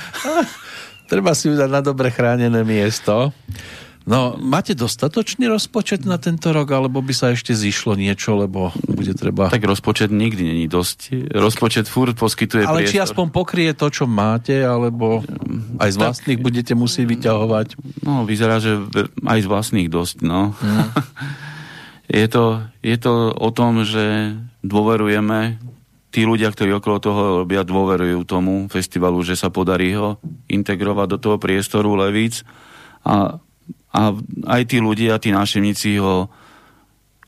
Treba 1.10 1.34
si 1.34 1.50
ju 1.50 1.58
dať 1.58 1.70
na 1.70 1.82
dobre 1.82 2.14
chránené 2.14 2.62
miesto. 2.62 3.34
No, 4.08 4.40
máte 4.40 4.72
dostatočný 4.72 5.52
rozpočet 5.52 6.08
na 6.08 6.16
tento 6.16 6.56
rok, 6.56 6.72
alebo 6.72 7.04
by 7.04 7.12
sa 7.12 7.36
ešte 7.36 7.52
zišlo 7.52 8.00
niečo, 8.00 8.40
lebo 8.40 8.72
bude 8.88 9.12
treba... 9.12 9.52
Tak 9.52 9.68
rozpočet 9.68 10.16
nikdy 10.16 10.48
není 10.48 10.66
dosť. 10.72 11.28
Rozpočet 11.36 11.92
furt 11.92 12.16
poskytuje 12.16 12.64
ale 12.64 12.88
či 12.88 12.96
priestor. 12.96 13.04
aspoň 13.12 13.26
pokrie 13.36 13.70
to, 13.76 13.92
čo 13.92 14.08
máte, 14.08 14.64
alebo 14.64 15.28
aj 15.84 15.90
z 15.92 15.98
Tak- 16.00 16.04
vlastných 16.08 16.40
budete 16.40 16.72
musieť 16.72 17.04
vyťahovať. 17.04 17.68
No, 18.08 18.24
vyzerá, 18.24 18.64
že 18.64 18.80
aj 19.28 19.40
z 19.44 19.48
vlastných 19.52 19.92
dosť, 19.92 20.24
no. 20.24 20.56
Mm. 20.56 20.88
je, 22.24 22.26
to, 22.32 22.64
je 22.80 22.96
to 22.96 23.14
o 23.36 23.50
tom, 23.52 23.84
že 23.84 24.40
dôverujeme, 24.64 25.60
tí 26.16 26.24
ľudia, 26.24 26.48
ktorí 26.56 26.80
okolo 26.80 26.98
toho 27.04 27.22
robia, 27.44 27.68
dôverujú 27.68 28.24
tomu 28.24 28.72
festivalu, 28.72 29.20
že 29.20 29.36
sa 29.36 29.52
podarí 29.52 30.00
ho 30.00 30.16
integrovať 30.48 31.08
do 31.12 31.18
toho 31.20 31.36
priestoru 31.36 31.92
Levíc 32.00 32.48
a, 33.04 33.44
a 33.94 34.14
aj 34.50 34.62
tí 34.68 34.78
ľudia, 34.84 35.22
tí 35.22 35.32
návštevníci 35.32 36.00
ho 36.02 36.28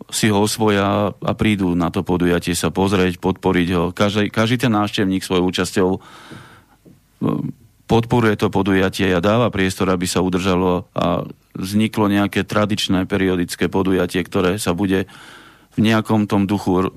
si 0.10 0.32
ho 0.32 0.42
osvoja 0.42 1.14
a 1.14 1.32
prídu 1.38 1.78
na 1.78 1.94
to 1.94 2.02
podujatie 2.02 2.58
sa 2.58 2.74
pozrieť, 2.74 3.22
podporiť 3.22 3.70
ho. 3.78 3.84
Každý, 3.94 4.34
každý 4.34 4.66
ten 4.66 4.74
návštevník 4.74 5.22
svojou 5.22 5.46
účasťou 5.54 5.90
podporuje 7.86 8.36
to 8.40 8.48
podujatie 8.50 9.12
a 9.12 9.22
dáva 9.22 9.54
priestor, 9.54 9.92
aby 9.92 10.10
sa 10.10 10.24
udržalo 10.24 10.90
a 10.96 11.26
vzniklo 11.54 12.10
nejaké 12.10 12.48
tradičné 12.48 13.06
periodické 13.06 13.68
podujatie, 13.68 14.24
ktoré 14.24 14.58
sa 14.58 14.72
bude 14.74 15.06
v 15.76 15.80
nejakom 15.84 16.26
tom 16.26 16.48
duchu 16.48 16.90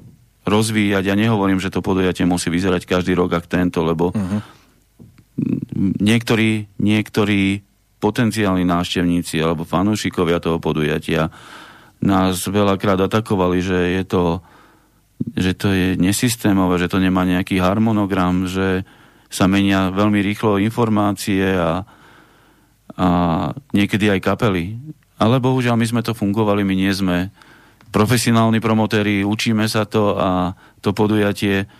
rozvíjať. 0.46 1.04
Ja 1.04 1.16
nehovorím, 1.18 1.60
že 1.60 1.72
to 1.72 1.84
podujatie 1.84 2.28
musí 2.28 2.48
vyzerať 2.48 2.86
každý 2.86 3.12
rok 3.18 3.34
ak 3.34 3.50
tento, 3.50 3.82
lebo 3.82 4.14
uh-huh. 4.14 4.40
niektorí, 6.00 6.70
niektorí 6.80 7.66
potenciálni 8.02 8.66
návštevníci 8.66 9.38
alebo 9.38 9.62
fanúšikovia 9.62 10.42
toho 10.42 10.58
podujatia 10.58 11.30
nás 12.02 12.42
veľakrát 12.50 12.98
atakovali, 12.98 13.62
že 13.62 13.78
je 14.02 14.04
to 14.04 14.22
že 15.22 15.54
to 15.54 15.70
je 15.70 15.94
nesystémové, 16.02 16.82
že 16.82 16.90
to 16.90 16.98
nemá 16.98 17.22
nejaký 17.22 17.62
harmonogram, 17.62 18.50
že 18.50 18.82
sa 19.30 19.46
menia 19.46 19.94
veľmi 19.94 20.18
rýchlo 20.18 20.58
informácie 20.58 21.46
a, 21.46 21.86
a 22.98 23.08
niekedy 23.70 24.10
aj 24.10 24.18
kapely. 24.18 24.82
Ale 25.22 25.38
bohužiaľ 25.38 25.78
my 25.78 25.86
sme 25.86 26.02
to 26.02 26.10
fungovali, 26.10 26.66
my 26.66 26.74
nie 26.74 26.90
sme 26.90 27.30
profesionálni 27.94 28.58
promotéri, 28.58 29.22
učíme 29.22 29.70
sa 29.70 29.86
to 29.86 30.18
a 30.18 30.58
to 30.82 30.90
podujatie 30.90 31.70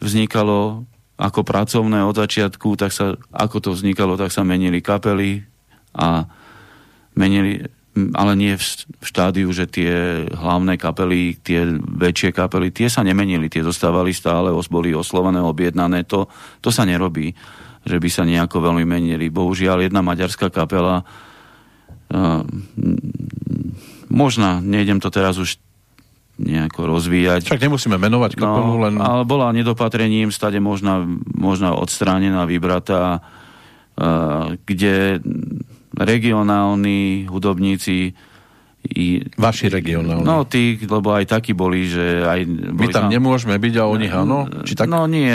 vznikalo 0.00 0.88
ako 1.18 1.42
pracovné 1.42 2.06
od 2.06 2.14
začiatku, 2.14 2.78
tak 2.78 2.94
sa, 2.94 3.18
ako 3.34 3.58
to 3.58 3.70
vznikalo, 3.74 4.14
tak 4.14 4.30
sa 4.30 4.46
menili 4.46 4.78
kapely 4.78 5.44
a 5.94 6.28
menili, 7.18 7.66
ale 8.14 8.32
nie 8.38 8.54
v, 8.54 8.62
štádiu, 9.02 9.50
že 9.50 9.66
tie 9.66 10.24
hlavné 10.30 10.78
kapely, 10.78 11.38
tie 11.42 11.66
väčšie 11.78 12.30
kapely, 12.30 12.70
tie 12.70 12.86
sa 12.86 13.02
nemenili, 13.02 13.50
tie 13.50 13.66
zostávali 13.66 14.14
stále, 14.14 14.54
boli 14.70 14.94
oslované, 14.94 15.42
objednané, 15.42 16.06
to, 16.06 16.30
to 16.62 16.70
sa 16.70 16.86
nerobí, 16.86 17.34
že 17.82 17.96
by 17.98 18.08
sa 18.10 18.22
nejako 18.22 18.62
veľmi 18.62 18.84
menili. 18.86 19.32
Bohužiaľ, 19.32 19.88
jedna 19.88 20.04
maďarská 20.04 20.52
kapela, 20.52 21.02
uh, 22.12 22.42
možno, 24.12 24.62
nejdem 24.62 25.02
to 25.02 25.10
teraz 25.10 25.40
už 25.40 25.58
nejako 26.38 26.86
rozvíjať, 26.86 27.50
Však 27.50 27.66
nemusíme 27.66 27.98
menovať 27.98 28.38
kapelu, 28.38 28.78
No, 28.78 28.82
len... 28.86 28.94
ale 29.02 29.26
bola 29.26 29.50
nedopatrením 29.50 30.30
stade 30.30 30.62
možno, 30.62 31.18
možno 31.34 31.74
odstránená, 31.74 32.46
vybratá, 32.46 33.18
uh, 33.98 34.54
kde 34.62 35.18
regionálni 35.98 37.26
hudobníci 37.26 38.14
i, 38.88 39.20
Vaši 39.34 39.68
regionálni. 39.68 40.22
No, 40.22 40.46
tí, 40.46 40.78
lebo 40.78 41.10
aj 41.10 41.26
takí 41.26 41.52
boli, 41.52 41.90
že 41.90 42.22
aj... 42.24 42.40
My 42.46 42.86
boli 42.86 42.94
tam 42.94 43.10
nemôžeme 43.10 43.58
byť 43.58 43.74
a 43.74 43.84
oni 43.90 44.06
áno? 44.06 44.46
Či 44.62 44.78
tak? 44.78 44.86
No 44.86 45.04
nie, 45.10 45.28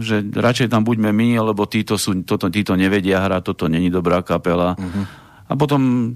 že 0.00 0.24
radšej 0.24 0.72
tam 0.72 0.82
buďme 0.82 1.12
my, 1.12 1.38
lebo 1.52 1.68
títo, 1.68 2.00
sú, 2.00 2.16
toto, 2.24 2.48
títo 2.48 2.72
nevedia 2.72 3.20
hrať, 3.20 3.52
toto 3.52 3.68
není 3.68 3.92
dobrá 3.92 4.24
kapela. 4.24 4.74
Mhm. 4.80 5.02
A 5.46 5.52
potom, 5.54 6.12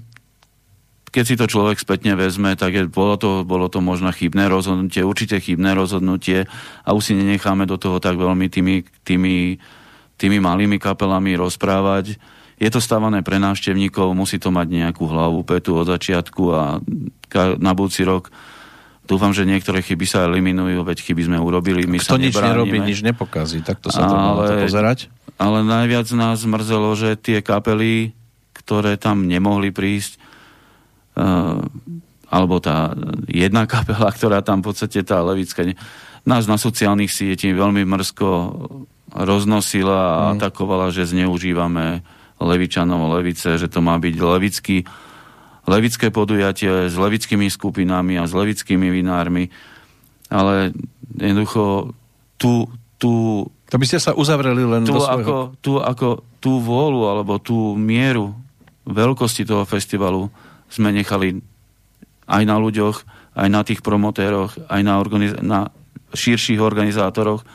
keď 1.13 1.23
si 1.23 1.35
to 1.39 1.45
človek 1.47 1.79
spätne 1.79 2.17
vezme, 2.17 2.57
tak 2.57 2.75
je, 2.75 2.83
bolo, 2.89 3.15
to, 3.15 3.47
bolo 3.47 3.71
to 3.71 3.79
možno 3.79 4.11
chybné 4.11 4.51
rozhodnutie, 4.51 5.05
určite 5.05 5.39
chybné 5.39 5.77
rozhodnutie 5.77 6.49
a 6.83 6.89
už 6.91 7.03
si 7.03 7.13
nenecháme 7.15 7.63
do 7.69 7.79
toho 7.79 8.01
tak 8.03 8.19
veľmi 8.19 8.51
tými, 8.51 8.83
tými, 9.05 9.55
tými 10.19 10.37
malými 10.43 10.81
kapelami 10.81 11.37
rozprávať. 11.39 12.19
Je 12.61 12.69
to 12.69 12.77
stávané 12.77 13.25
pre 13.25 13.41
návštevníkov, 13.41 14.13
musí 14.13 14.37
to 14.37 14.53
mať 14.53 14.69
nejakú 14.69 15.01
hlavu, 15.03 15.41
petu 15.41 15.73
od 15.73 15.89
začiatku 15.89 16.43
a 16.53 16.77
na 17.57 17.71
budúci 17.73 18.05
rok 18.05 18.29
dúfam, 19.03 19.33
že 19.33 19.43
niektoré 19.43 19.81
chyby 19.81 20.05
sa 20.05 20.29
eliminujú, 20.29 20.85
veď 20.85 21.01
chyby 21.01 21.21
sme 21.25 21.37
urobili, 21.41 21.83
my 21.83 21.97
Kto 21.97 22.15
sa 22.15 22.21
nič 22.21 22.37
nerobí, 22.37 22.77
nič 22.77 23.01
nepokazí. 23.01 23.65
Takto 23.65 23.89
sa 23.89 24.05
to 24.05 24.13
na 24.13 24.29
to 24.45 24.53
pozerať. 24.61 25.09
Ale 25.35 25.65
najviac 25.65 26.05
nás 26.13 26.45
mrzelo, 26.45 26.93
že 26.93 27.17
tie 27.17 27.41
kapely, 27.41 28.13
ktoré 28.53 28.93
tam 28.95 29.25
nemohli 29.25 29.73
prísť, 29.73 30.21
uh, 31.17 31.65
alebo 32.29 32.61
tá 32.61 32.93
jedna 33.25 33.65
kapela, 33.73 34.13
ktorá 34.13 34.45
tam 34.45 34.61
v 34.61 34.69
podstate 34.69 35.01
tá 35.01 35.19
levická, 35.25 35.65
ne- 35.65 35.75
nás 36.23 36.45
na 36.45 36.61
sociálnych 36.61 37.09
sieti 37.09 37.49
veľmi 37.49 37.81
mrzko 37.81 38.29
roznosila 39.11 39.99
a 39.99 40.21
Mhm. 40.31 40.39
atakovala, 40.39 40.93
že 40.93 41.09
zneužívame 41.09 42.05
levičanov, 42.41 43.21
levice, 43.21 43.61
že 43.61 43.69
to 43.69 43.79
má 43.85 44.01
byť 44.01 44.15
levický, 44.17 44.77
levické 45.69 46.09
podujatie 46.09 46.89
s 46.89 46.95
levickými 46.97 47.47
skupinami 47.47 48.17
a 48.17 48.25
s 48.25 48.33
levickými 48.33 48.89
vinármi. 48.89 49.53
Ale 50.33 50.73
jednoducho 51.15 51.93
tú, 52.41 52.65
tú, 52.97 53.45
To 53.69 53.77
by 53.77 53.85
ste 53.85 54.01
sa 54.01 54.17
uzavreli 54.17 54.65
len 54.65 54.83
tú, 54.83 54.97
do 54.97 55.03
svojho... 55.05 55.21
ako, 55.21 55.35
tú, 55.61 55.73
ako, 55.77 56.07
tú 56.41 56.57
vôľu 56.57 57.01
alebo 57.05 57.37
tú 57.37 57.77
mieru 57.77 58.33
veľkosti 58.89 59.45
toho 59.45 59.63
festivalu 59.69 60.33
sme 60.71 60.89
nechali 60.89 61.37
aj 62.25 62.43
na 62.47 62.57
ľuďoch, 62.57 63.03
aj 63.37 63.47
na 63.51 63.61
tých 63.61 63.85
promotéroch, 63.85 64.55
aj 64.71 64.81
na, 64.81 64.97
organiz- 64.97 65.37
na 65.43 65.69
širších 66.15 66.59
organizátoroch 66.59 67.45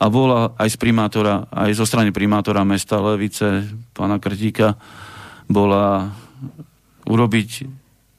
a 0.00 0.06
bola 0.08 0.56
aj 0.56 0.72
z 0.72 0.76
primátora, 0.80 1.44
aj 1.52 1.76
zo 1.76 1.84
strany 1.84 2.08
primátora 2.08 2.64
mesta 2.64 2.96
Levice, 2.96 3.68
pána 3.92 4.16
Krtíka, 4.16 4.80
bola 5.44 6.08
urobiť 7.04 7.68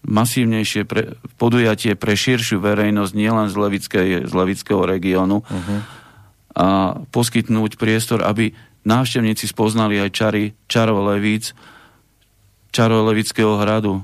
masívnejšie 0.06 0.86
pre, 0.86 1.18
podujatie 1.42 1.98
pre 1.98 2.14
širšiu 2.14 2.62
verejnosť, 2.62 3.14
nielen 3.18 3.50
z, 3.50 3.56
levickej, 3.58 4.10
z 4.30 4.34
levického 4.34 4.82
regiónu, 4.86 5.42
uh-huh. 5.42 5.80
a 6.54 6.66
poskytnúť 7.10 7.78
priestor, 7.78 8.26
aby 8.26 8.54
návštevníci 8.86 9.46
spoznali 9.50 10.02
aj 10.02 10.10
čary 10.14 10.44
čarov 10.66 11.06
Levíc, 11.06 11.54
čarov 12.74 13.10
Levického 13.10 13.58
hradu. 13.62 14.02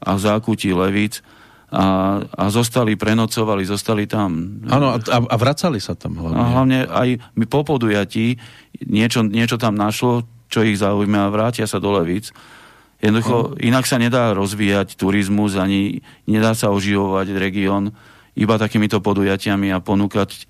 a 0.00 0.16
zákutí 0.16 0.72
Levíc 0.72 1.20
a, 1.66 2.18
a 2.22 2.44
zostali, 2.46 2.94
prenocovali, 2.94 3.66
zostali 3.66 4.06
tam. 4.06 4.62
Áno, 4.70 4.94
a, 4.94 5.18
a 5.18 5.36
vracali 5.36 5.82
sa 5.82 5.98
tam 5.98 6.14
hlavne. 6.14 6.38
A 6.38 6.42
hlavne 6.46 6.78
aj 6.86 7.08
po 7.50 7.66
podujatí 7.66 8.38
niečo, 8.86 9.26
niečo 9.26 9.58
tam 9.58 9.74
našlo, 9.74 10.22
čo 10.46 10.62
ich 10.62 10.78
zaujíma 10.78 11.26
a 11.26 11.32
vrátia 11.34 11.66
sa 11.66 11.82
do 11.82 11.90
Levíc. 11.90 12.30
Jednoducho, 13.02 13.58
inak 13.60 13.84
sa 13.84 13.98
nedá 13.98 14.32
rozvíjať 14.32 14.96
turizmus, 14.96 15.58
ani 15.58 16.00
nedá 16.24 16.56
sa 16.56 16.72
oživovať 16.72 17.34
región 17.36 17.92
iba 18.36 18.54
takýmito 18.56 19.02
podujatiami 19.02 19.72
a 19.74 19.82
ponúkať, 19.82 20.48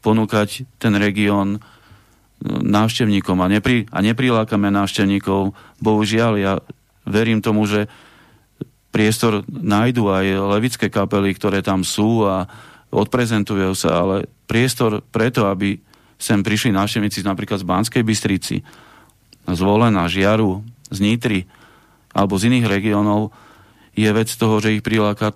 ponúkať 0.00 0.68
ten 0.78 0.94
región 0.96 1.60
návštevníkom 2.42 3.38
a, 3.38 3.46
nepri, 3.50 3.86
a 3.88 3.98
neprilákame 4.02 4.68
návštevníkov. 4.72 5.54
Bohužiaľ, 5.78 6.32
ja 6.38 6.52
verím 7.06 7.42
tomu, 7.42 7.66
že 7.66 7.86
priestor 8.92 9.42
nájdu 9.48 10.12
aj 10.12 10.26
levické 10.60 10.86
kapely, 10.92 11.32
ktoré 11.32 11.64
tam 11.64 11.80
sú 11.80 12.28
a 12.28 12.44
odprezentujú 12.92 13.72
sa, 13.72 14.04
ale 14.04 14.28
priestor 14.44 15.00
preto, 15.00 15.48
aby 15.48 15.80
sem 16.20 16.44
prišli 16.44 16.76
návštevníci 16.76 17.24
napríklad 17.24 17.64
z 17.64 17.66
Banskej 17.66 18.02
Bystrici, 18.04 18.56
z 19.48 19.60
Volena, 19.64 20.06
Žiaru, 20.06 20.60
z 20.92 20.98
Nitry 21.00 21.40
alebo 22.12 22.36
z 22.36 22.52
iných 22.52 22.68
regiónov, 22.68 23.32
je 23.96 24.08
vec 24.12 24.28
toho, 24.28 24.60
že 24.60 24.76
ich 24.76 24.84
priláka 24.84 25.32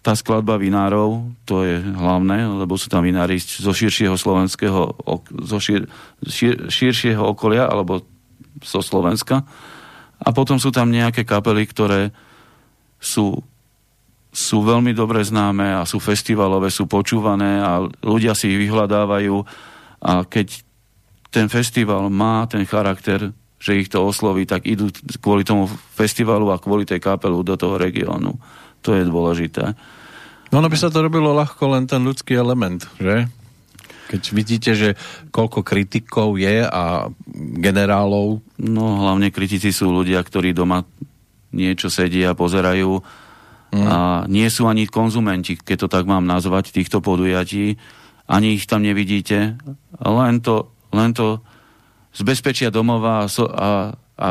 tá 0.00 0.16
skladba 0.16 0.56
vinárov, 0.56 1.28
to 1.44 1.60
je 1.64 1.76
hlavné, 1.80 2.48
lebo 2.64 2.76
sú 2.80 2.88
tam 2.88 3.04
vinári 3.04 3.36
zo 3.36 3.72
širšieho 3.72 4.16
slovenského, 4.16 4.96
zo 5.44 5.58
šir, 5.60 5.84
šir, 6.24 6.72
širšieho 6.72 7.20
okolia, 7.20 7.68
alebo 7.68 8.00
zo 8.64 8.80
Slovenska. 8.80 9.44
A 10.20 10.28
potom 10.32 10.56
sú 10.56 10.72
tam 10.72 10.88
nejaké 10.88 11.28
kapely, 11.28 11.68
ktoré 11.68 12.16
sú, 13.00 13.40
sú 14.30 14.58
veľmi 14.60 14.92
dobre 14.92 15.24
známe 15.24 15.80
a 15.80 15.88
sú 15.88 15.98
festivalové, 15.98 16.68
sú 16.68 16.84
počúvané 16.84 17.64
a 17.64 17.82
ľudia 18.04 18.36
si 18.36 18.52
ich 18.52 18.60
vyhľadávajú. 18.68 19.36
A 20.04 20.28
keď 20.28 20.60
ten 21.32 21.48
festival 21.48 22.12
má 22.12 22.44
ten 22.44 22.68
charakter, 22.68 23.32
že 23.60 23.76
ich 23.76 23.88
to 23.92 24.04
osloví, 24.04 24.44
tak 24.44 24.64
idú 24.64 24.88
kvôli 25.20 25.44
tomu 25.44 25.68
festivalu 25.96 26.52
a 26.52 26.60
kvôli 26.60 26.84
tej 26.84 27.00
kapelu 27.00 27.44
do 27.44 27.56
toho 27.56 27.76
regiónu. 27.76 28.36
To 28.84 28.96
je 28.96 29.04
dôležité. 29.04 29.76
No 30.50 30.64
ono 30.64 30.72
by 30.72 30.76
sa 30.80 30.88
to 30.90 31.04
robilo 31.04 31.30
ľahko 31.36 31.76
len 31.76 31.84
ten 31.86 32.02
ľudský 32.02 32.34
element, 32.34 32.88
že? 32.98 33.28
Keď 34.10 34.22
vidíte, 34.34 34.70
že 34.74 34.98
koľko 35.30 35.62
kritikov 35.62 36.34
je 36.34 36.66
a 36.66 37.06
generálov. 37.62 38.42
No 38.58 39.06
hlavne 39.06 39.30
kritici 39.30 39.70
sú 39.70 39.94
ľudia, 39.94 40.18
ktorí 40.18 40.50
doma 40.50 40.82
niečo 41.50 41.90
sedia 41.90 42.32
a 42.32 42.38
pozerajú 42.38 43.02
mm. 43.74 43.86
a 43.86 43.98
nie 44.26 44.46
sú 44.50 44.66
ani 44.66 44.86
konzumenti, 44.86 45.58
keď 45.58 45.86
to 45.86 45.88
tak 45.90 46.04
mám 46.06 46.26
nazvať, 46.26 46.74
týchto 46.74 47.02
podujatí. 47.02 47.78
Ani 48.30 48.54
ich 48.54 48.70
tam 48.70 48.86
nevidíte. 48.86 49.58
Len 49.98 50.34
to, 50.38 50.70
len 50.94 51.10
to 51.10 51.42
z 52.14 52.20
bezpečia 52.22 52.70
domova 52.70 53.26
a, 53.26 53.28
a, 53.30 53.70
a 54.18 54.28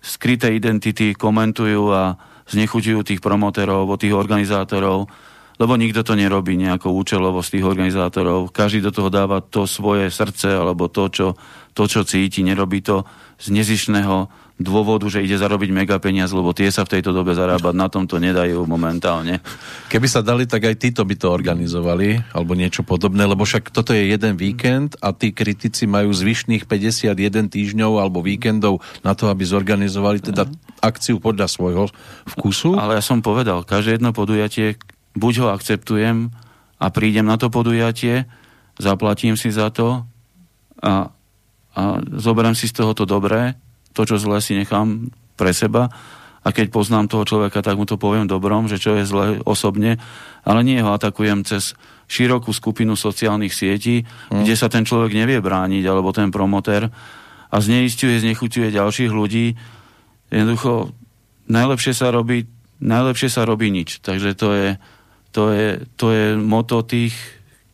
skryté 0.00 0.52
identity 0.52 1.16
komentujú 1.16 1.92
a 1.92 2.16
znechuťujú 2.48 3.00
tých 3.04 3.20
promotérov 3.20 3.84
alebo 3.84 4.00
tých 4.00 4.16
organizátorov, 4.16 5.08
lebo 5.60 5.72
nikto 5.76 6.00
to 6.00 6.16
nerobí 6.16 6.56
nejakou 6.56 6.94
účelovo 6.94 7.44
z 7.44 7.58
tých 7.58 7.64
organizátorov. 7.66 8.54
Každý 8.54 8.80
do 8.80 8.92
toho 8.94 9.12
dáva 9.12 9.44
to 9.44 9.68
svoje 9.68 10.08
srdce 10.08 10.56
alebo 10.56 10.88
to, 10.88 11.12
čo, 11.12 11.28
to, 11.76 11.84
čo 11.84 12.06
cíti. 12.08 12.40
Nerobí 12.40 12.80
to 12.80 13.04
z 13.36 13.52
nezišného 13.52 14.47
dôvodu, 14.58 15.06
že 15.06 15.22
ide 15.22 15.38
zarobiť 15.38 15.70
mega 15.70 15.96
peniaz, 16.02 16.34
lebo 16.34 16.50
tie 16.50 16.68
sa 16.74 16.82
v 16.82 16.98
tejto 16.98 17.14
dobe 17.14 17.30
zarábať 17.30 17.74
na 17.78 17.86
tom 17.86 18.10
to 18.10 18.18
nedajú 18.18 18.66
momentálne. 18.66 19.38
Keby 19.86 20.06
sa 20.10 20.20
dali, 20.20 20.50
tak 20.50 20.66
aj 20.66 20.82
títo 20.82 21.06
by 21.06 21.14
to 21.14 21.30
organizovali, 21.30 22.34
alebo 22.34 22.58
niečo 22.58 22.82
podobné, 22.82 23.22
lebo 23.22 23.46
však 23.46 23.70
toto 23.70 23.94
je 23.94 24.10
jeden 24.10 24.34
víkend 24.34 24.98
a 24.98 25.14
tí 25.14 25.30
kritici 25.30 25.86
majú 25.86 26.10
zvyšných 26.10 26.66
51 26.66 27.54
týždňov 27.54 28.02
alebo 28.02 28.18
víkendov 28.18 28.82
na 29.06 29.14
to, 29.14 29.30
aby 29.30 29.46
zorganizovali 29.46 30.18
teda 30.18 30.50
akciu 30.82 31.22
podľa 31.22 31.46
svojho 31.46 31.86
vkusu. 32.34 32.74
Ale 32.74 32.98
ja 32.98 33.02
som 33.02 33.22
povedal, 33.22 33.62
každé 33.62 34.02
jedno 34.02 34.10
podujatie, 34.10 34.74
buď 35.14 35.34
ho 35.46 35.48
akceptujem 35.54 36.34
a 36.82 36.86
prídem 36.90 37.30
na 37.30 37.38
to 37.38 37.46
podujatie, 37.46 38.26
zaplatím 38.82 39.38
si 39.38 39.54
za 39.54 39.70
to 39.70 40.02
a, 40.82 41.14
a 41.78 41.82
zoberiem 42.18 42.58
si 42.58 42.66
z 42.66 42.82
toho 42.82 42.90
to 42.90 43.06
dobré, 43.06 43.54
to, 43.98 44.06
čo 44.06 44.22
zle 44.22 44.38
si 44.38 44.54
nechám 44.54 45.10
pre 45.34 45.50
seba 45.50 45.90
a 46.46 46.54
keď 46.54 46.70
poznám 46.70 47.10
toho 47.10 47.26
človeka, 47.26 47.66
tak 47.66 47.74
mu 47.74 47.82
to 47.82 47.98
poviem 47.98 48.30
dobrom, 48.30 48.70
že 48.70 48.78
čo 48.78 48.94
je 48.94 49.02
zle 49.02 49.42
osobne, 49.42 49.98
ale 50.46 50.62
nie 50.62 50.78
ho 50.78 50.94
atakujem 50.94 51.42
cez 51.42 51.74
širokú 52.06 52.54
skupinu 52.54 52.94
sociálnych 52.94 53.52
sietí, 53.52 54.06
mm. 54.06 54.46
kde 54.46 54.54
sa 54.54 54.70
ten 54.70 54.86
človek 54.86 55.12
nevie 55.12 55.42
brániť, 55.42 55.84
alebo 55.84 56.14
ten 56.14 56.30
promotér 56.30 56.88
a 57.50 57.56
zneistuje, 57.58 58.22
znechuťuje 58.22 58.70
ďalších 58.70 59.12
ľudí. 59.12 59.58
Jednoducho, 60.30 60.94
najlepšie 61.50 61.92
sa 61.92 62.14
robí, 62.14 62.48
najlepšie 62.80 63.28
sa 63.28 63.42
robí 63.44 63.68
nič. 63.68 64.00
Takže 64.00 64.32
to 64.38 64.48
je, 64.54 64.68
to 65.34 65.44
je, 65.52 65.68
to 66.00 66.06
je 66.14 66.24
moto 66.38 66.80
tých, 66.80 67.12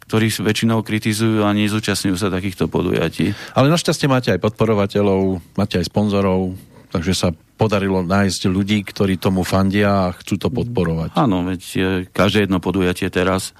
ktorí 0.07 0.29
väčšinou 0.31 0.85
kritizujú 0.85 1.45
a 1.45 1.57
nezúčastňujú 1.57 2.17
sa 2.17 2.29
takýchto 2.29 2.69
podujatí. 2.69 3.33
Ale 3.57 3.73
našťastie 3.73 4.07
máte 4.07 4.31
aj 4.33 4.41
podporovateľov, 4.45 5.41
máte 5.57 5.81
aj 5.81 5.89
sponzorov, 5.89 6.55
takže 6.93 7.13
sa 7.17 7.29
podarilo 7.55 8.03
nájsť 8.03 8.51
ľudí, 8.51 8.83
ktorí 8.83 9.17
tomu 9.17 9.47
fandia 9.47 10.11
a 10.11 10.15
chcú 10.15 10.37
to 10.37 10.49
podporovať. 10.51 11.15
Áno, 11.15 11.47
veď 11.47 11.63
každé 12.11 12.47
jedno 12.47 12.59
podujatie 12.59 13.09
teraz, 13.09 13.55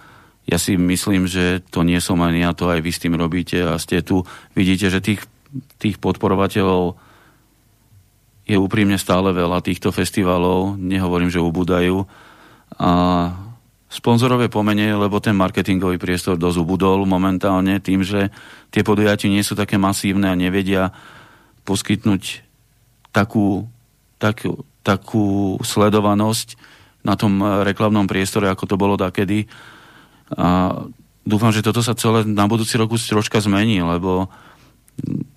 ja 0.45 0.61
si 0.61 0.77
myslím, 0.77 1.25
že 1.25 1.65
to 1.73 1.87
nie 1.87 1.99
som 2.05 2.21
ani 2.21 2.45
ja, 2.45 2.53
to 2.53 2.69
aj 2.69 2.85
vy 2.85 2.91
s 2.93 3.01
tým 3.01 3.17
robíte 3.17 3.65
a 3.65 3.81
ste 3.81 4.05
tu, 4.05 4.29
vidíte, 4.53 4.93
že 4.93 5.01
tých, 5.01 5.25
tých 5.81 5.97
podporovateľov 6.03 7.01
je 8.45 8.61
úprimne 8.61 9.01
stále 9.01 9.33
veľa 9.33 9.65
týchto 9.65 9.89
festivalov, 9.89 10.77
nehovorím, 10.77 11.33
že 11.33 11.41
ubúdajú 11.41 12.05
a 12.77 12.91
sponzorové 13.95 14.51
pomene, 14.51 14.91
lebo 14.91 15.23
ten 15.23 15.39
marketingový 15.39 16.03
priestor 16.03 16.35
dosť 16.35 16.59
ubudol 16.59 17.07
momentálne 17.07 17.79
tým, 17.79 18.03
že 18.03 18.35
tie 18.75 18.83
podujatia 18.83 19.31
nie 19.31 19.47
sú 19.47 19.55
také 19.55 19.79
masívne 19.79 20.27
a 20.27 20.35
nevedia 20.35 20.91
poskytnúť 21.63 22.43
takú, 23.15 23.71
takú, 24.19 24.67
takú 24.83 25.57
sledovanosť 25.63 26.59
na 27.07 27.15
tom 27.15 27.39
reklamnom 27.63 28.11
priestore, 28.11 28.51
ako 28.51 28.65
to 28.67 28.77
bolo 28.81 28.99
takedy. 28.99 29.47
A 30.35 30.75
dúfam, 31.23 31.55
že 31.55 31.63
toto 31.63 31.79
sa 31.79 31.95
celé 31.95 32.27
na 32.27 32.51
budúci 32.51 32.75
roku 32.75 32.99
troška 32.99 33.39
zmení, 33.39 33.79
lebo 33.79 34.27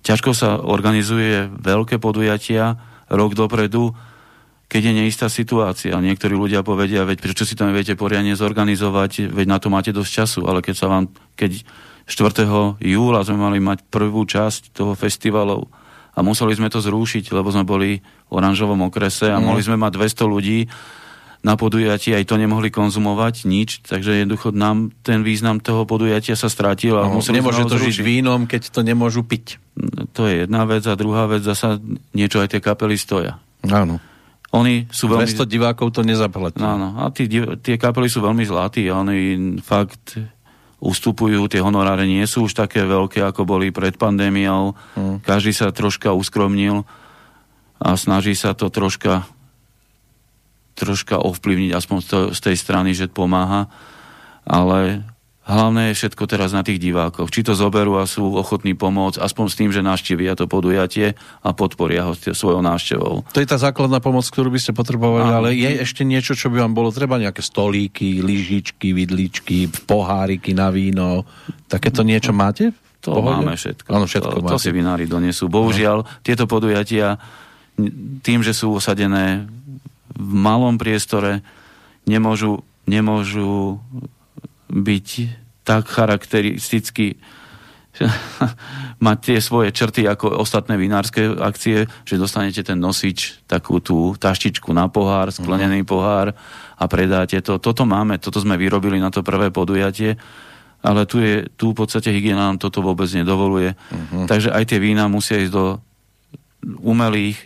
ťažko 0.02 0.34
sa 0.34 0.58
organizuje 0.58 1.46
veľké 1.46 2.02
podujatia 2.02 2.74
rok 3.06 3.38
dopredu, 3.38 3.94
keď 4.68 4.82
je 4.84 4.92
neistá 4.92 5.26
situácia. 5.32 5.96
Niektorí 5.96 6.36
ľudia 6.36 6.60
povedia, 6.60 7.08
veď 7.08 7.24
prečo 7.24 7.48
si 7.48 7.56
to 7.56 7.64
neviete 7.64 7.96
poriadne 7.96 8.36
zorganizovať, 8.36 9.32
veď 9.32 9.46
na 9.48 9.58
to 9.58 9.72
máte 9.72 9.96
dosť 9.96 10.10
času, 10.12 10.40
ale 10.44 10.60
keď 10.60 10.74
sa 10.76 10.86
vám, 10.92 11.08
keď 11.40 11.64
4. 12.04 12.76
júla 12.80 13.20
sme 13.24 13.40
mali 13.40 13.58
mať 13.64 13.88
prvú 13.88 14.28
časť 14.28 14.76
toho 14.76 14.92
festivalu 14.92 15.64
a 16.12 16.20
museli 16.20 16.52
sme 16.52 16.68
to 16.68 16.84
zrušiť, 16.84 17.32
lebo 17.32 17.48
sme 17.48 17.64
boli 17.64 18.00
v 18.00 18.32
oranžovom 18.32 18.92
okrese 18.92 19.32
a 19.32 19.40
mm. 19.40 19.44
mohli 19.44 19.64
sme 19.64 19.80
mať 19.80 19.92
200 19.96 20.34
ľudí 20.36 20.58
na 21.38 21.54
podujatí, 21.54 22.18
aj 22.18 22.26
to 22.26 22.34
nemohli 22.34 22.66
konzumovať, 22.74 23.46
nič, 23.46 23.86
takže 23.86 24.26
jednoducho 24.26 24.50
nám 24.50 24.90
ten 25.06 25.22
význam 25.22 25.62
toho 25.62 25.86
podujatia 25.86 26.34
sa 26.34 26.50
strátil 26.50 26.98
a 26.98 27.06
no, 27.06 27.22
Nemôže 27.22 27.62
to 27.70 27.78
žiť 27.78 28.02
vínom, 28.02 28.50
keď 28.50 28.74
to 28.74 28.82
nemôžu 28.82 29.22
piť. 29.22 29.62
To 30.18 30.26
je 30.26 30.44
jedna 30.44 30.66
vec 30.66 30.82
a 30.90 30.98
druhá 30.98 31.30
vec 31.30 31.46
zasa 31.46 31.78
niečo 32.10 32.42
aj 32.42 32.58
tie 32.58 32.60
kapely 32.60 32.98
stoja. 32.98 33.38
Áno. 33.70 34.02
Oni 34.56 34.88
sú 34.88 35.12
veľmi... 35.12 35.28
200 35.28 35.44
divákov 35.44 35.92
to 35.92 36.00
nezaplatí. 36.00 36.64
Áno, 36.64 36.96
a 36.96 37.12
tí, 37.12 37.28
tie 37.60 37.76
kapely 37.76 38.08
sú 38.08 38.24
veľmi 38.24 38.48
zlatí 38.48 38.88
oni 38.88 39.60
fakt 39.60 40.16
ustupujú, 40.78 41.50
tie 41.50 41.60
honoráre 41.60 42.06
nie 42.06 42.22
sú 42.24 42.46
už 42.46 42.54
také 42.54 42.86
veľké, 42.86 43.20
ako 43.28 43.44
boli 43.44 43.74
pred 43.74 43.98
pandémiou. 43.98 44.78
Hmm. 44.94 45.18
Každý 45.20 45.52
sa 45.52 45.74
troška 45.74 46.14
uskromnil 46.14 46.86
a 47.82 47.98
snaží 47.98 48.32
sa 48.38 48.54
to 48.54 48.70
troška 48.70 49.26
troška 50.78 51.18
ovplyvniť 51.18 51.74
aspoň 51.74 51.98
z 52.30 52.38
tej 52.38 52.54
strany, 52.54 52.94
že 52.94 53.10
pomáha. 53.10 53.66
Ale 54.46 55.02
Hlavné 55.48 55.90
je 55.90 56.04
všetko 56.04 56.28
teraz 56.28 56.52
na 56.52 56.60
tých 56.60 56.76
divákoch. 56.76 57.32
Či 57.32 57.48
to 57.48 57.56
zoberú 57.56 57.96
a 57.96 58.04
sú 58.04 58.36
ochotní 58.36 58.76
pomôcť, 58.76 59.16
aspoň 59.16 59.46
s 59.48 59.56
tým, 59.56 59.70
že 59.72 59.80
navštívia 59.80 60.36
to 60.36 60.44
podujatie 60.44 61.16
a 61.40 61.56
podporia 61.56 62.04
ho 62.04 62.12
svojou 62.12 62.60
návštevou. 62.60 63.24
To 63.32 63.40
je 63.40 63.48
tá 63.48 63.56
základná 63.56 63.96
pomoc, 64.04 64.28
ktorú 64.28 64.52
by 64.52 64.60
ste 64.60 64.76
potrebovali, 64.76 65.32
a... 65.32 65.40
ale 65.40 65.48
je 65.56 65.80
ešte 65.80 66.04
niečo, 66.04 66.36
čo 66.36 66.52
by 66.52 66.68
vám 66.68 66.76
bolo 66.76 66.92
treba? 66.92 67.16
Nejaké 67.16 67.40
stolíky, 67.40 68.20
lyžičky, 68.20 68.92
vidličky, 68.92 69.72
poháriky 69.88 70.52
na 70.52 70.68
víno. 70.68 71.24
Takéto 71.64 72.04
niečo 72.04 72.36
máte? 72.36 72.76
To 73.08 73.16
Pohode? 73.16 73.48
máme 73.48 73.56
všetko. 73.56 73.88
Áno, 73.88 74.04
všetko 74.04 74.36
to, 74.44 74.52
to 74.52 74.60
si 74.60 74.68
vinári 74.68 75.08
donesú. 75.08 75.48
Bohužiaľ, 75.48 76.04
no. 76.04 76.08
tieto 76.20 76.44
podujatia 76.44 77.16
tým, 78.20 78.44
že 78.44 78.52
sú 78.52 78.76
osadené 78.76 79.48
v 80.12 80.32
malom 80.34 80.76
priestore 80.76 81.40
nemôžu, 82.04 82.60
nemôžu 82.84 83.80
byť 84.68 85.08
tak 85.64 85.84
charakteristicky 85.88 87.20
mať 89.06 89.18
tie 89.18 89.38
svoje 89.42 89.74
črty 89.74 90.06
ako 90.06 90.38
ostatné 90.38 90.78
vinárske 90.78 91.34
akcie, 91.34 91.86
že 92.06 92.20
dostanete 92.20 92.62
ten 92.62 92.78
nosič, 92.78 93.42
takú 93.50 93.82
tú 93.82 94.14
taštičku 94.14 94.70
na 94.70 94.86
pohár, 94.86 95.34
sklenený 95.34 95.82
uh-huh. 95.82 95.92
pohár 95.92 96.26
a 96.78 96.84
predáte 96.86 97.42
to. 97.42 97.58
Toto 97.58 97.82
máme, 97.82 98.22
toto 98.22 98.38
sme 98.38 98.54
vyrobili 98.54 99.02
na 99.02 99.10
to 99.10 99.26
prvé 99.26 99.50
podujatie, 99.50 100.14
ale 100.78 101.10
tu, 101.10 101.18
je, 101.18 101.50
tu 101.58 101.74
v 101.74 101.78
podstate 101.78 102.14
hygiena 102.14 102.54
nám 102.54 102.62
toto 102.62 102.80
vôbec 102.80 103.10
nedovoluje. 103.10 103.74
Uh-huh. 103.74 104.30
Takže 104.30 104.54
aj 104.54 104.64
tie 104.70 104.78
vína 104.78 105.10
musia 105.10 105.42
ísť 105.42 105.52
do 105.52 105.64
umelých 106.82 107.38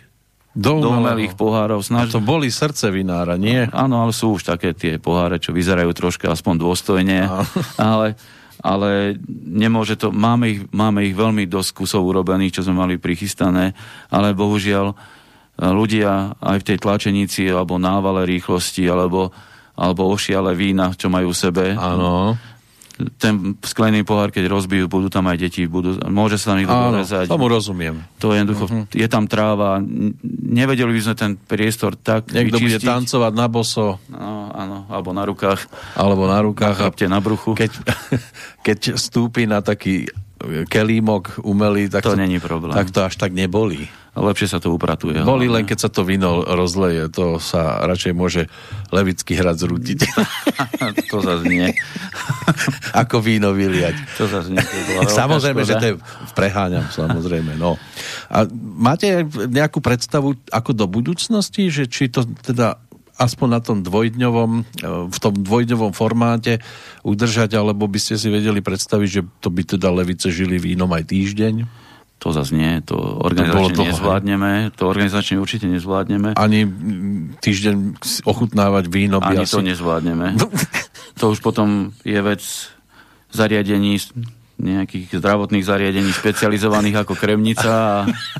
do, 0.53 0.79
do 0.79 0.89
umelých 0.93 1.33
pohárov. 1.33 1.81
Snaž... 1.81 2.13
A 2.13 2.17
to 2.17 2.21
boli 2.21 2.53
srdce 2.53 2.93
vinára, 2.93 3.35
nie? 3.41 3.65
Áno, 3.73 4.05
ale 4.05 4.13
sú 4.13 4.37
už 4.37 4.45
také 4.45 4.77
tie 4.77 5.01
poháre, 5.01 5.41
čo 5.41 5.49
vyzerajú 5.49 5.89
troška 5.97 6.29
aspoň 6.29 6.61
dôstojne, 6.61 7.25
ale, 7.81 8.13
ale 8.61 9.17
nemôže 9.49 9.97
to, 9.97 10.13
máme 10.13 10.45
ich, 10.53 10.59
máme 10.69 11.01
ich 11.09 11.17
veľmi 11.17 11.49
dosť 11.49 11.69
kusov 11.73 12.05
urobených, 12.05 12.61
čo 12.61 12.65
sme 12.69 12.85
mali 12.85 13.01
prichystané, 13.01 13.73
ale 14.13 14.37
bohužiaľ 14.37 14.93
ľudia 15.53 16.37
aj 16.41 16.57
v 16.61 16.67
tej 16.69 16.77
tlačenici 16.81 17.45
alebo 17.49 17.77
návale 17.77 18.25
rýchlosti 18.25 18.89
alebo, 18.89 19.29
alebo 19.77 20.09
ošiale 20.13 20.53
vína, 20.53 20.93
čo 20.93 21.09
majú 21.09 21.33
v 21.33 21.37
sebe. 21.37 21.65
Áno 21.73 22.37
ten 23.17 23.57
sklený 23.65 24.05
pohár, 24.05 24.29
keď 24.29 24.49
rozbijú, 24.49 24.85
budú 24.85 25.09
tam 25.09 25.25
aj 25.25 25.37
deti, 25.41 25.65
budú, 25.65 25.97
môže 26.07 26.37
sa 26.37 26.53
tam 26.53 26.61
niekto 26.61 26.73
dorezať. 26.73 27.25
tomu 27.25 27.49
rozumiem. 27.49 28.05
To 28.21 28.31
je 28.31 28.45
jednoducho, 28.45 28.65
uh-huh. 28.69 28.85
je 28.93 29.07
tam 29.09 29.25
tráva, 29.25 29.81
nevedeli 30.45 30.93
by 30.93 31.01
sme 31.01 31.15
ten 31.17 31.31
priestor 31.33 31.97
tak 31.97 32.29
Niekto 32.29 32.61
vyčistiť. 32.61 32.61
bude 32.61 32.79
tancovať 32.79 33.33
na 33.33 33.47
boso. 33.49 33.97
No, 34.13 34.53
áno, 34.53 34.85
alebo 34.93 35.09
na 35.11 35.23
rukách. 35.25 35.65
Alebo 35.97 36.29
na 36.29 36.39
rukách. 36.45 36.77
Na 36.77 36.81
chrbte, 36.85 37.05
na 37.09 37.19
bruchu. 37.19 37.57
Keď, 37.57 37.71
keď 38.67 38.79
stúpi 39.01 39.49
na 39.49 39.65
taký 39.65 40.05
kelímok 40.67 41.39
umelý, 41.41 41.87
tak 41.87 42.03
to, 42.03 42.13
to 42.13 42.19
není 42.19 42.37
problém. 42.37 42.75
Tak 42.75 42.91
to 42.91 43.07
až 43.07 43.15
tak 43.15 43.31
nebolí. 43.31 43.87
Lepšie 44.13 44.45
sa 44.45 44.61
to 44.61 44.69
upratuje. 44.69 45.17
Boli 45.25 45.49
len, 45.49 45.65
keď 45.65 45.77
sa 45.85 45.89
to 45.89 46.05
víno 46.05 46.45
rozleje. 46.45 47.09
To 47.17 47.41
sa 47.41 47.81
radšej 47.81 48.13
môže 48.13 48.45
levický 48.93 49.33
hrad 49.33 49.57
zrútiť. 49.57 50.05
to 51.11 51.17
zase 51.17 51.49
nie. 51.49 51.73
Ako 53.01 53.25
víno 53.25 53.57
vyliať. 53.57 53.97
To 54.21 54.29
zase 54.29 54.53
nie. 54.53 54.61
To 55.01 55.09
samozrejme, 55.09 55.65
škoda. 55.65 55.69
že 55.69 55.73
to 55.81 55.85
je 55.89 55.95
preháňam, 56.37 56.85
samozrejme. 56.93 57.57
No. 57.57 57.81
A 58.29 58.45
máte 58.77 59.25
nejakú 59.49 59.81
predstavu 59.81 60.37
ako 60.53 60.71
do 60.77 60.85
budúcnosti, 60.85 61.73
že 61.73 61.89
či 61.89 62.13
to 62.13 62.21
teda 62.45 62.77
aspoň 63.17 63.47
na 63.49 63.61
tom 63.61 63.77
dvojdňovom, 63.85 64.51
v 65.09 65.17
tom 65.21 65.33
dvojdňovom 65.37 65.93
formáte 65.93 66.61
udržať, 67.05 67.57
alebo 67.57 67.85
by 67.85 67.99
ste 68.01 68.17
si 68.17 68.29
vedeli 68.29 68.61
predstaviť, 68.61 69.09
že 69.09 69.21
to 69.41 69.53
by 69.53 69.61
teda 69.65 69.89
Levice 69.93 70.33
žili 70.33 70.57
vínom 70.57 70.89
aj 70.89 71.13
týždeň? 71.13 71.55
To 72.23 72.31
zase 72.31 72.55
nie, 72.55 72.79
to 72.87 72.95
organizačne 72.95 73.75
to 73.75 73.83
nezvládneme, 73.83 74.71
to 74.79 74.87
organizačne 74.87 75.43
určite 75.43 75.67
nezvládneme. 75.67 76.39
Ani 76.39 76.63
týždeň 77.43 77.99
ochutnávať 78.23 78.87
víno 78.87 79.19
by 79.19 79.35
Ani 79.35 79.43
asi... 79.43 79.59
to 79.59 79.59
nezvládneme. 79.59 80.39
to 81.19 81.25
už 81.35 81.43
potom 81.43 81.91
je 82.07 82.15
vec 82.23 82.39
zariadení 83.27 83.99
nejakých 84.55 85.19
zdravotných 85.19 85.65
zariadení 85.67 86.15
špecializovaných 86.15 87.03
ako 87.03 87.19
Kremnica 87.19 87.71
a 87.75 87.95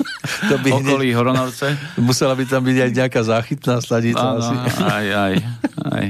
to 0.50 0.56
by 0.64 0.70
okolí 0.80 1.12
hneď... 1.12 1.18
Horonovce. 1.20 1.76
Musela 2.00 2.40
by 2.40 2.48
tam 2.48 2.64
byť 2.64 2.78
aj 2.80 2.92
nejaká 2.96 3.22
záchytná 3.28 3.84
Áno, 4.24 4.40
asi. 4.40 4.56
Aj, 4.80 5.08
aj, 5.12 5.34
aj 5.92 6.06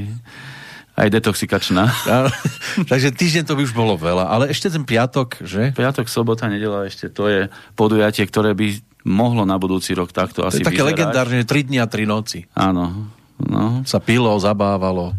aj 0.94 1.08
detoxikačná. 1.10 1.90
Takže 2.92 3.10
týždeň 3.14 3.44
to 3.50 3.58
by 3.58 3.62
už 3.66 3.74
bolo 3.74 3.98
veľa, 3.98 4.30
ale 4.30 4.44
ešte 4.54 4.70
ten 4.70 4.86
piatok, 4.86 5.42
že? 5.42 5.74
Piatok, 5.74 6.06
sobota, 6.06 6.46
nedela 6.46 6.86
ešte, 6.86 7.10
to 7.10 7.26
je 7.30 7.40
podujatie, 7.74 8.26
ktoré 8.30 8.54
by 8.54 8.78
mohlo 9.04 9.44
na 9.44 9.60
budúci 9.60 9.92
rok 9.92 10.16
takto 10.16 10.42
to 10.44 10.48
asi 10.48 10.64
je 10.64 10.68
také 10.70 10.80
vyzerať. 10.80 10.92
legendárne, 10.96 11.40
3 11.44 11.68
dni 11.68 11.78
a 11.84 11.88
3 11.92 12.08
noci. 12.08 12.40
Áno. 12.56 13.12
No. 13.44 13.84
Sa 13.84 14.00
pilo, 14.00 14.32
zabávalo, 14.40 15.12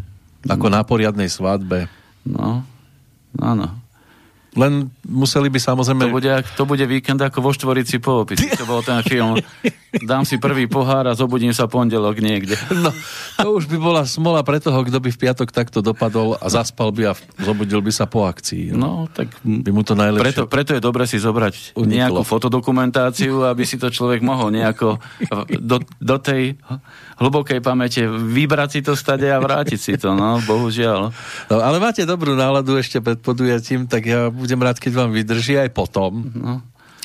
ako 0.49 0.67
na 0.73 0.81
poriadnej 0.81 1.29
svadbe. 1.29 1.85
No, 2.25 2.65
áno. 3.37 3.84
Len 4.55 4.87
museli 5.03 5.51
by 5.51 5.59
samozrejme... 5.59 6.07
To 6.07 6.15
bude, 6.15 6.33
to 6.55 6.63
bude 6.63 6.85
víkend 6.87 7.19
ako 7.19 7.43
vo 7.43 7.51
Štvorici 7.51 7.99
po 7.99 8.23
opisi. 8.23 8.47
To 8.55 8.63
bol 8.63 8.79
ten 8.79 9.03
film. 9.03 9.35
Dám 9.99 10.23
si 10.23 10.39
prvý 10.39 10.67
pohár 10.67 11.07
a 11.07 11.13
zobudím 11.15 11.51
sa 11.51 11.67
pondelok 11.67 12.23
niekde. 12.23 12.55
No, 12.71 12.91
to 13.39 13.47
už 13.51 13.67
by 13.67 13.77
bola 13.79 14.03
smola 14.07 14.43
pre 14.47 14.63
toho, 14.63 14.79
kto 14.83 14.99
by 14.99 15.11
v 15.11 15.19
piatok 15.19 15.51
takto 15.51 15.83
dopadol 15.83 16.39
a 16.39 16.47
zaspal 16.47 16.95
by 16.95 17.11
a 17.11 17.13
zobudil 17.43 17.83
by 17.83 17.91
sa 17.91 18.07
po 18.07 18.23
akcii. 18.23 18.71
No, 18.71 19.11
tak 19.11 19.31
by 19.43 19.71
mu 19.75 19.83
to 19.83 19.95
najlepšie... 19.95 20.23
Preto, 20.23 20.41
preto 20.47 20.71
je 20.75 20.81
dobre 20.83 21.03
si 21.07 21.19
zobrať 21.19 21.75
uniklo. 21.75 21.91
nejakú 21.91 22.21
fotodokumentáciu, 22.23 23.47
aby 23.47 23.63
si 23.67 23.75
to 23.75 23.91
človek 23.91 24.23
mohol 24.23 24.51
nejako 24.51 24.99
do, 25.59 25.83
do 25.99 26.15
tej 26.19 26.55
hlbokej 27.19 27.59
pamäte 27.63 28.03
vybrať 28.07 28.69
si 28.71 28.79
to 28.83 28.93
stade 28.93 29.27
a 29.27 29.39
vrátiť 29.39 29.79
si 29.79 29.93
to, 29.95 30.11
no, 30.15 30.43
bohužiaľ. 30.43 31.15
No, 31.47 31.55
ale 31.63 31.77
máte 31.79 32.03
dobrú 32.03 32.35
náladu 32.35 32.75
ešte 32.75 32.99
pred 32.99 33.19
podujatím, 33.19 33.87
tak 33.87 34.07
ja 34.07 34.27
budem 34.27 34.59
rád, 34.59 34.79
keď 34.79 35.05
vám 35.05 35.11
vydrží 35.15 35.55
aj 35.55 35.69
potom. 35.71 36.31
No. 36.35 36.53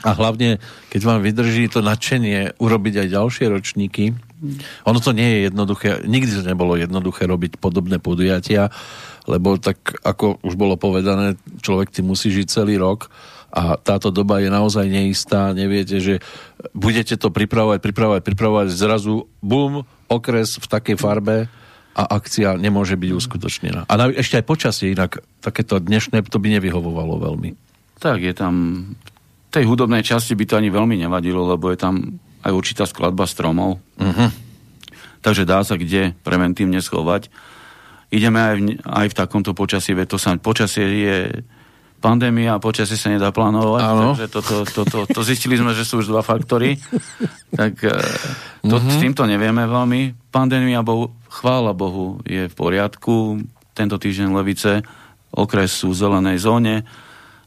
A 0.01 0.17
hlavne, 0.17 0.57
keď 0.89 1.01
vám 1.05 1.21
vydrží 1.21 1.69
to 1.69 1.85
nadšenie 1.85 2.57
urobiť 2.57 3.05
aj 3.05 3.09
ďalšie 3.13 3.45
ročníky. 3.53 4.17
Ono 4.89 4.97
to 4.97 5.13
nie 5.13 5.29
je 5.29 5.39
jednoduché, 5.53 6.01
nikdy 6.09 6.41
to 6.41 6.49
nebolo 6.49 6.73
jednoduché 6.73 7.29
robiť 7.29 7.61
podobné 7.61 8.01
podujatia, 8.01 8.73
lebo 9.29 9.61
tak, 9.61 10.01
ako 10.01 10.41
už 10.41 10.57
bolo 10.57 10.81
povedané, 10.81 11.37
človek 11.61 11.93
si 11.93 12.01
musí 12.01 12.33
žiť 12.33 12.47
celý 12.49 12.81
rok 12.81 13.13
a 13.51 13.75
táto 13.77 14.15
doba 14.15 14.39
je 14.39 14.49
naozaj 14.49 14.87
neistá, 14.87 15.51
neviete, 15.51 15.99
že 15.99 16.23
budete 16.73 17.19
to 17.19 17.35
pripravovať, 17.35 17.83
pripravovať, 17.83 18.23
pripravovať, 18.23 18.67
zrazu 18.71 19.27
bum, 19.43 19.83
okres 20.07 20.59
v 20.63 20.67
takej 20.67 20.97
farbe 20.97 21.51
a 21.95 22.03
akcia 22.07 22.55
nemôže 22.55 22.95
byť 22.95 23.11
uskutočnená. 23.11 23.81
A 23.91 23.95
ešte 24.15 24.39
aj 24.39 24.47
počasie, 24.47 24.95
inak 24.95 25.21
takéto 25.43 25.83
dnešné 25.83 26.23
to 26.31 26.39
by 26.39 26.49
nevyhovovalo 26.55 27.19
veľmi. 27.19 27.59
Tak 27.99 28.23
je 28.23 28.35
tam, 28.35 28.55
v 29.51 29.51
tej 29.51 29.67
hudobnej 29.67 30.07
časti 30.07 30.39
by 30.39 30.45
to 30.47 30.55
ani 30.57 30.71
veľmi 30.71 30.97
nevadilo, 30.97 31.45
lebo 31.45 31.69
je 31.75 31.79
tam 31.79 32.23
aj 32.47 32.53
určitá 32.55 32.89
skladba 32.89 33.29
stromov. 33.29 33.83
Uh-huh. 34.01 34.31
Takže 35.21 35.45
dá 35.45 35.61
sa 35.61 35.77
kde 35.77 36.17
preventívne 36.25 36.81
schovať. 36.81 37.29
Ideme 38.11 38.41
aj 38.41 38.55
v, 38.57 38.61
aj 38.81 39.07
v 39.13 39.19
takomto 39.19 39.53
počasí, 39.53 39.93
veď 39.93 40.17
to 40.17 40.19
sa, 40.19 40.35
počasie 40.41 40.87
je 40.87 41.17
pandémia 42.01 42.57
a 42.57 42.63
počasie 42.63 42.97
sa 42.97 43.13
nedá 43.13 43.29
plánovať, 43.31 43.83
Áno. 43.85 44.17
takže 44.17 44.27
to, 44.33 44.41
to, 44.41 44.57
to, 44.89 44.99
to, 45.13 45.21
zistili 45.21 45.61
sme, 45.61 45.77
že 45.77 45.85
sú 45.85 46.01
už 46.01 46.09
dva 46.09 46.25
faktory. 46.25 46.81
tak 47.61 47.77
to, 48.65 48.77
uh-huh. 48.81 48.91
s 48.91 48.97
týmto 48.97 49.29
nevieme 49.29 49.69
veľmi. 49.69 50.33
Pandémia, 50.33 50.81
bohu, 50.81 51.13
chvála 51.29 51.77
Bohu, 51.77 52.19
je 52.25 52.49
v 52.49 52.55
poriadku. 52.57 53.45
Tento 53.77 54.01
týždeň 54.01 54.33
Levice, 54.33 54.81
okres 55.31 55.71
sú 55.77 55.93
v 55.93 56.01
zelenej 56.01 56.43
zóne. 56.43 56.89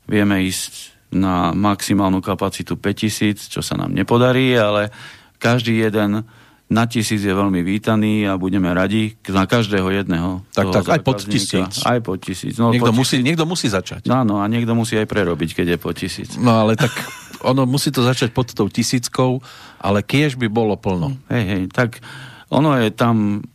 Vieme 0.06 0.46
ísť 0.46 0.94
na 1.14 1.54
maximálnu 1.54 2.22
kapacitu 2.22 2.78
5000, 2.78 3.50
čo 3.50 3.62
sa 3.62 3.78
nám 3.78 3.94
nepodarí, 3.94 4.54
ale 4.58 4.90
každý 5.38 5.84
jeden 5.84 6.26
na 6.74 6.90
tisíc 6.90 7.22
je 7.22 7.30
veľmi 7.30 7.62
vítaný 7.62 8.26
a 8.26 8.34
budeme 8.34 8.74
radi 8.74 9.14
na 9.30 9.46
každého 9.46 9.94
jedného. 9.94 10.42
Tak, 10.58 10.74
tak, 10.74 10.86
aj 10.90 11.02
pod 11.06 11.22
tisíc. 11.22 11.86
Aj 11.86 12.02
pod 12.02 12.18
tisíc. 12.18 12.58
No, 12.58 12.74
niekto, 12.74 12.90
pod 12.90 12.98
musí, 12.98 13.22
tisíc. 13.22 13.28
niekto 13.30 13.46
musí 13.46 13.68
začať. 13.70 14.10
No, 14.10 14.26
áno, 14.26 14.42
a 14.42 14.50
niekto 14.50 14.74
musí 14.74 14.98
aj 14.98 15.06
prerobiť, 15.06 15.62
keď 15.62 15.78
je 15.78 15.78
pod 15.78 15.94
tisíc. 15.94 16.34
No 16.42 16.66
ale 16.66 16.74
tak 16.74 16.90
ono 17.50 17.70
musí 17.70 17.94
to 17.94 18.02
začať 18.02 18.34
pod 18.34 18.50
tou 18.58 18.66
tisíckou, 18.66 19.38
ale 19.78 20.02
kiež 20.02 20.34
by 20.42 20.50
bolo 20.50 20.74
plno. 20.74 21.14
Hej, 21.30 21.46
hej, 21.46 21.64
tak 21.70 22.02
ono 22.50 22.74
je 22.82 22.90
tam 22.90 23.46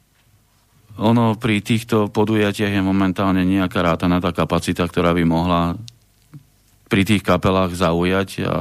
ono 0.98 1.38
pri 1.38 1.62
týchto 1.62 2.10
podujatiach 2.10 2.74
je 2.74 2.82
momentálne 2.82 3.46
nejaká 3.46 3.86
rátaná 3.86 4.18
tá 4.18 4.34
kapacita, 4.34 4.82
ktorá 4.82 5.14
by 5.14 5.22
mohla 5.22 5.78
pri 6.90 7.06
tých 7.06 7.22
kapelách 7.22 7.78
zaujať 7.78 8.42
a 8.42 8.54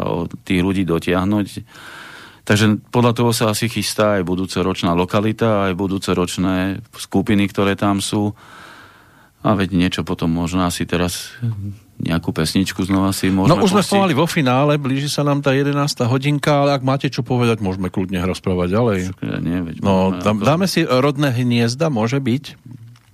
tých 0.45 0.61
ľudí 0.61 0.85
dotiahnuť. 0.85 1.47
Takže 2.47 2.79
podľa 2.95 3.11
toho 3.11 3.31
sa 3.35 3.51
asi 3.51 3.67
chystá 3.67 4.15
aj 4.15 4.23
budúce 4.23 4.55
ročná 4.63 4.95
lokalita, 4.95 5.67
aj 5.67 5.75
budúce 5.75 6.15
ročné 6.15 6.79
skupiny, 6.95 7.51
ktoré 7.51 7.75
tam 7.75 7.99
sú. 7.99 8.31
A 9.43 9.51
veď 9.51 9.75
niečo 9.75 10.01
potom 10.07 10.31
možno 10.31 10.63
asi 10.63 10.87
teraz 10.87 11.35
nejakú 11.99 12.31
pesničku 12.31 12.87
znova 12.87 13.11
si 13.11 13.27
môžeme 13.27 13.51
No 13.51 13.63
už 13.63 13.75
sme 13.75 13.83
pomali 13.83 14.13
vo 14.15 14.23
finále, 14.29 14.79
blíži 14.79 15.11
sa 15.11 15.27
nám 15.27 15.43
tá 15.43 15.51
11. 15.51 15.75
hodinka, 16.07 16.63
ale 16.63 16.79
ak 16.79 16.87
máte 16.87 17.11
čo 17.11 17.19
povedať, 17.19 17.59
môžeme 17.59 17.91
kľudne 17.91 18.23
rozprávať 18.23 18.67
ďalej. 18.71 18.99
Ja 19.19 19.37
nie, 19.43 19.59
veď 19.67 19.75
No, 19.83 20.15
dám, 20.15 20.39
dáme 20.39 20.71
si 20.71 20.87
rodné 20.87 21.35
hniezda, 21.35 21.91
môže 21.91 22.23
byť. 22.23 22.43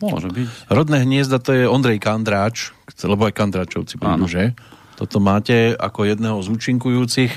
Môže 0.03 0.29
byť. 0.29 0.47
Rodné 0.67 1.07
hniezda 1.07 1.39
to 1.39 1.55
je 1.55 1.63
Ondrej 1.65 2.03
Kandráč, 2.03 2.75
lebo 3.01 3.23
aj 3.25 3.34
Kandráčovci 3.34 3.95
prídu, 3.97 4.27
že? 4.29 4.53
Toto 4.93 5.17
máte 5.17 5.73
ako 5.73 6.05
jedného 6.05 6.37
z 6.41 6.47
účinkujúcich. 6.53 7.31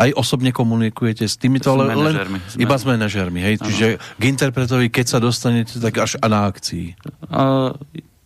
Aj 0.00 0.10
osobne 0.16 0.50
komunikujete 0.50 1.28
s 1.28 1.36
týmito, 1.36 1.72
ale 1.72 1.92
len 1.92 2.16
manažérmi. 2.16 2.38
iba 2.56 2.76
s 2.76 2.84
manažérmi, 2.88 3.40
hej? 3.40 3.54
Čiže 3.60 3.86
k 4.00 4.22
interpretovi, 4.24 4.88
keď 4.88 5.06
sa 5.06 5.18
dostanete, 5.20 5.76
tak 5.76 5.92
až 6.00 6.16
a 6.18 6.26
na 6.26 6.48
akcii. 6.48 6.96
A 7.28 7.72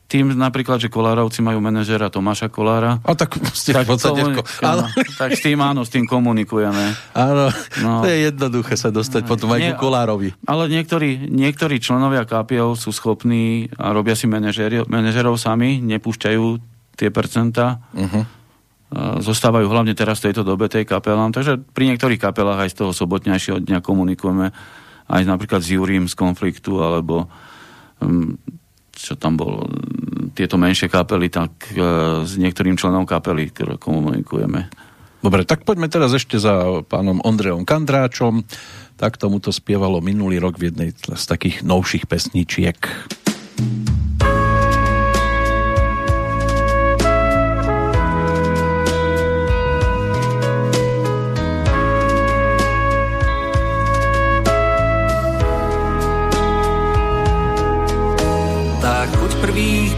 tým 0.07 0.39
napríklad, 0.39 0.79
že 0.79 0.87
Kolárovci 0.87 1.43
majú 1.43 1.59
manažera 1.59 2.07
Tomáša 2.07 2.47
Kolára, 2.47 3.03
A 3.03 3.19
tak 3.19 3.35
ste 3.51 3.75
v 3.75 3.83
podstate... 3.83 4.23
v 4.23 4.39
ko- 4.39 4.47
komunikujeme. 4.47 4.71
Áno, 4.71 4.85
tak 5.19 5.31
s 5.35 5.43
tým 5.43 5.59
áno, 5.59 5.81
s 5.83 5.91
tým 5.91 6.07
komunikujeme. 6.07 6.85
áno. 7.11 7.51
No. 7.83 8.07
to 8.07 8.09
je 8.09 8.31
jednoduché 8.31 8.79
sa 8.79 8.95
dostať 8.95 9.27
potom 9.27 9.51
aj 9.51 9.61
Nie, 9.61 9.75
ku 9.75 9.91
Kolárovi. 9.91 10.31
Ale 10.47 10.71
niektorí, 10.71 11.27
niektorí 11.27 11.83
členovia 11.83 12.23
KPO 12.23 12.79
sú 12.79 12.95
schopní 12.95 13.67
a 13.75 13.91
robia 13.91 14.15
si 14.15 14.31
manažerov 14.31 15.43
sami, 15.43 15.83
nepúšťajú 15.83 16.45
tie 16.97 17.11
percentá. 17.11 17.83
Uh-huh. 17.91 18.23
Zostávajú 19.21 19.69
hlavne 19.69 19.93
teraz 19.93 20.21
v 20.21 20.31
tejto 20.31 20.47
dobe 20.47 20.71
tej 20.73 20.89
kapelám. 20.89 21.35
Takže 21.35 21.61
pri 21.73 21.93
niektorých 21.93 22.23
kapelách 22.23 22.65
aj 22.67 22.71
z 22.73 22.77
toho 22.81 22.93
sobotnejšieho 22.97 23.61
dňa 23.61 23.85
komunikujeme 23.85 24.55
aj 25.07 25.23
napríklad 25.23 25.63
s 25.63 25.71
Jurím 25.71 26.11
z 26.11 26.19
konfliktu, 26.19 26.83
alebo 26.83 27.31
um, 28.03 28.35
čo 28.91 29.15
tam 29.15 29.39
bol, 29.39 29.69
mm, 29.69 30.35
tieto 30.35 30.59
menšie 30.59 30.91
kapely, 30.91 31.31
tak 31.31 31.53
uh, 31.77 32.27
s 32.27 32.35
niektorým 32.41 32.75
členom 32.75 33.07
kapely 33.07 33.53
komunikujeme. 33.79 34.67
Dobre, 35.23 35.43
tak 35.43 35.67
poďme 35.67 35.91
teraz 35.91 36.15
ešte 36.15 36.39
za 36.39 36.83
pánom 36.87 37.19
Ondrejom 37.25 37.67
Kandráčom. 37.67 38.47
Tak 38.95 39.19
tomuto 39.19 39.51
spievalo 39.51 39.99
minulý 39.99 40.39
rok 40.39 40.57
v 40.57 40.71
jednej 40.71 40.91
z 40.95 41.25
takých 41.27 41.67
novších 41.67 42.07
pesničiek. 42.07 42.79
Tá 42.79 44.06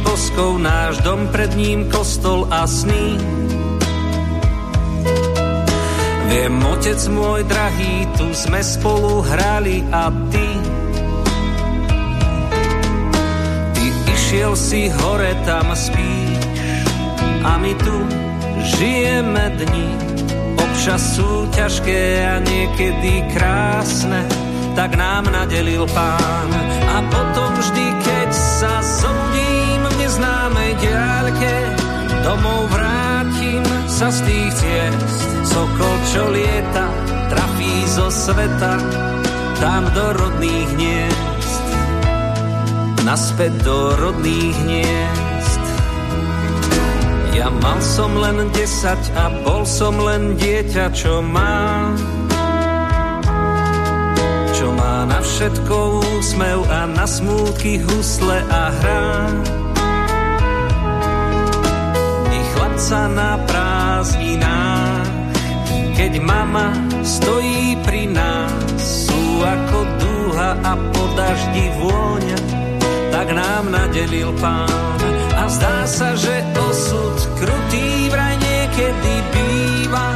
boskov, 0.05 0.59
náš 0.63 1.01
dom 1.03 1.31
pred 1.31 1.55
ním 1.59 1.89
kostol 1.91 2.47
a 2.51 2.67
sny. 2.67 3.19
Viem, 6.29 6.61
otec 6.61 7.01
môj 7.09 7.41
drahý, 7.49 8.05
tu 8.21 8.31
sme 8.37 8.61
spolu 8.61 9.25
hrali 9.25 9.81
a 9.89 10.13
ty. 10.29 10.49
Ty 13.75 13.87
išiel 14.13 14.53
si 14.53 14.93
hore, 14.93 15.33
tam 15.49 15.73
spíš. 15.73 16.39
A 17.43 17.57
my 17.57 17.73
tu 17.81 17.97
žijeme 18.77 19.45
dni. 19.57 19.89
Občas 20.59 21.01
sú 21.17 21.49
ťažké 21.57 22.29
a 22.29 22.35
niekedy 22.45 23.25
krásne. 23.33 24.23
Tak 24.77 24.95
nám 24.95 25.33
nadelil 25.33 25.89
pán. 25.91 26.51
A 26.93 26.97
potom 27.09 27.51
vždy, 27.57 27.87
keď 28.05 28.31
sa 28.31 28.79
neznámej 28.85 29.18
diaľke 30.83 31.55
domov 32.23 32.71
vrátim 32.71 33.65
sa 33.87 34.09
z 34.11 34.19
tých 34.27 34.53
ciest. 34.59 35.19
Sokol, 35.49 35.97
čo 36.13 36.23
lieta 36.31 36.87
trafí 37.29 37.75
zo 37.91 38.09
sveta 38.09 38.75
tam 39.59 39.83
do 39.91 40.07
rodných 40.15 40.71
hniezd. 40.79 41.67
Naspäť 43.03 43.53
do 43.65 43.97
rodných 43.99 44.57
hniezd. 44.67 45.65
Ja 47.35 47.51
mal 47.55 47.79
som 47.79 48.19
len 48.19 48.51
10 48.51 49.19
a 49.19 49.25
bol 49.47 49.63
som 49.63 49.95
len 49.99 50.35
dieťa, 50.35 50.91
čo 50.91 51.23
má 51.23 51.95
čo 54.59 54.75
má 54.75 55.07
na 55.07 55.23
všetko 55.23 56.03
úsmev 56.19 56.67
a 56.67 56.91
na 56.91 57.07
smútky 57.07 57.79
husle 57.79 58.43
a 58.51 58.75
hrá. 58.75 59.15
Chlapca 62.79 63.11
na 63.11 63.35
prázdninách, 63.43 65.11
keď 65.99 66.23
mama 66.23 66.71
stojí 67.03 67.75
pri 67.83 68.07
nás, 68.07 68.79
sú 68.79 69.19
ako 69.43 69.79
dúha 69.99 70.55
a 70.63 70.79
po 70.95 71.03
daždi 71.19 71.75
vôňa, 71.75 72.39
tak 73.11 73.35
nám 73.35 73.75
nadelil 73.75 74.31
pán. 74.39 74.95
A 75.35 75.51
zdá 75.51 75.91
sa, 75.91 76.15
že 76.15 76.39
osud 76.55 77.19
krutý 77.43 78.15
vraj 78.15 78.39
niekedy 78.39 79.15
býva, 79.35 80.09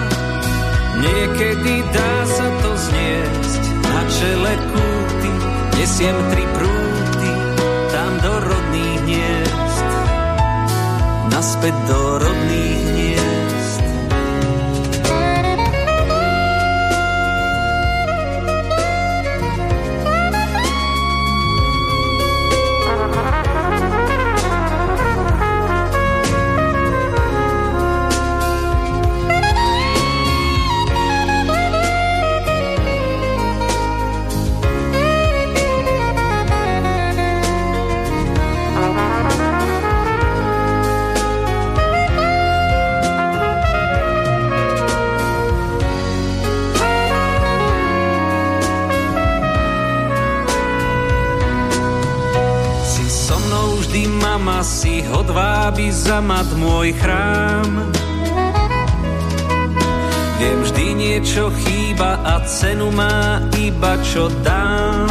niekedy 1.03 1.83
dá 1.91 2.15
sa 2.31 2.47
to 2.63 2.71
zniesť. 2.79 3.63
Na 3.91 4.01
čele 4.07 4.55
kúty, 4.71 5.31
nesiem 5.83 6.15
tri 6.31 6.47
prúty, 6.47 6.92
naspäť 11.43 11.75
do 11.91 12.23
rodných 12.23 12.83
hniezd. 12.95 13.32
Si 54.63 55.03
hodvábi 55.11 55.91
za 55.91 56.23
mat 56.23 56.47
môj 56.55 56.95
chrám. 56.95 57.91
Viem, 60.39 60.59
vždy 60.63 60.87
niečo 60.95 61.51
chýba 61.63 62.19
a 62.23 62.43
cenu 62.47 62.95
má 62.95 63.43
iba 63.59 63.99
čo 64.07 64.31
dám. 64.47 65.11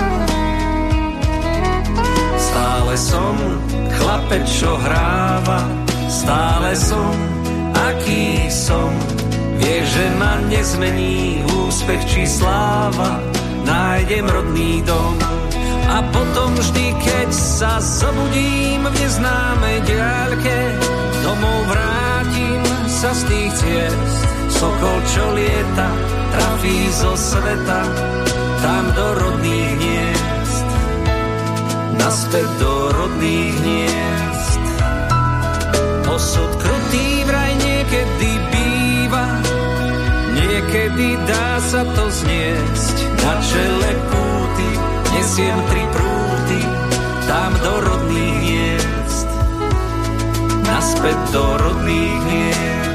Stále 2.40 2.96
som 2.96 3.36
chlapec, 3.96 4.44
čo 4.48 4.76
hráva, 4.76 5.68
stále 6.08 6.72
som, 6.76 7.16
aký 7.76 8.48
som. 8.48 8.92
Vieš, 9.60 9.86
že 9.88 10.06
ma 10.16 10.40
nezmení 10.48 11.44
úspech 11.68 12.04
či 12.08 12.24
sláva, 12.24 13.20
nájdem 13.68 14.28
rodný 14.28 14.80
dom. 14.88 15.31
A 15.92 16.00
potom 16.08 16.56
vždy, 16.56 16.96
keď 17.04 17.30
sa 17.36 17.84
zobudím 17.84 18.88
v 18.88 18.96
neznámej 18.96 19.78
diaľke, 19.84 20.58
domov 21.20 21.60
vrátim 21.68 22.64
sa 22.88 23.12
z 23.12 23.22
tých 23.28 23.52
ciest. 23.60 24.20
Sokol, 24.56 24.98
čo 25.12 25.26
lieta, 25.36 25.90
trafí 26.32 26.80
zo 26.96 27.12
sveta, 27.20 27.82
tam 28.64 28.84
do 28.96 29.08
rodných 29.20 29.72
hniezd. 29.84 30.68
Naspäť 32.00 32.48
do 32.64 32.74
rodných 32.96 33.56
hniezd. 33.60 34.64
Osud 36.08 36.52
krutý 36.56 37.28
vraj 37.28 37.52
niekedy 37.60 38.32
býva, 38.48 39.28
niekedy 40.40 41.20
dá 41.28 41.60
sa 41.60 41.84
to 41.84 42.04
zniesť. 42.08 42.96
Na 43.28 43.34
čele 43.44 43.92
kúty 44.08 44.21
nesiem 45.22 45.60
tri 45.70 45.86
prúty, 45.94 46.66
tam 47.30 47.54
do 47.62 47.74
rodných 47.78 48.42
hniezd. 48.42 49.30
Naspäť 50.66 51.18
do 51.30 51.46
rodných 51.62 52.22
hniezd. 52.26 52.91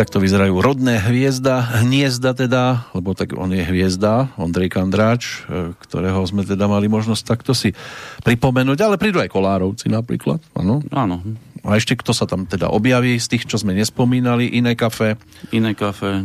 Takto 0.00 0.16
vyzerajú 0.16 0.64
rodné 0.64 0.96
hviezda, 0.96 1.84
hniezda 1.84 2.32
teda, 2.32 2.88
lebo 2.96 3.12
tak 3.12 3.36
on 3.36 3.52
je 3.52 3.60
hviezda, 3.60 4.32
Ondrej 4.40 4.72
Kandráč, 4.72 5.44
e, 5.44 5.76
ktorého 5.76 6.24
sme 6.24 6.40
teda 6.40 6.64
mali 6.64 6.88
možnosť 6.88 7.20
takto 7.20 7.52
si 7.52 7.76
pripomenúť, 8.24 8.80
ale 8.80 8.96
prídu 8.96 9.20
aj 9.20 9.28
Kolárovci 9.28 9.92
napríklad, 9.92 10.40
áno. 10.56 10.80
Áno, 10.88 11.20
A 11.60 11.76
ešte 11.76 11.92
kto 12.00 12.16
sa 12.16 12.24
tam 12.24 12.48
teda 12.48 12.72
objaví 12.72 13.20
z 13.20 13.36
tých, 13.36 13.44
čo 13.44 13.60
sme 13.60 13.76
nespomínali, 13.76 14.48
iné 14.48 14.72
kafe, 14.72 15.20
iné 15.52 15.76
kafe, 15.76 16.24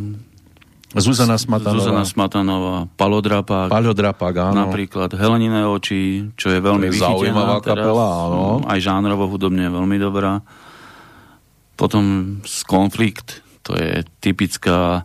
Zuzana 0.96 1.36
Smatanová. 1.36 1.76
Zuzana 1.76 2.06
Smatanová, 2.08 2.88
Palodrapák. 2.96 3.68
Palodrapák, 3.68 4.36
áno. 4.40 4.72
Napríklad 4.72 5.12
Heleniné 5.12 5.68
oči, 5.68 6.32
čo 6.40 6.48
je 6.48 6.64
veľmi 6.64 6.88
To 6.88 6.96
je 6.96 7.04
zaujímavá 7.04 7.60
teraz. 7.60 7.84
kapela, 7.84 8.08
áno. 8.08 8.64
Aj 8.64 8.80
žánrovo 8.80 9.28
hudobne 9.28 9.68
veľmi 9.68 10.00
dobrá. 10.00 10.40
Potom 11.76 12.40
z 12.48 12.64
Konflikt, 12.64 13.44
to 13.66 13.74
je 13.74 14.06
typická 14.22 15.04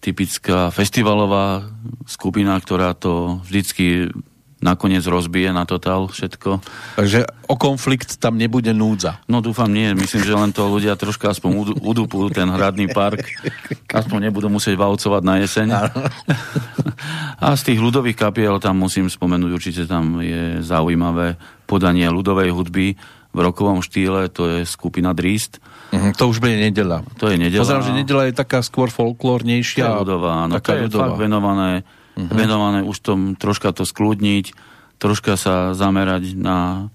typická 0.00 0.72
festivalová 0.72 1.68
skupina, 2.08 2.56
ktorá 2.56 2.96
to 2.96 3.44
vždycky 3.44 4.08
nakoniec 4.60 5.00
rozbije 5.08 5.56
na 5.56 5.64
totál 5.64 6.08
všetko. 6.08 6.60
Takže 7.00 7.24
o 7.48 7.56
konflikt 7.56 8.20
tam 8.20 8.36
nebude 8.36 8.76
núdza. 8.76 9.20
No 9.24 9.40
dúfam 9.40 9.72
nie, 9.72 9.96
myslím, 9.96 10.20
že 10.20 10.36
len 10.36 10.52
to 10.52 10.68
ľudia 10.68 11.00
troška 11.00 11.32
aspoň 11.32 11.80
udupú 11.80 12.28
ten 12.28 12.44
hradný 12.44 12.92
park. 12.92 13.24
Aspoň 13.88 14.28
nebudú 14.28 14.52
musieť 14.52 14.76
valcovať 14.76 15.22
na 15.24 15.40
jeseň. 15.40 15.68
A 17.40 17.56
z 17.56 17.62
tých 17.72 17.80
ľudových 17.80 18.20
kapiel 18.20 18.60
tam 18.60 18.84
musím 18.84 19.08
spomenúť, 19.08 19.50
určite 19.52 19.82
tam 19.88 20.20
je 20.20 20.60
zaujímavé 20.60 21.40
podanie 21.64 22.04
ľudovej 22.12 22.52
hudby 22.52 23.00
v 23.30 23.38
rokovom 23.38 23.78
štýle, 23.80 24.26
to 24.30 24.46
je 24.46 24.58
skupina 24.66 25.14
Drist. 25.14 25.62
Mhm, 25.94 26.18
to 26.18 26.30
už 26.30 26.42
bude 26.42 26.54
nedela. 26.58 27.02
To 27.18 27.30
je 27.30 27.38
nedela. 27.38 27.62
Pozerám, 27.62 27.86
že 27.86 27.94
nedela 27.94 28.22
je 28.26 28.34
taká 28.34 28.62
skôr 28.62 28.90
folklórnejšia. 28.90 29.86
je 29.86 30.00
ľudová, 30.02 30.46
áno. 30.46 30.58
Taká 30.58 30.74
to 30.74 30.76
je 30.76 30.82
ľudová. 30.90 31.02
fakt 31.02 31.18
venované, 31.18 31.70
uh-huh. 31.82 32.34
venované 32.34 32.78
už 32.86 32.96
tom 33.02 33.20
troška 33.38 33.70
to 33.74 33.86
skľudniť, 33.86 34.54
troška 34.98 35.34
sa 35.38 35.74
zamerať 35.74 36.34
na 36.38 36.90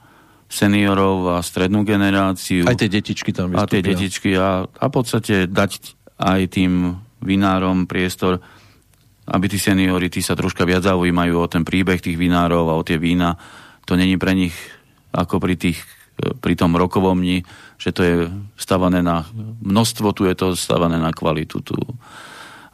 seniorov 0.47 1.35
a 1.35 1.37
strednú 1.41 1.83
generáciu. 1.83 2.67
Aj 2.67 2.77
tie 2.77 2.91
detičky 2.91 3.33
tam 3.33 3.51
a 3.51 3.65
vystúpia. 3.65 3.71
tie 3.71 3.81
detičky 3.81 4.31
a, 4.37 4.63
a 4.69 4.85
v 4.87 4.93
podstate 4.93 5.35
dať 5.49 5.97
aj 6.21 6.41
tým 6.53 6.95
vinárom 7.19 7.89
priestor, 7.89 8.39
aby 9.25 9.49
tí 9.49 9.57
seniori, 9.57 10.07
tí 10.13 10.21
sa 10.21 10.37
troška 10.37 10.63
viac 10.63 10.85
zaujímajú 10.85 11.35
o 11.35 11.47
ten 11.49 11.65
príbeh 11.65 11.97
tých 11.97 12.15
vinárov 12.15 12.69
a 12.69 12.77
o 12.77 12.85
tie 12.85 13.01
vína. 13.01 13.35
To 13.89 13.97
není 13.97 14.21
pre 14.21 14.37
nich 14.37 14.53
ako 15.09 15.41
pri 15.41 15.57
tých 15.57 15.81
pri 16.15 16.53
tom 16.55 16.75
rokovom 16.79 17.19
dni, 17.19 17.43
že 17.75 17.91
to 17.91 18.01
je 18.03 18.15
stavané 18.55 19.03
na 19.03 19.27
množstvo, 19.61 20.15
tu 20.15 20.23
je 20.27 20.35
to 20.35 20.55
stavané 20.55 20.95
na 20.95 21.11
kvalitu. 21.11 21.59
Tu. 21.59 21.75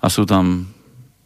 A 0.01 0.05
sú 0.09 0.29
tam 0.29 0.69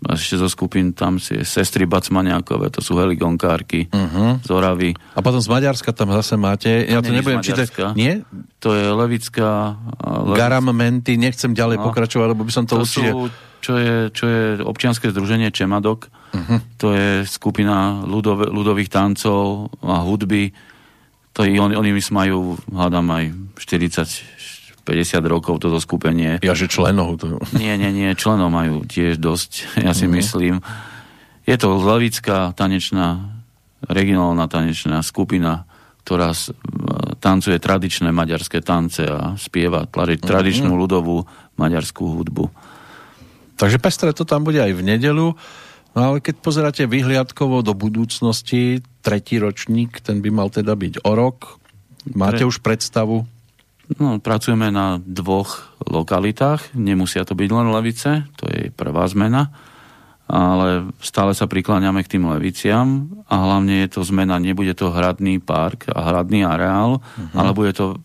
ešte 0.05 0.37
zo 0.37 0.45
skupín 0.45 0.93
tam 0.93 1.17
si 1.17 1.41
sestry 1.41 1.89
Bacmaniakové, 1.89 2.69
to 2.69 2.77
sú 2.77 2.93
heligonkárky 3.01 3.89
uh-huh. 3.89 4.37
z 4.37 4.49
Oravy. 4.53 4.93
A 5.17 5.19
potom 5.25 5.41
z 5.41 5.49
Maďarska 5.49 5.97
tam 5.97 6.13
zase 6.13 6.37
máte, 6.37 6.69
ja 6.85 7.01
to 7.01 7.09
nebudem 7.09 7.41
čítať. 7.41 7.97
Nie? 7.97 8.21
To 8.61 8.77
je 8.77 8.85
Levická... 8.85 9.73
Le... 10.05 10.37
Garam 10.37 10.69
Menty, 10.69 11.17
nechcem 11.17 11.57
ďalej 11.57 11.81
No. 11.81 11.89
pokračovať, 11.89 12.27
lebo 12.37 12.45
by 12.45 12.53
som 12.53 12.69
to, 12.69 12.77
To 12.77 12.85
určite... 12.85 13.09
sú, 13.09 13.17
čo 13.65 13.73
je, 13.81 13.95
čo 14.13 14.25
je 14.29 14.41
občianske 14.61 15.09
združenie 15.09 15.49
Čemadok. 15.49 16.05
Uh-huh. 16.05 16.61
To 16.85 16.93
je 16.93 17.25
skupina 17.25 18.05
ľudov, 18.05 18.53
ľudových 18.53 18.93
tancov 18.93 19.73
a 19.81 20.05
hudby. 20.05 20.53
To 21.35 21.43
je, 21.43 21.59
oni, 21.59 21.91
myslím 21.91 22.15
majú, 22.15 22.37
hádam 22.71 23.11
aj 23.11 23.35
40, 23.59 24.87
50 24.87 25.19
rokov 25.27 25.59
toto 25.59 25.83
skupenie. 25.83 26.39
Ja, 26.39 26.55
že 26.55 26.71
členov. 26.71 27.19
To... 27.19 27.43
Nie, 27.51 27.75
nie, 27.75 27.91
nie, 27.91 28.15
členov 28.15 28.53
majú 28.55 28.87
tiež 28.87 29.19
dosť, 29.19 29.51
ja 29.85 29.91
si 29.91 30.07
myslím. 30.07 30.63
Je 31.43 31.55
to 31.59 31.75
levická 31.75 32.55
tanečná, 32.55 33.35
regionálna 33.83 34.47
tanečná 34.47 35.03
skupina, 35.03 35.67
ktorá 36.05 36.31
tancuje 37.19 37.57
tradičné 37.57 38.13
maďarské 38.13 38.61
tance 38.61 39.01
a 39.01 39.33
spieva 39.35 39.89
tla- 39.89 40.15
tradičnú 40.15 40.71
ľudovú 40.77 41.25
maďarskú 41.57 42.21
hudbu. 42.21 42.45
Takže 43.57 43.81
pestré 43.81 44.13
to 44.13 44.23
tam 44.27 44.45
bude 44.45 44.61
aj 44.61 44.71
v 44.71 44.81
nedelu. 44.85 45.33
No 45.95 45.99
ale 46.11 46.19
keď 46.19 46.35
pozeráte 46.43 46.83
vyhliadkovo 46.83 47.63
do 47.63 47.71
budúcnosti, 47.71 48.83
tretí 48.99 49.39
ročník, 49.39 50.03
ten 50.03 50.19
by 50.19 50.29
mal 50.29 50.51
teda 50.51 50.75
byť 50.75 51.07
o 51.07 51.11
rok. 51.15 51.55
Máte 52.11 52.43
Pre- 52.43 52.51
už 52.51 52.59
predstavu? 52.59 53.23
No, 53.95 54.17
pracujeme 54.17 54.73
na 54.73 54.97
dvoch 54.97 55.71
lokalitách, 55.85 56.73
nemusia 56.73 57.21
to 57.21 57.37
byť 57.37 57.49
len 57.53 57.69
Levice, 57.69 58.25
to 58.33 58.49
je 58.49 58.73
prvá 58.73 59.05
zmena, 59.05 59.53
ale 60.25 60.89
stále 61.05 61.37
sa 61.37 61.45
prikláňame 61.45 62.01
k 62.01 62.17
tým 62.17 62.25
Leviciam 62.25 63.05
a 63.29 63.45
hlavne 63.45 63.85
je 63.85 63.89
to 63.93 64.01
zmena, 64.01 64.41
nebude 64.41 64.73
to 64.73 64.89
hradný 64.89 65.37
park 65.37 65.85
a 65.93 66.01
hradný 66.01 66.41
areál, 66.41 66.97
uh-huh. 66.97 67.37
ale 67.37 67.53
bude 67.53 67.77
to 67.77 68.01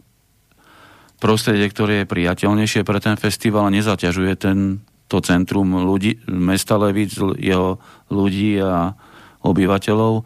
prostredie, 1.16 1.64
ktoré 1.72 2.05
je 2.05 2.12
priateľnejšie 2.12 2.84
pre 2.84 3.01
ten 3.01 3.16
festival 3.16 3.68
a 3.68 3.72
nezaťažuje 3.72 4.32
ten, 4.36 4.84
to 5.11 5.18
centrum 5.18 5.66
ľudí, 5.74 6.22
mesta 6.30 6.78
Levic, 6.78 7.18
jeho 7.42 7.82
ľudí 8.14 8.62
a 8.62 8.94
obyvateľov. 9.42 10.22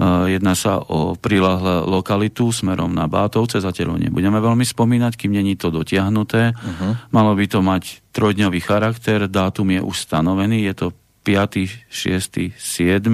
Uh, 0.00 0.32
jedná 0.32 0.56
sa 0.56 0.80
o 0.80 1.12
prilahlé 1.12 1.84
lokalitu 1.84 2.48
smerom 2.48 2.88
na 2.88 3.04
Bátovce, 3.04 3.60
zatiaľ 3.60 4.00
nebudeme 4.00 4.40
veľmi 4.40 4.64
spomínať, 4.64 5.12
kým 5.20 5.36
není 5.36 5.60
to 5.60 5.68
dotiahnuté. 5.68 6.56
Uh-huh. 6.56 6.96
Malo 7.12 7.36
by 7.36 7.44
to 7.44 7.60
mať 7.60 8.00
trojdňový 8.16 8.64
charakter, 8.64 9.28
dátum 9.28 9.76
je 9.76 9.80
už 9.84 10.08
stanovený, 10.08 10.64
je 10.72 10.74
to 10.74 10.86
5., 11.28 11.92
6., 11.92 12.56
7. 12.56 13.04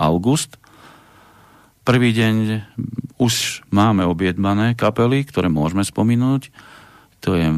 august. 0.00 0.56
Prvý 1.84 2.16
deň 2.16 2.64
už 3.20 3.60
máme 3.68 4.08
objednané 4.08 4.72
kapely, 4.72 5.28
ktoré 5.28 5.52
môžeme 5.52 5.84
spomenúť. 5.84 6.48
To 7.28 7.36
je 7.36 7.52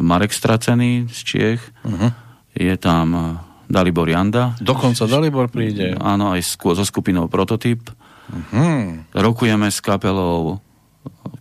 Marek 0.00 0.32
Stracený 0.32 1.06
z 1.12 1.18
Čiech, 1.24 1.62
uh-huh. 1.84 2.10
je 2.56 2.74
tam 2.80 3.06
uh, 3.12 3.22
Dalibor 3.68 4.08
Janda, 4.08 4.56
Dokonca 4.60 5.04
Dalibor 5.04 5.52
príde. 5.52 5.92
Áno, 6.00 6.32
aj 6.32 6.40
so 6.56 6.84
skupinou 6.84 7.28
Prototyp. 7.28 7.92
Hmm. 8.28 9.08
Rokujeme 9.12 9.68
s 9.72 9.80
kapelou 9.80 10.60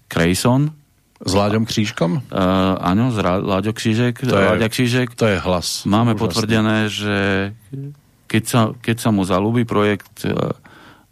Krejson. 0.07 0.71
S 1.17 1.33
Láďom 1.33 1.65
Křížkom? 1.65 2.11
Uh, 2.29 2.77
áno, 2.77 3.09
z 3.09 3.17
Ra- 3.19 3.41
Láďo 3.41 3.73
Křížek. 3.73 4.21
To 4.21 4.37
je- 4.37 4.47
Láďa 4.53 4.67
Křížek. 4.69 5.07
To 5.17 5.25
je 5.25 5.37
hlas. 5.39 5.83
Máme 5.87 6.13
Úžasný. 6.13 6.21
potvrdené, 6.21 6.77
že 6.91 7.15
keď 8.27 8.43
sa, 8.45 8.61
keď 8.75 8.95
sa 9.01 9.09
mu 9.09 9.23
zalúbi 9.23 9.63
projekt 9.63 10.27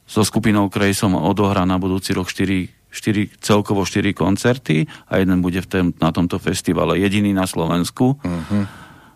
so 0.05 0.21
skupinou 0.21 0.69
Krejsom 0.69 1.17
odohrá 1.17 1.65
na 1.65 1.81
budúci 1.81 2.13
rok 2.13 2.29
4, 2.29 2.74
4, 2.95 3.43
celkovo 3.43 3.83
4 3.83 4.15
koncerty 4.15 4.87
a 5.11 5.19
jeden 5.19 5.43
bude 5.43 5.59
v 5.59 5.67
tém, 5.67 5.85
na 5.99 6.15
tomto 6.15 6.39
festivale. 6.39 6.95
Jediný 6.95 7.35
na 7.35 7.43
Slovensku. 7.43 8.15
Uh-huh. 8.15 8.63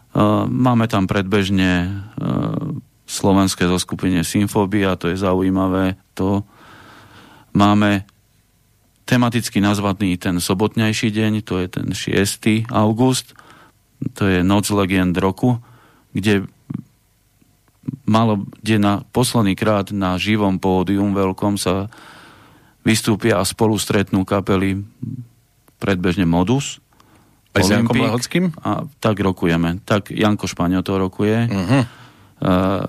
Uh, 0.10 0.44
máme 0.52 0.92
tam 0.92 1.08
predbežne 1.08 2.04
uh, 2.20 2.76
slovenské 3.08 3.64
zoskupenie 3.66 4.28
Symfobia, 4.28 5.00
to 5.00 5.08
je 5.08 5.18
zaujímavé. 5.18 5.96
To 6.20 6.44
máme 7.56 8.04
tematicky 9.08 9.58
nazvaný 9.58 10.22
ten 10.22 10.38
sobotnejší 10.38 11.10
deň, 11.10 11.34
to 11.42 11.58
je 11.64 11.68
ten 11.72 11.88
6. 11.90 12.70
august, 12.70 13.34
to 14.14 14.30
je 14.30 14.46
Noc 14.46 14.70
legend 14.70 15.18
roku, 15.18 15.58
kde 16.14 16.46
malo, 18.06 18.46
kde 18.62 18.78
na 18.78 18.94
posledný 19.10 19.58
krát 19.58 19.90
na 19.90 20.18
živom 20.22 20.62
pódium 20.62 21.18
veľkom 21.18 21.58
sa 21.58 21.90
vystúpia 22.90 23.38
a 23.38 23.46
spolu 23.46 23.78
stretnú 23.78 24.26
kapely 24.26 24.82
predbežne 25.78 26.26
Modus, 26.26 26.82
Aj 27.54 27.66
s 27.66 27.70
Jankom 27.74 27.98
Lehockým? 27.98 28.54
A 28.62 28.86
tak 29.02 29.22
rokujeme. 29.22 29.82
Tak 29.82 30.14
Janko 30.14 30.46
Špaňo 30.46 30.86
to 30.86 30.98
rokuje. 30.98 31.50
Uh-huh. 31.50 31.82
Uh, 32.40 32.86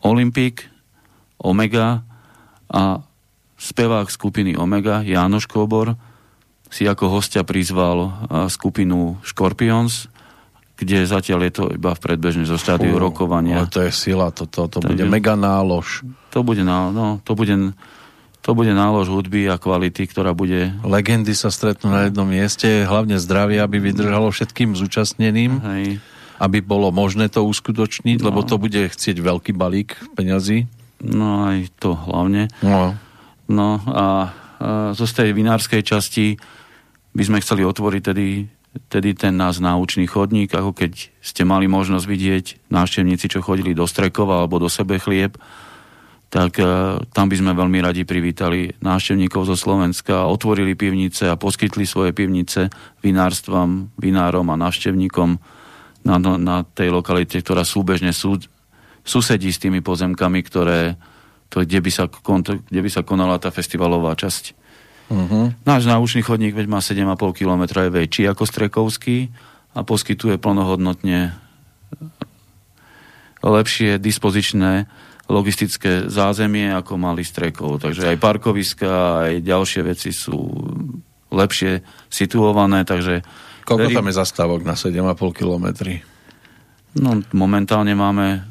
Olympik, 0.00 0.64
Omega 1.40 2.00
a 2.72 3.00
spevák 3.56 4.08
skupiny 4.08 4.56
Omega, 4.56 5.04
Jánoš 5.04 5.48
Kobor, 5.48 5.96
si 6.72 6.88
ako 6.88 7.20
hostia 7.20 7.44
prizval 7.44 7.98
uh, 8.04 8.12
skupinu 8.50 9.20
Scorpions, 9.22 10.08
kde 10.76 11.08
zatiaľ 11.08 11.48
je 11.48 11.52
to 11.56 11.64
iba 11.72 11.96
v 11.96 12.00
predbežne 12.00 12.44
zo 12.44 12.60
štádiu 12.60 13.00
rokovania. 13.00 13.64
Ale 13.64 13.72
to 13.72 13.80
je 13.80 13.92
sila, 13.92 14.28
to, 14.28 14.44
to, 14.44 14.68
to 14.68 14.84
Takže- 14.84 14.92
bude 14.92 15.04
mega 15.08 15.32
nálož. 15.32 16.04
To 16.36 16.44
bude, 16.44 16.60
no, 16.60 16.92
to 17.24 17.32
bude, 17.32 17.72
to 18.46 18.54
bude 18.54 18.70
nálož 18.70 19.10
hudby 19.10 19.50
a 19.50 19.58
kvality, 19.58 20.06
ktorá 20.06 20.30
bude 20.30 20.70
Legendy 20.86 21.34
sa 21.34 21.50
stretnú 21.50 21.90
na 21.90 22.06
jednom 22.06 22.30
mieste, 22.30 22.86
hlavne 22.86 23.18
zdravie, 23.18 23.58
aby 23.58 23.82
vydržalo 23.82 24.30
všetkým 24.30 24.78
zúčastneným, 24.78 25.52
hej, 25.66 25.98
aby 26.38 26.62
bolo 26.62 26.94
možné 26.94 27.26
to 27.26 27.42
uskutočniť, 27.42 28.22
lebo 28.22 28.46
to 28.46 28.54
bude 28.62 28.78
chcieť 28.78 29.18
veľký 29.18 29.50
balík 29.50 29.98
peňazí. 30.14 30.70
no 31.02 31.50
aj 31.50 31.74
to 31.82 31.98
hlavne. 31.98 32.46
No. 32.62 32.94
No 33.50 33.82
a, 33.90 34.30
a 34.62 34.70
zo 34.94 35.10
z 35.10 35.12
tej 35.26 35.28
vinárskej 35.34 35.82
časti 35.82 36.38
by 37.18 37.22
sme 37.26 37.42
chceli 37.42 37.66
otvoriť 37.66 38.02
tedy, 38.14 38.46
tedy 38.86 39.18
ten 39.18 39.34
nás 39.34 39.58
náučný 39.58 40.06
chodník, 40.06 40.54
ako 40.54 40.70
keď 40.70 41.10
ste 41.18 41.42
mali 41.42 41.66
možnosť 41.66 42.06
vidieť 42.06 42.70
návštevníci, 42.70 43.26
čo 43.26 43.42
chodili 43.42 43.74
do 43.74 43.90
Strekova 43.90 44.38
alebo 44.46 44.62
do 44.62 44.70
Sebe 44.70 45.02
chlieb, 45.02 45.34
tak 46.26 46.58
e, 46.58 46.66
tam 47.14 47.26
by 47.30 47.36
sme 47.38 47.52
veľmi 47.54 47.78
radi 47.78 48.02
privítali 48.02 48.74
návštevníkov 48.82 49.46
zo 49.46 49.56
Slovenska, 49.56 50.26
otvorili 50.26 50.74
pivnice 50.74 51.30
a 51.30 51.38
poskytli 51.38 51.86
svoje 51.86 52.10
pivnice 52.10 52.66
vinárstvam, 53.00 53.94
vinárom 53.94 54.50
a 54.50 54.58
návštevníkom 54.58 55.38
na, 56.06 56.16
na, 56.18 56.56
tej 56.66 56.90
lokalite, 56.90 57.38
ktorá 57.38 57.62
súbežne 57.62 58.10
sú, 58.10 58.42
susedí 59.06 59.50
s 59.50 59.62
tými 59.62 59.82
pozemkami, 59.82 60.42
ktoré, 60.42 60.98
to, 61.50 61.62
kde, 61.62 61.78
by 61.82 61.90
sa, 61.90 62.04
kde 62.06 62.80
by 62.82 62.90
sa 62.90 63.06
konala 63.06 63.38
tá 63.38 63.54
festivalová 63.54 64.14
časť. 64.18 64.54
Uh-huh. 65.06 65.54
Náš 65.62 65.86
náušný 65.86 66.26
chodník 66.26 66.58
veď 66.58 66.66
má 66.66 66.82
7,5 66.82 67.38
km, 67.38 67.62
je 67.86 67.90
väčší 67.94 68.22
ako 68.26 68.42
Strekovský 68.42 69.30
a 69.78 69.86
poskytuje 69.86 70.42
plnohodnotne 70.42 71.38
lepšie 73.46 74.02
dispozičné 74.02 74.90
logistické 75.26 76.06
zázemie, 76.06 76.70
ako 76.70 76.98
mali 76.98 77.26
Strekov. 77.26 77.82
Takže 77.82 78.14
aj 78.14 78.16
parkoviska, 78.22 78.90
aj 79.26 79.32
ďalšie 79.42 79.82
veci 79.82 80.10
sú 80.14 80.38
lepšie 81.34 81.82
situované, 82.06 82.86
takže... 82.86 83.26
Koľko 83.66 83.90
verím, 83.90 83.98
tam 83.98 84.08
je 84.10 84.14
zastávok 84.14 84.62
na 84.62 84.78
7,5 84.78 85.34
kilometry? 85.34 86.06
No, 86.96 87.18
momentálne 87.34 87.92
máme... 87.98 88.46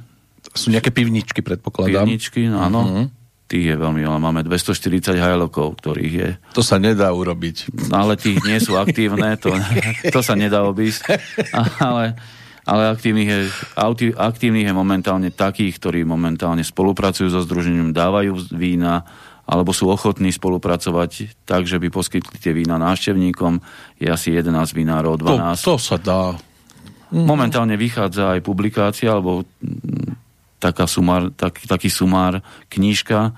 Sú 0.55 0.71
nejaké 0.71 0.91
pivničky, 0.91 1.39
predpokladám. 1.39 2.03
Pivničky, 2.03 2.47
no, 2.51 2.59
áno. 2.59 2.79
Uh-huh. 2.83 3.05
Tých 3.45 3.71
je 3.71 3.75
veľmi 3.77 4.01
veľa. 4.03 4.19
Máme 4.19 4.41
240 4.43 5.15
hajlokov, 5.19 5.79
ktorých 5.79 6.13
je... 6.13 6.29
To 6.55 6.63
sa 6.63 6.79
nedá 6.81 7.11
urobiť. 7.11 7.71
No, 7.91 8.07
ale 8.07 8.19
tých 8.19 8.41
nie 8.43 8.59
sú 8.59 8.75
aktívne, 8.75 9.39
to, 9.39 9.53
to 10.15 10.19
sa 10.19 10.35
nedá 10.35 10.63
obísť. 10.67 11.15
Ale, 11.79 12.19
ale 12.65 12.89
aktívnych, 12.89 13.29
je, 13.29 13.39
aktívnych 14.17 14.65
je 14.65 14.73
momentálne 14.73 15.29
takých, 15.29 15.77
ktorí 15.77 16.01
momentálne 16.01 16.65
spolupracujú 16.65 17.29
so 17.29 17.45
združením, 17.45 17.93
dávajú 17.93 18.49
vína, 18.57 19.05
alebo 19.45 19.69
sú 19.69 19.85
ochotní 19.93 20.33
spolupracovať 20.33 21.45
tak, 21.45 21.69
že 21.69 21.77
by 21.77 21.93
poskytli 21.93 22.41
tie 22.41 22.57
vína 22.57 22.81
návštevníkom. 22.81 23.61
Je 24.01 24.09
asi 24.09 24.33
11 24.33 24.73
vinárov, 24.73 25.21
12. 25.21 25.61
To, 25.61 25.77
to 25.77 25.81
sa 25.81 25.97
dá. 26.01 26.33
Momentálne 27.13 27.77
vychádza 27.77 28.33
aj 28.33 28.41
publikácia, 28.41 29.13
alebo 29.13 29.45
mm, 29.61 30.17
taká 30.57 30.89
sumár, 30.89 31.29
tak, 31.37 31.61
taký 31.69 31.93
sumár, 31.93 32.41
knížka. 32.73 33.37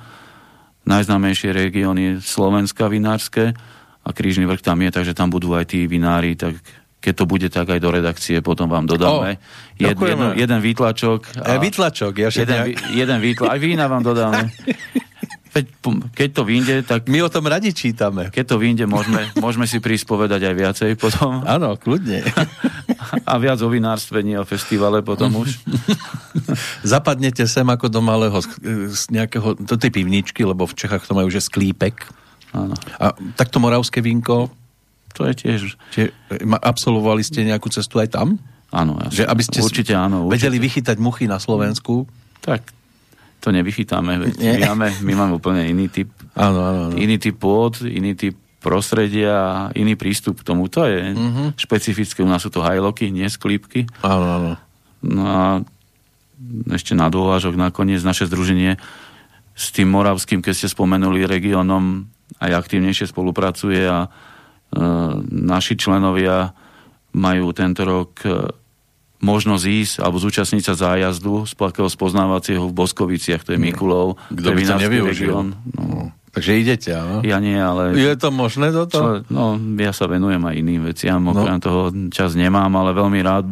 Najznámejšie 0.87 1.51
regióny 1.51 2.23
Slovenska 2.23 2.87
vinárske 2.87 3.51
a 4.07 4.09
Krížny 4.15 4.47
vrch 4.47 4.63
tam 4.63 4.79
je, 4.79 4.89
takže 4.95 5.11
tam 5.11 5.27
budú 5.27 5.51
aj 5.51 5.75
tí 5.75 5.83
vinári, 5.83 6.39
tak 6.39 6.55
keď 7.07 7.15
to 7.15 7.23
bude 7.23 7.47
tak 7.47 7.71
aj 7.71 7.79
do 7.79 7.87
redakcie, 7.87 8.43
potom 8.43 8.67
vám 8.67 8.83
dodáme. 8.83 9.39
Oh, 9.39 9.79
Jed, 9.79 9.95
jeden, 9.95 10.35
jeden 10.35 10.59
výtlačok. 10.59 11.39
A, 11.39 11.55
e, 11.55 11.63
výtlačok, 11.63 12.19
ja 12.19 12.27
jeden, 12.27 12.75
jeden 12.91 13.19
výtlačok. 13.23 13.55
Aj 13.55 13.59
vína 13.63 13.87
vám 13.87 14.03
dodáme. 14.03 14.51
keď 16.11 16.29
to 16.35 16.43
vyjde, 16.43 16.75
tak... 16.83 17.07
My 17.07 17.23
o 17.23 17.31
tom 17.31 17.47
radi 17.47 17.71
čítame. 17.71 18.29
Keď 18.29 18.45
to 18.45 18.55
vyjde, 18.59 18.85
môžeme, 18.85 19.31
môžeme 19.39 19.65
si 19.65 19.79
prísť 19.79 20.03
povedať 20.03 20.51
aj 20.51 20.55
viacej 20.59 20.91
potom. 20.99 21.41
Áno, 21.55 21.79
kľudne. 21.79 22.27
A 23.31 23.39
viac 23.39 23.63
o 23.63 23.71
vinárstve, 23.71 24.19
nie 24.19 24.35
o 24.35 24.43
festivale 24.43 24.99
potom 24.99 25.31
už. 25.39 25.63
Zapadnete 26.83 27.47
sem 27.47 27.63
ako 27.63 27.87
do 27.87 28.03
malého 28.03 28.35
z 28.91 29.03
nejakého, 29.15 29.55
do 29.55 29.75
tej 29.79 29.95
pivničky, 29.95 30.43
lebo 30.43 30.67
v 30.67 30.75
Čechách 30.75 31.07
to 31.07 31.15
majú 31.15 31.31
že 31.31 31.39
sklípek. 31.39 32.03
Áno. 32.51 32.75
A 32.99 33.15
takto 33.39 33.63
moravské 33.63 34.03
vínko, 34.03 34.51
to 35.17 35.25
je 35.25 35.33
tiež... 35.33 35.59
Čiže, 35.97 36.09
absolvovali 36.61 37.25
ste 37.25 37.41
nejakú 37.41 37.73
cestu 37.73 37.97
aj 37.97 38.13
tam? 38.13 38.37
Áno, 38.69 39.01
jasne. 39.01 39.17
Že 39.17 39.23
aby 39.25 39.43
ste 39.43 39.59
určite 39.65 39.93
áno. 39.97 40.29
Určite. 40.29 40.33
Vedeli 40.37 40.57
vychytať 40.61 40.97
muchy 41.01 41.25
na 41.25 41.41
Slovensku? 41.41 42.05
Tak 42.45 42.77
to 43.41 43.49
nevychytáme. 43.49 44.37
My 44.37 44.57
máme, 44.61 44.87
my 45.01 45.13
máme 45.13 45.33
úplne 45.37 45.65
iný 45.65 45.89
typ, 45.89 46.09
áno, 46.37 46.59
áno, 46.61 46.79
áno. 46.91 46.95
iný 46.97 47.17
typ 47.17 47.37
pôd, 47.37 47.81
iný 47.85 48.13
typ 48.13 48.37
prostredia 48.57 49.33
a 49.33 49.53
iný 49.77 49.95
prístup 49.95 50.41
k 50.41 50.47
tomu. 50.51 50.67
To 50.73 50.83
je 50.83 51.13
uh-huh. 51.13 51.47
špecifické. 51.55 52.25
U 52.25 52.29
nás 52.29 52.43
sú 52.43 52.49
to 52.49 52.65
hajloky, 52.65 53.13
nie 53.13 53.29
sklípky. 53.29 53.85
Áno, 54.01 54.27
áno. 54.27 54.51
No 55.05 55.23
a 55.23 55.43
ešte 56.73 56.97
na 56.97 57.07
dôvážok 57.07 57.55
nakoniec 57.55 58.01
naše 58.01 58.25
združenie 58.25 58.75
s 59.57 59.73
tým 59.73 59.89
moravským, 59.89 60.41
keď 60.41 60.53
ste 60.53 60.67
spomenuli, 60.69 61.25
regiónom 61.25 62.05
aj 62.37 62.51
aktívnejšie 62.65 63.09
spolupracuje 63.09 63.81
a 63.87 64.05
e, 64.05 64.07
naši 65.31 65.73
členovia 65.79 66.53
majú 67.17 67.49
tento 67.55 67.81
rok 67.81 68.11
e, 68.21 68.53
možnosť 69.25 69.65
ísť 69.65 69.95
alebo 70.05 70.21
zúčastniť 70.21 70.63
sa 70.63 70.73
zájazdu 70.77 71.49
z 71.49 71.57
takého 71.57 71.89
spoznávacieho 71.89 72.69
v 72.69 72.77
Boskoviciach, 72.77 73.41
to 73.41 73.57
je 73.57 73.59
Mikulov, 73.59 74.21
Kto 74.29 74.49
by 74.53 74.61
to 74.61 74.75
nevyužil? 74.77 75.33
Region. 75.33 75.47
No. 75.73 76.13
Takže 76.37 76.51
idete, 76.53 76.93
áno? 76.93 77.25
Ja 77.25 77.41
nie, 77.41 77.57
ale... 77.57 77.97
Je 77.97 78.13
to 78.13 78.29
možné 78.29 78.69
toto? 78.69 79.25
Čo, 79.25 79.33
no, 79.33 79.57
ja 79.81 79.89
sa 79.89 80.05
venujem 80.05 80.37
aj 80.45 80.53
iným 80.53 80.85
veciam, 80.85 81.17
no. 81.17 81.33
okrem 81.33 81.57
toho 81.57 81.89
čas 82.13 82.37
nemám, 82.37 82.69
ale 82.77 82.93
veľmi 82.93 83.19
rád 83.25 83.49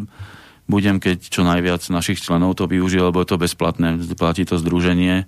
budem, 0.70 1.02
keď 1.02 1.18
čo 1.26 1.42
najviac 1.42 1.82
našich 1.90 2.22
členov 2.22 2.58
to 2.58 2.70
využije, 2.70 3.10
lebo 3.10 3.26
je 3.26 3.30
to 3.34 3.42
bezplatné, 3.42 3.98
platí 4.14 4.46
to 4.46 4.62
združenie. 4.62 5.26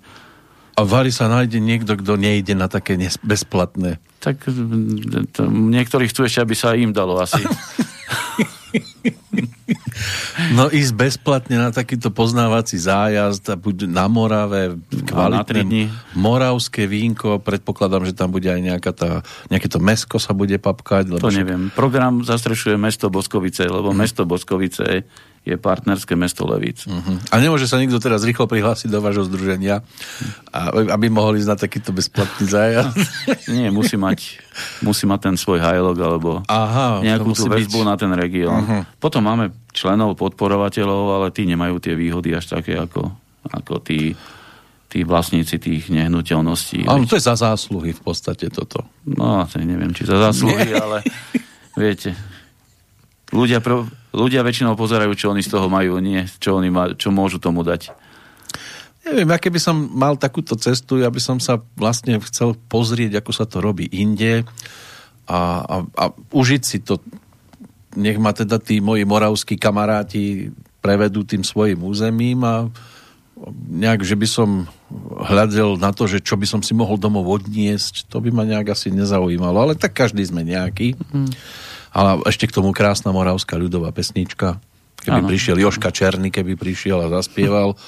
A 0.78 0.86
Vary 0.86 1.10
sa 1.10 1.26
nájde 1.26 1.58
niekto, 1.58 1.98
kto 1.98 2.14
nejde 2.14 2.54
na 2.54 2.70
také 2.70 2.94
bezplatné? 3.26 3.98
Tak 4.22 4.46
to, 5.34 5.42
niektorí 5.50 6.06
chcú 6.06 6.30
ešte, 6.30 6.38
aby 6.38 6.54
sa 6.54 6.78
im 6.78 6.94
dalo 6.94 7.18
asi. 7.18 7.42
No 10.54 10.70
ísť 10.70 10.92
bezplatne 10.94 11.58
na 11.58 11.70
takýto 11.74 12.14
poznávací 12.14 12.78
zájazd 12.78 13.44
a 13.52 13.56
buď 13.58 13.90
na 13.90 14.06
Morave, 14.06 14.78
kvalitné 15.10 15.90
moravské 16.14 16.86
vínko, 16.86 17.42
predpokladám, 17.42 18.06
že 18.06 18.14
tam 18.14 18.30
bude 18.30 18.46
aj 18.46 18.60
nejaká 18.62 18.92
tá, 18.94 19.10
nejaké 19.50 19.66
to 19.66 19.82
mesko 19.82 20.16
sa 20.22 20.32
bude 20.32 20.54
papkať. 20.56 21.10
Lebo 21.10 21.26
to 21.26 21.34
neviem. 21.34 21.74
Program 21.74 22.22
zastrešuje 22.22 22.78
mesto 22.78 23.10
Boskovice, 23.10 23.66
lebo 23.66 23.90
hmm. 23.90 23.98
mesto 23.98 24.22
Boskovice 24.24 25.04
je 25.48 25.56
partnerské 25.56 26.12
mesto 26.12 26.44
Levíc. 26.44 26.84
Uh-huh. 26.84 27.16
A 27.32 27.40
nemôže 27.40 27.64
sa 27.64 27.80
nikto 27.80 27.96
teraz 27.96 28.20
rýchlo 28.20 28.44
prihlásiť 28.44 28.92
do 28.92 29.00
vášho 29.00 29.24
združenia, 29.24 29.80
aby 30.92 31.08
mohol 31.08 31.40
ísť 31.40 31.48
na 31.48 31.56
takýto 31.56 31.96
bezplatný 31.96 32.44
zájazd? 32.44 33.00
Nie, 33.56 33.72
musí 33.72 33.96
mať, 33.96 34.44
musí 34.84 35.08
mať 35.08 35.32
ten 35.32 35.34
svoj 35.40 35.64
hajlok 35.64 35.96
alebo 36.04 36.30
Aha, 36.44 37.00
nejakú 37.00 37.32
tú 37.32 37.48
väzbu 37.48 37.80
byť... 37.80 37.88
na 37.88 37.94
ten 37.96 38.12
región. 38.12 38.60
Uh-huh. 38.60 38.82
Potom 39.00 39.24
máme 39.24 39.56
členov, 39.72 40.20
podporovateľov, 40.20 41.22
ale 41.22 41.26
tí 41.32 41.48
nemajú 41.48 41.80
tie 41.80 41.96
výhody 41.96 42.36
až 42.36 42.60
také 42.60 42.76
ako, 42.76 43.08
ako 43.48 43.80
tí, 43.80 44.12
tí 44.92 45.00
vlastníci 45.00 45.56
tých 45.56 45.88
nehnuteľností. 45.88 46.84
Áno, 46.84 47.08
to 47.08 47.16
je 47.16 47.24
za 47.24 47.40
zásluhy 47.40 47.96
v 47.96 48.02
podstate 48.04 48.52
toto. 48.52 48.84
No, 49.08 49.48
neviem, 49.56 49.96
či 49.96 50.04
za 50.04 50.20
zásluhy, 50.20 50.76
ale 50.76 51.00
viete, 51.72 52.12
ľudia, 53.32 53.64
ľudia 54.12 54.40
väčšinou 54.44 54.74
pozerajú, 54.78 55.12
čo 55.14 55.30
oni 55.32 55.42
z 55.44 55.52
toho 55.52 55.66
majú, 55.68 56.00
nie 56.00 56.24
čo, 56.40 56.56
oni 56.56 56.70
ma, 56.72 56.92
čo 56.96 57.12
môžu 57.12 57.40
tomu 57.40 57.64
dať. 57.64 57.92
Neviem, 59.08 59.32
ja 59.32 59.38
keby 59.40 59.56
som 59.56 59.76
mal 59.96 60.20
takúto 60.20 60.52
cestu, 60.60 61.00
ja 61.00 61.08
by 61.08 61.20
som 61.20 61.40
sa 61.40 61.56
vlastne 61.80 62.20
chcel 62.28 62.52
pozrieť, 62.68 63.24
ako 63.24 63.30
sa 63.32 63.48
to 63.48 63.64
robí 63.64 63.88
inde 63.88 64.44
a, 65.24 65.64
a, 65.64 65.76
a 65.84 66.04
užiť 66.12 66.62
si 66.64 66.84
to. 66.84 67.00
Nech 67.96 68.20
ma 68.20 68.36
teda 68.36 68.60
tí 68.60 68.84
moji 68.84 69.08
moravskí 69.08 69.56
kamaráti 69.56 70.52
prevedú 70.84 71.24
tým 71.24 71.40
svojim 71.40 71.80
územím 71.80 72.44
a 72.44 72.68
nejak, 73.70 74.02
že 74.02 74.18
by 74.18 74.28
som 74.28 74.48
hľadel 75.24 75.78
na 75.78 75.94
to, 75.94 76.10
že 76.10 76.24
čo 76.24 76.34
by 76.34 76.44
som 76.44 76.60
si 76.60 76.74
mohol 76.74 76.98
domov 76.98 77.28
odniesť, 77.28 78.10
to 78.10 78.18
by 78.18 78.34
ma 78.34 78.42
nejak 78.42 78.74
asi 78.74 78.90
nezaujímalo, 78.90 79.70
ale 79.70 79.74
tak 79.78 79.94
každý 79.94 80.26
sme 80.26 80.42
nejaký. 80.42 80.98
Mm. 81.14 81.30
Ale 81.92 82.20
ešte 82.28 82.48
k 82.48 82.56
tomu 82.56 82.70
krásna 82.76 83.10
moravská 83.10 83.56
ľudová 83.56 83.92
pesnička. 83.92 84.60
Keby 85.02 85.20
ano. 85.24 85.28
prišiel 85.30 85.56
Joška 85.62 85.94
Černý, 85.94 86.28
keby 86.28 86.58
prišiel 86.58 87.06
a 87.06 87.12
zaspieval 87.20 87.78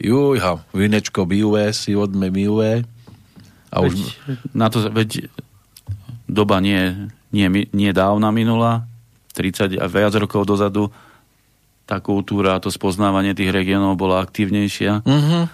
Jujha, 0.00 0.64
vinečko 0.72 1.28
biué, 1.28 1.76
si 1.76 1.92
odme 1.92 2.32
miué. 2.32 2.88
A 3.68 3.84
veď, 3.84 4.00
už... 4.00 4.08
na 4.56 4.72
to, 4.72 4.88
veď 4.88 5.28
doba 6.24 6.58
nie, 6.64 7.10
nie, 7.34 7.68
nie 7.70 7.90
dávna 7.92 8.32
minula, 8.32 8.88
30 9.36 9.76
a 9.76 9.86
viac 9.86 10.14
rokov 10.16 10.48
dozadu 10.48 10.88
tá 11.84 11.98
kultúra 11.98 12.54
a 12.54 12.62
to 12.62 12.70
spoznávanie 12.70 13.34
tých 13.34 13.50
regiónov 13.50 13.98
bola 13.98 14.22
aktívnejšia. 14.22 15.02
Uh-huh. 15.02 15.44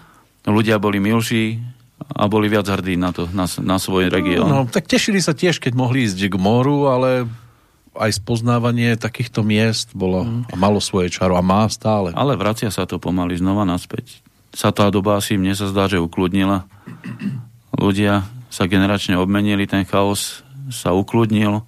Ľudia 0.45 0.77
boli 0.77 1.01
milší 1.01 1.65
a 2.13 2.29
boli 2.29 2.53
viac 2.53 2.69
hrdí 2.69 3.01
na 3.01 3.11
to, 3.11 3.25
na, 3.33 3.49
na 3.65 3.77
svoj 3.81 4.13
región. 4.13 4.45
No, 4.45 4.69
tak 4.69 4.85
tešili 4.85 5.19
sa 5.19 5.33
tiež, 5.33 5.59
keď 5.59 5.73
mohli 5.73 6.05
ísť 6.05 6.29
k 6.29 6.37
moru, 6.37 6.93
ale 6.93 7.25
aj 7.99 8.21
spoznávanie 8.23 8.97
takýchto 9.01 9.43
miest 9.43 9.93
bolo 9.97 10.25
mm. 10.25 10.53
a 10.53 10.55
malo 10.57 10.79
svoje 10.79 11.11
čaro 11.13 11.35
a 11.37 11.43
má 11.45 11.67
stále. 11.69 12.13
Ale 12.13 12.37
vracia 12.39 12.71
sa 12.71 12.85
to 12.85 13.01
pomaly 13.01 13.37
znova 13.37 13.65
naspäť. 13.65 14.21
Sa 14.57 14.73
tá 14.73 14.89
doba 14.89 15.21
asi 15.21 15.37
mne 15.37 15.53
sa 15.53 15.69
zdá, 15.69 15.89
že 15.89 16.01
ukludnila. 16.01 16.65
Ľudia 17.77 18.25
sa 18.49 18.65
generačne 18.65 19.21
obmenili, 19.21 19.69
ten 19.69 19.85
chaos 19.85 20.41
sa 20.73 20.97
ukludnil 20.97 21.61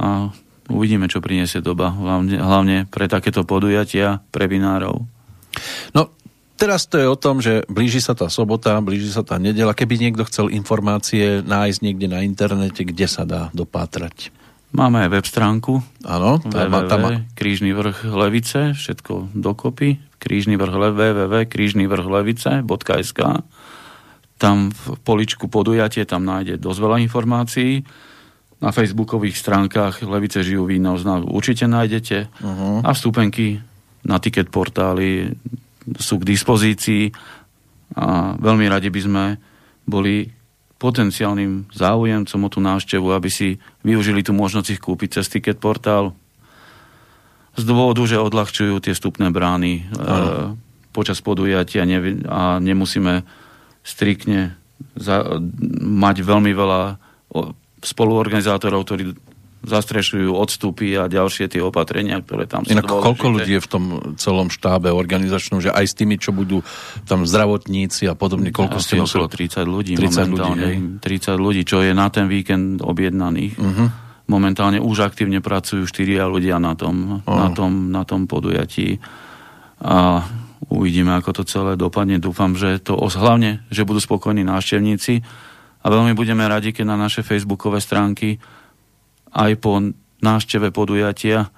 a 0.00 0.32
uvidíme, 0.72 1.06
čo 1.06 1.20
priniesie 1.20 1.60
doba. 1.60 1.92
Hlavne, 1.92 2.40
hlavne 2.40 2.76
pre 2.88 3.06
takéto 3.12 3.44
podujatia, 3.44 4.24
pre 4.32 4.48
vinárov. 4.48 5.04
No, 5.92 6.02
teraz 6.56 6.88
to 6.88 6.96
je 6.96 7.06
o 7.06 7.18
tom, 7.18 7.44
že 7.44 7.68
blíži 7.68 8.00
sa 8.00 8.16
tá 8.16 8.32
sobota, 8.32 8.80
blíži 8.80 9.12
sa 9.12 9.20
tá 9.20 9.36
nedela. 9.36 9.76
Keby 9.76 10.00
niekto 10.00 10.24
chcel 10.24 10.48
informácie 10.48 11.44
nájsť 11.44 11.78
niekde 11.84 12.08
na 12.08 12.24
internete, 12.24 12.88
kde 12.88 13.04
sa 13.04 13.28
dá 13.28 13.52
dopátrať? 13.52 14.32
Máme 14.72 15.04
aj 15.04 15.12
web 15.12 15.28
stránku. 15.28 15.84
Áno, 16.00 16.40
tam, 16.40 16.72
tam... 16.88 17.28
Krížny 17.36 17.76
vrch 17.76 18.08
Levice, 18.08 18.72
všetko 18.72 19.36
dokopy. 19.36 20.00
Krížny 20.16 20.56
vrch 20.56 20.72
www.krížnyvrchlevice.sk 20.72 23.20
Tam 24.40 24.72
v 24.72 24.84
poličku 25.04 25.52
podujatie, 25.52 26.08
tam 26.08 26.24
nájde 26.24 26.56
dosť 26.56 26.80
veľa 26.80 27.04
informácií. 27.04 27.84
Na 28.64 28.72
facebookových 28.72 29.36
stránkach 29.36 30.00
Levice 30.08 30.40
žijú 30.40 30.64
víno 30.64 30.96
určite 31.28 31.68
nájdete. 31.68 32.32
Uh-huh. 32.40 32.80
A 32.80 32.96
vstupenky 32.96 33.60
na 34.08 34.16
ticket 34.24 34.48
portály 34.48 35.36
sú 36.00 36.16
k 36.22 36.28
dispozícii 36.32 37.12
a 37.92 38.40
veľmi 38.40 38.72
radi 38.72 38.88
by 38.88 39.00
sme 39.02 39.36
boli 39.84 40.32
potenciálnym 40.82 41.70
záujemcom 41.70 42.40
o 42.42 42.48
tú 42.50 42.58
návštevu, 42.58 43.14
aby 43.14 43.30
si 43.30 43.62
využili 43.86 44.26
tú 44.26 44.34
možnosť 44.34 44.74
ich 44.74 44.82
kúpiť 44.82 45.22
cez 45.22 45.30
ticket 45.30 45.62
portál 45.62 46.10
z 47.54 47.62
dôvodu, 47.62 48.02
že 48.02 48.18
odľahčujú 48.18 48.82
tie 48.82 48.90
stupné 48.90 49.30
brány 49.30 49.72
e, 49.78 49.82
počas 50.90 51.22
podujatia 51.22 51.86
ne, 51.86 52.26
a 52.26 52.58
nemusíme 52.58 53.22
striktne 53.86 54.58
za, 54.98 55.38
mať 55.82 56.16
veľmi 56.26 56.50
veľa 56.50 56.98
spoluorganizátorov, 57.82 58.82
ktorí 58.82 59.14
zastrešujú 59.62 60.34
odstupy 60.34 60.98
a 60.98 61.06
ďalšie 61.06 61.46
tie 61.46 61.62
opatrenia, 61.62 62.18
ktoré 62.18 62.50
tam 62.50 62.66
sú 62.66 62.74
Inak 62.74 62.90
dôležité. 62.90 63.06
koľko 63.06 63.26
ľudí 63.30 63.52
je 63.54 63.62
v 63.62 63.68
tom 63.70 63.84
celom 64.18 64.48
štábe 64.50 64.90
organizačnom, 64.90 65.62
že 65.62 65.70
aj 65.70 65.86
s 65.86 65.94
tými, 65.94 66.18
čo 66.18 66.34
budú 66.34 66.66
tam 67.06 67.22
zdravotníci 67.22 68.10
a 68.10 68.18
podobne, 68.18 68.50
koľko 68.50 68.78
ste 68.82 68.98
okolo 68.98 69.30
30 69.30 69.62
ľudí 69.62 69.94
30 69.94 70.02
momentálne. 70.02 70.66
Ľudí, 70.66 70.78
30 70.98 71.38
ľudí, 71.38 71.62
čo 71.62 71.78
je 71.78 71.94
na 71.94 72.10
ten 72.10 72.26
víkend 72.26 72.82
objednaných. 72.82 73.54
Uh-huh. 73.54 73.88
Momentálne 74.26 74.82
už 74.82 75.06
aktívne 75.06 75.38
pracujú 75.38 75.86
4 75.86 76.26
ľudia 76.26 76.58
na 76.58 76.74
tom, 76.74 77.22
uh-huh. 77.22 77.30
na 77.30 77.48
tom, 77.54 77.72
na 77.94 78.02
tom 78.02 78.26
podujatí. 78.26 78.98
A 79.82 80.26
uvidíme, 80.66 81.14
ako 81.14 81.30
to 81.38 81.42
celé 81.46 81.78
dopadne. 81.78 82.18
Dúfam, 82.18 82.58
že 82.58 82.82
to 82.82 82.98
hlavne, 82.98 83.62
že 83.70 83.86
budú 83.86 84.02
spokojní 84.02 84.42
návštevníci 84.42 85.22
a 85.82 85.86
veľmi 85.90 86.14
budeme 86.14 86.46
radi, 86.46 86.70
keď 86.70 86.84
na 86.86 86.96
naše 86.98 87.26
facebookové 87.26 87.82
stránky 87.82 88.38
aj 89.32 89.52
po 89.58 89.80
návšteve 90.22 90.70
podujatia 90.70 91.50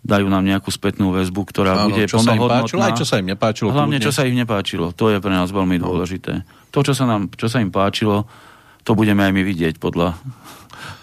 dajú 0.00 0.26
nám 0.32 0.44
nejakú 0.44 0.72
spätnú 0.72 1.12
väzbu, 1.12 1.44
ktorá 1.52 1.84
Áno, 1.84 1.92
bude 1.92 2.08
čo 2.08 2.20
sa 2.20 2.32
im 2.32 2.40
páčilo, 2.40 2.80
aj 2.80 2.94
čo 2.96 3.06
sa 3.06 3.16
im 3.20 3.26
nepáčilo. 3.28 3.68
Hlavne, 3.68 4.00
kľudne. 4.00 4.06
čo 4.08 4.12
sa 4.12 4.22
im 4.24 4.36
nepáčilo. 4.36 4.86
To 4.96 5.12
je 5.12 5.18
pre 5.20 5.32
nás 5.32 5.52
veľmi 5.52 5.76
dôležité. 5.76 6.44
To, 6.72 6.80
čo 6.80 6.96
sa, 6.96 7.04
nám, 7.04 7.28
čo 7.36 7.52
sa 7.52 7.60
im 7.60 7.68
páčilo, 7.68 8.24
to 8.80 8.96
budeme 8.96 9.20
aj 9.20 9.32
my 9.36 9.42
vidieť 9.44 9.76
podľa, 9.76 10.16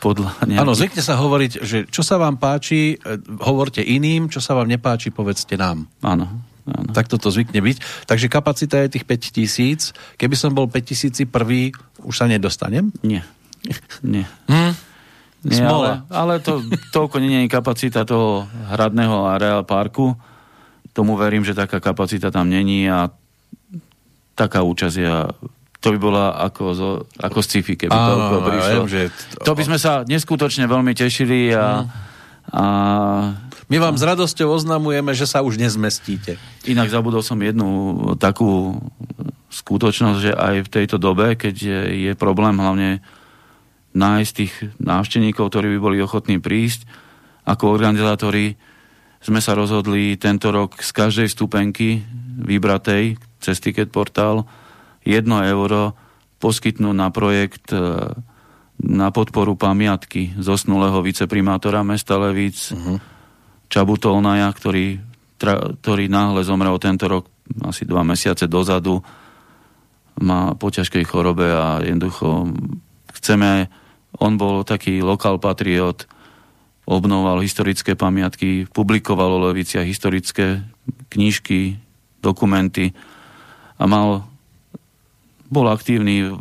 podľa 0.01 0.33
nejakých... 0.49 0.63
Áno, 0.65 0.73
zvykne 0.73 1.01
sa 1.05 1.15
hovoriť, 1.21 1.51
že 1.61 1.77
čo 1.93 2.01
sa 2.01 2.17
vám 2.17 2.41
páči, 2.41 2.97
e, 2.97 3.21
hovorte 3.45 3.85
iným, 3.85 4.33
čo 4.33 4.41
sa 4.41 4.57
vám 4.57 4.65
nepáči, 4.65 5.13
povedzte 5.13 5.53
nám. 5.61 5.85
Áno. 6.01 6.25
Áno. 6.67 6.91
Tak 6.91 7.07
toto 7.07 7.31
zvykne 7.31 7.63
byť. 7.63 8.09
Takže 8.09 8.27
kapacita 8.27 8.83
je 8.83 8.99
tých 8.99 9.05
5 9.07 9.35
tisíc. 9.39 9.81
Keby 10.19 10.35
som 10.35 10.51
bol 10.51 10.67
5 10.67 10.83
tisíci 10.83 11.23
prvý, 11.23 11.71
už 12.03 12.11
sa 12.17 12.25
nedostanem? 12.27 12.91
Nie. 13.05 13.23
Nie. 14.03 14.25
Hm? 14.49 14.86
Nie, 15.45 15.63
ale, 15.63 16.01
ale 16.09 16.41
to, 16.41 16.65
toľko 16.95 17.21
nie 17.21 17.45
je 17.45 17.53
kapacita 17.53 18.07
toho 18.07 18.49
hradného 18.73 19.29
areál 19.29 19.61
parku. 19.61 20.17
Tomu 20.97 21.13
verím, 21.13 21.45
že 21.45 21.53
taká 21.53 21.77
kapacita 21.77 22.33
tam 22.33 22.49
není 22.49 22.89
a 22.89 23.13
taká 24.33 24.65
účasť 24.65 24.97
je 24.97 25.09
to 25.77 25.93
by 25.93 25.99
bola 26.01 26.33
ako, 26.41 26.63
zo, 26.73 26.89
ako 27.21 27.39
sci-fi, 27.39 27.77
keby 27.77 27.93
Áno, 27.93 28.09
toľko 28.09 28.37
prišlo. 28.49 28.73
Viem, 28.73 28.89
že 28.89 29.01
to... 29.37 29.45
to 29.45 29.53
by 29.53 29.63
sme 29.63 29.77
sa 29.77 30.01
neskutočne 30.09 30.65
veľmi 30.65 30.97
tešili 30.97 31.53
a, 31.53 31.85
mm. 31.85 31.87
a... 32.51 32.63
My 33.67 33.77
vám 33.77 33.99
s 33.99 34.03
radosťou 34.03 34.47
oznamujeme, 34.57 35.13
že 35.13 35.29
sa 35.29 35.45
už 35.45 35.61
nezmestíte. 35.61 36.39
Inak 36.65 36.89
zabudol 36.89 37.21
som 37.21 37.37
jednu 37.37 37.99
takú 38.17 38.79
skutočnosť, 39.53 40.19
že 40.19 40.31
aj 40.33 40.55
v 40.65 40.71
tejto 40.71 40.97
dobe, 40.97 41.37
keď 41.37 41.55
je, 41.55 41.81
je 42.09 42.13
problém 42.17 42.57
hlavne 42.57 42.99
nájsť 43.97 44.31
tých 44.37 44.53
návštevníkov, 44.77 45.49
ktorí 45.49 45.77
by 45.77 45.79
boli 45.81 45.97
ochotní 45.97 46.37
prísť. 46.37 46.85
Ako 47.49 47.73
organizátori 47.73 48.53
sme 49.17 49.41
sa 49.41 49.57
rozhodli 49.57 50.13
tento 50.21 50.53
rok 50.53 50.77
z 50.77 50.93
každej 50.93 51.27
stupenky 51.27 52.05
vybratej 52.37 53.17
cez 53.41 53.57
Ticket 53.57 53.89
Portál 53.89 54.45
1 55.01 55.25
euro 55.49 55.97
poskytnúť 56.37 56.95
na 56.95 57.09
projekt 57.09 57.73
e, 57.73 57.81
na 58.77 59.09
podporu 59.09 59.57
pamiatky 59.57 60.37
zosnulého 60.37 61.01
viceprimátora 61.01 61.81
mesta 61.81 62.21
Levíc 62.21 62.69
uh-huh. 62.69 63.01
Čabutolnaja, 63.67 64.47
ktorý, 64.53 65.01
tra, 65.41 65.59
ktorý 65.81 66.07
náhle 66.07 66.45
zomrel 66.45 66.77
tento 66.77 67.09
rok 67.09 67.25
asi 67.65 67.83
dva 67.83 68.05
mesiace 68.05 68.45
dozadu 68.45 69.01
má 70.21 70.53
po 70.57 70.69
ťažkej 70.69 71.03
chorobe 71.03 71.45
a 71.51 71.81
jednoducho 71.81 72.53
chceme 73.17 73.69
on 74.17 74.37
bol 74.37 74.65
taký 74.65 75.01
lokál 75.05 75.37
patriot, 75.37 76.09
obnoval 76.87 77.43
historické 77.43 77.93
pamiatky, 77.99 78.65
publikoval 78.71 79.37
o 79.37 79.43
Leviciach 79.51 79.83
historické 79.83 80.63
knížky, 81.11 81.75
dokumenty 82.23 82.95
a 83.75 83.83
mal, 83.85 84.23
bol 85.51 85.67
aktívny 85.67 86.31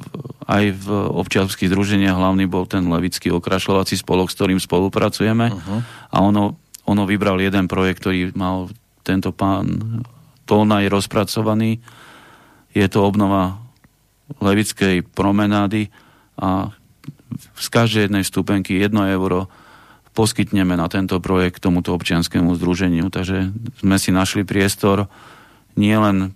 aj 0.47 0.65
v 0.79 0.87
občianských 0.91 1.71
združeniach, 1.71 2.15
hlavný 2.15 2.47
bol 2.47 2.71
ten 2.71 2.87
Levický 2.87 3.35
okrašľovací 3.35 3.99
spolok, 3.99 4.31
s 4.31 4.39
ktorým 4.39 4.63
spolupracujeme 4.63 5.51
uh-huh. 5.51 5.79
a 6.15 6.17
ono, 6.23 6.55
ono 6.87 7.03
vybral 7.05 7.43
jeden 7.43 7.67
projekt, 7.67 8.07
ktorý 8.07 8.31
mal 8.39 8.71
tento 9.03 9.35
pán 9.35 10.03
Tolnaj 10.47 10.87
rozpracovaný. 10.87 11.83
Je 12.71 12.87
to 12.87 13.03
obnova 13.03 13.59
Levickej 14.39 15.03
promenády 15.03 15.91
a 16.39 16.71
z 17.57 17.67
každej 17.69 18.09
jednej 18.09 18.25
stupenky 18.25 18.79
1 18.79 18.93
euro 19.17 19.51
poskytneme 20.17 20.81
na 20.81 20.89
tento 20.89 21.21
projekt 21.21 21.61
tomuto 21.61 21.93
občianskému 21.93 22.57
združeniu. 22.57 23.13
Takže 23.13 23.53
sme 23.85 23.97
si 24.01 24.11
našli 24.17 24.49
priestor 24.49 25.13
nielen 25.77 26.33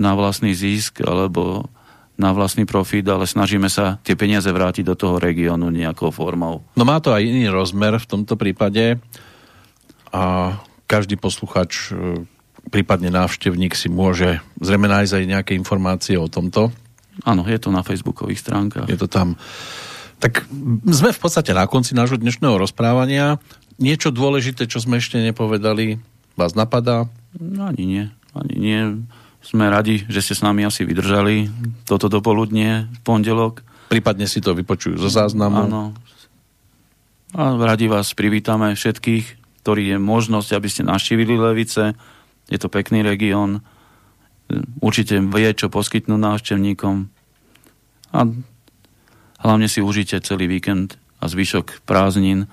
na 0.00 0.12
vlastný 0.16 0.56
zisk 0.56 1.04
alebo 1.04 1.68
na 2.16 2.32
vlastný 2.32 2.64
profit, 2.64 3.04
ale 3.04 3.28
snažíme 3.28 3.68
sa 3.68 4.00
tie 4.00 4.16
peniaze 4.16 4.48
vrátiť 4.48 4.88
do 4.88 4.96
toho 4.96 5.20
regiónu 5.20 5.68
nejakou 5.68 6.08
formou. 6.08 6.64
No 6.72 6.88
má 6.88 6.96
to 7.04 7.12
aj 7.12 7.20
iný 7.20 7.52
rozmer 7.52 8.00
v 8.00 8.08
tomto 8.08 8.40
prípade 8.40 8.96
a 10.08 10.56
každý 10.88 11.20
posluchač, 11.20 11.92
e, 11.92 12.24
prípadne 12.72 13.12
návštevník 13.12 13.76
si 13.76 13.92
môže 13.92 14.40
zrejme 14.64 14.88
nájsť 14.88 15.12
aj 15.12 15.24
nejaké 15.28 15.52
informácie 15.52 16.16
o 16.16 16.24
tomto 16.32 16.72
Áno, 17.24 17.48
je 17.48 17.56
to 17.56 17.72
na 17.72 17.80
facebookových 17.80 18.42
stránkach. 18.42 18.90
Je 18.90 18.98
to 18.98 19.08
tam. 19.08 19.40
Tak 20.20 20.44
sme 20.84 21.12
v 21.12 21.20
podstate 21.20 21.56
na 21.56 21.64
konci 21.64 21.96
nášho 21.96 22.20
dnešného 22.20 22.60
rozprávania. 22.60 23.40
Niečo 23.80 24.12
dôležité, 24.12 24.68
čo 24.68 24.80
sme 24.80 25.00
ešte 25.00 25.20
nepovedali, 25.20 26.00
vás 26.36 26.52
napadá? 26.52 27.08
No, 27.36 27.68
ani 27.68 27.84
nie. 27.84 28.04
Ani 28.36 28.56
nie. 28.56 28.80
Sme 29.40 29.68
radi, 29.68 30.04
že 30.08 30.20
ste 30.20 30.34
s 30.36 30.44
nami 30.44 30.64
asi 30.64 30.84
vydržali 30.84 31.48
toto 31.88 32.08
dopoludnie 32.08 32.88
v 32.88 32.98
pondelok. 33.04 33.64
Prípadne 33.92 34.26
si 34.26 34.42
to 34.42 34.52
vypočujú 34.52 34.98
zo 34.98 35.08
záznamu. 35.08 35.68
Áno. 35.68 35.82
A 37.36 37.54
radi 37.54 37.86
vás 37.86 38.16
privítame 38.16 38.72
všetkých, 38.72 39.24
ktorí 39.62 39.94
je 39.94 39.98
možnosť, 40.00 40.50
aby 40.56 40.68
ste 40.72 40.82
naštívili 40.88 41.36
Levice. 41.36 41.92
Je 42.48 42.58
to 42.58 42.72
pekný 42.72 43.04
región 43.04 43.60
určite 44.78 45.18
vie, 45.18 45.50
čo 45.54 45.66
poskytnúť 45.72 46.20
návštevníkom 46.20 47.10
a 48.14 48.20
hlavne 49.42 49.68
si 49.68 49.82
užite 49.82 50.22
celý 50.22 50.46
víkend 50.46 50.96
a 51.18 51.26
zvyšok 51.26 51.82
prázdnin 51.84 52.46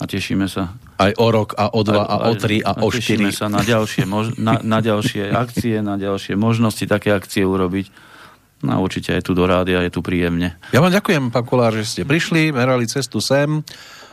a 0.00 0.08
tešíme 0.08 0.48
sa. 0.48 0.72
Aj 0.96 1.12
o 1.20 1.28
rok, 1.28 1.52
a 1.60 1.68
o 1.76 1.84
dva, 1.84 2.08
a, 2.08 2.16
a 2.24 2.32
o 2.32 2.34
tri, 2.36 2.64
a, 2.64 2.72
a 2.72 2.84
o 2.84 2.88
štyri. 2.88 3.28
Tešíme 3.28 3.32
sa 3.36 3.52
na 3.52 3.60
ďalšie, 3.60 4.04
mož- 4.08 4.36
na, 4.40 4.56
na 4.64 4.80
ďalšie 4.80 5.28
akcie, 5.44 5.84
na 5.84 6.00
ďalšie 6.00 6.40
možnosti 6.40 6.84
také 6.88 7.12
akcie 7.12 7.44
urobiť. 7.44 7.92
No 8.60 8.80
určite 8.84 9.16
je 9.16 9.24
tu 9.24 9.32
do 9.32 9.48
rádia, 9.48 9.80
je 9.84 9.92
tu 9.92 10.04
príjemne. 10.04 10.56
Ja 10.72 10.84
vám 10.84 10.92
ďakujem, 10.92 11.32
pán 11.32 11.44
Kolár, 11.48 11.72
že 11.72 11.84
ste 11.88 12.02
prišli, 12.04 12.52
merali 12.52 12.84
cestu 12.84 13.20
sem 13.20 13.64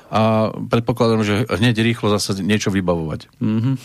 a 0.08 0.56
predpokladám, 0.56 1.22
že 1.28 1.36
hneď 1.52 1.84
rýchlo 1.84 2.08
zase 2.08 2.40
niečo 2.40 2.72
vybavovať. 2.72 3.28
Mm-hmm. 3.44 3.76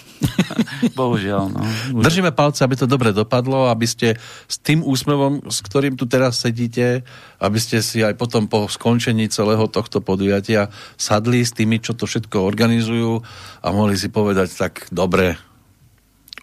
Bohužiaľ, 0.99 1.51
no. 1.51 1.61
Už... 1.99 2.03
Držíme 2.07 2.31
palce, 2.31 2.63
aby 2.63 2.79
to 2.79 2.87
dobre 2.87 3.11
dopadlo, 3.11 3.67
aby 3.67 3.87
ste 3.91 4.15
s 4.47 4.57
tým 4.63 4.87
úsmevom, 4.87 5.51
s 5.51 5.59
ktorým 5.67 5.99
tu 5.99 6.07
teraz 6.07 6.39
sedíte, 6.39 7.03
aby 7.43 7.59
ste 7.59 7.83
si 7.83 8.07
aj 8.07 8.15
potom 8.15 8.47
po 8.47 8.71
skončení 8.71 9.27
celého 9.27 9.67
tohto 9.67 9.99
podujatia 9.99 10.71
sadli 10.95 11.43
s 11.43 11.51
tými, 11.51 11.83
čo 11.83 11.99
to 11.99 12.07
všetko 12.07 12.47
organizujú 12.47 13.19
a 13.63 13.67
mohli 13.75 13.99
si 13.99 14.07
povedať 14.07 14.55
tak 14.55 14.87
dobre, 14.95 15.35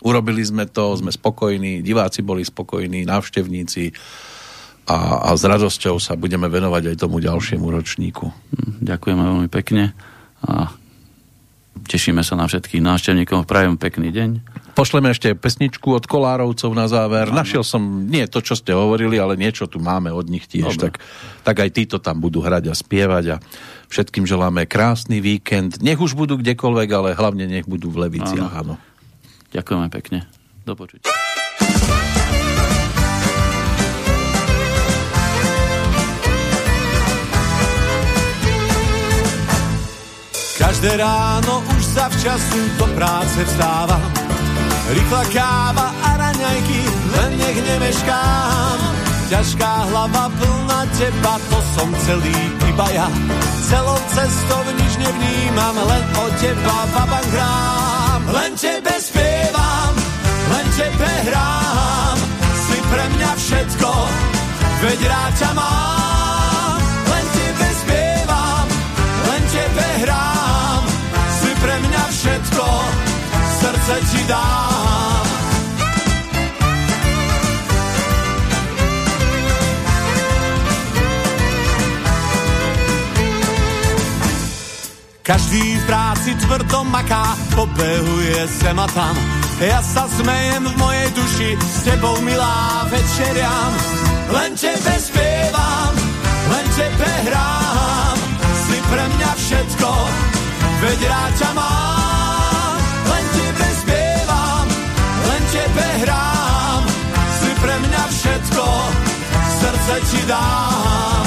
urobili 0.04 0.44
sme 0.44 0.68
to, 0.68 0.96
sme 1.00 1.12
spokojní, 1.12 1.80
diváci 1.80 2.20
boli 2.20 2.44
spokojní, 2.44 3.08
návštevníci 3.08 3.96
a, 4.90 4.98
a 5.22 5.38
s 5.38 5.45
radosťou 5.45 6.02
sa 6.02 6.18
budeme 6.18 6.49
venovať 6.49 6.94
aj 6.94 6.95
tomu 6.98 7.22
ďalšiemu 7.22 7.70
ročníku. 7.70 8.34
Hm, 8.34 8.82
ďakujeme 8.82 9.22
veľmi 9.22 9.49
pekne 9.53 9.94
a 10.41 10.74
tešíme 11.86 12.26
sa 12.26 12.34
na 12.34 12.49
všetkých 12.49 12.82
návštevníkov. 12.82 13.45
Prajem 13.45 13.78
pekný 13.78 14.10
deň. 14.10 14.30
Pošleme 14.74 15.11
ešte 15.11 15.36
pesničku 15.36 15.91
od 15.91 16.07
Kolárovcov 16.07 16.72
na 16.72 16.88
záver. 16.88 17.30
Áno. 17.30 17.38
Našiel 17.38 17.68
som 17.68 18.07
nie 18.07 18.24
to, 18.32 18.40
čo 18.40 18.56
ste 18.56 18.72
hovorili, 18.72 19.20
ale 19.20 19.36
niečo 19.36 19.68
tu 19.68 19.78
máme 19.78 20.10
od 20.10 20.26
nich 20.32 20.48
tiež. 20.48 20.80
Tak, 20.80 21.03
tak 21.44 21.56
aj 21.60 21.70
títo 21.76 21.98
tam 21.99 22.24
budú 22.24 22.40
hrať 22.40 22.72
a 22.72 22.74
spievať 22.74 23.26
a 23.36 23.41
všetkým 23.91 24.24
želáme 24.24 24.66
krásny 24.66 25.20
víkend. 25.20 25.84
Nech 25.84 25.99
už 25.99 26.16
budú 26.16 26.40
kdekoľvek, 26.40 26.90
ale 26.95 27.10
hlavne 27.20 27.45
nech 27.45 27.68
budú 27.68 27.91
v 27.91 28.07
Leviciach. 28.07 28.64
Áno. 28.64 28.80
áno. 28.80 28.88
Ďakujeme 29.52 29.88
pekne. 29.91 30.30
Do 30.64 30.80
počutia. 30.80 31.19
Každé 40.70 41.02
ráno 41.02 41.66
už 41.74 41.82
sa 41.82 42.14
včasu 42.14 42.62
do 42.78 42.86
práce 42.94 43.41
vstávam. 43.41 44.06
Rýchla 44.94 45.26
káva 45.34 45.90
a 45.98 46.10
raňajky, 46.14 46.82
len 47.10 47.32
nech 47.41 47.58
nemeškám. 47.58 48.78
Ťažká 49.34 49.90
hlava 49.90 50.30
plná 50.30 50.86
teba, 50.94 51.41
to 51.50 51.58
som 51.74 51.90
celý 52.06 52.38
iba 52.70 52.86
ja. 52.94 53.10
Celou 53.66 53.98
cestou 54.14 54.62
nič 54.78 54.94
nevnímam, 55.02 55.74
len 55.74 56.06
o 56.22 56.26
teba 56.38 56.86
baba 56.94 57.18
hrám. 57.34 58.22
Len 58.30 58.54
tebe 58.54 58.94
spievam, 59.02 59.94
len 60.54 60.66
tebe 60.78 61.12
hrám. 61.34 62.18
Si 62.70 62.78
pre 62.94 63.06
mňa 63.18 63.32
všetko, 63.41 63.90
veď 64.86 65.00
rád 65.02 65.34
mám. 65.58 65.99
Srdce 73.90 74.18
ti 74.18 74.24
dám. 74.26 75.26
Každý 85.22 85.78
v 85.78 85.86
práci 85.86 86.34
tvrdo 86.41 86.84
maká, 86.90 87.38
pobehuje 87.53 88.49
sem 88.49 88.74
a 88.74 88.88
tam. 88.90 89.14
Ja 89.61 89.78
sa 89.86 90.10
smejem 90.10 90.66
v 90.66 90.76
mojej 90.78 91.10
duši, 91.14 91.49
s 91.53 91.86
tebou 91.86 92.18
milá 92.26 92.90
večeriam. 92.90 93.72
Len 94.34 94.57
tebe 94.57 94.95
spievam, 94.98 95.94
len 96.49 96.66
tebe 96.74 97.10
hrám, 97.30 98.18
si 98.57 98.78
pre 98.90 99.06
mňa 99.06 99.32
všetko, 99.38 99.91
veď 100.82 100.99
rád 101.06 101.38
mám. 101.53 101.99
Srdce 109.90 110.18
ti 110.18 110.26
dám. 110.26 111.26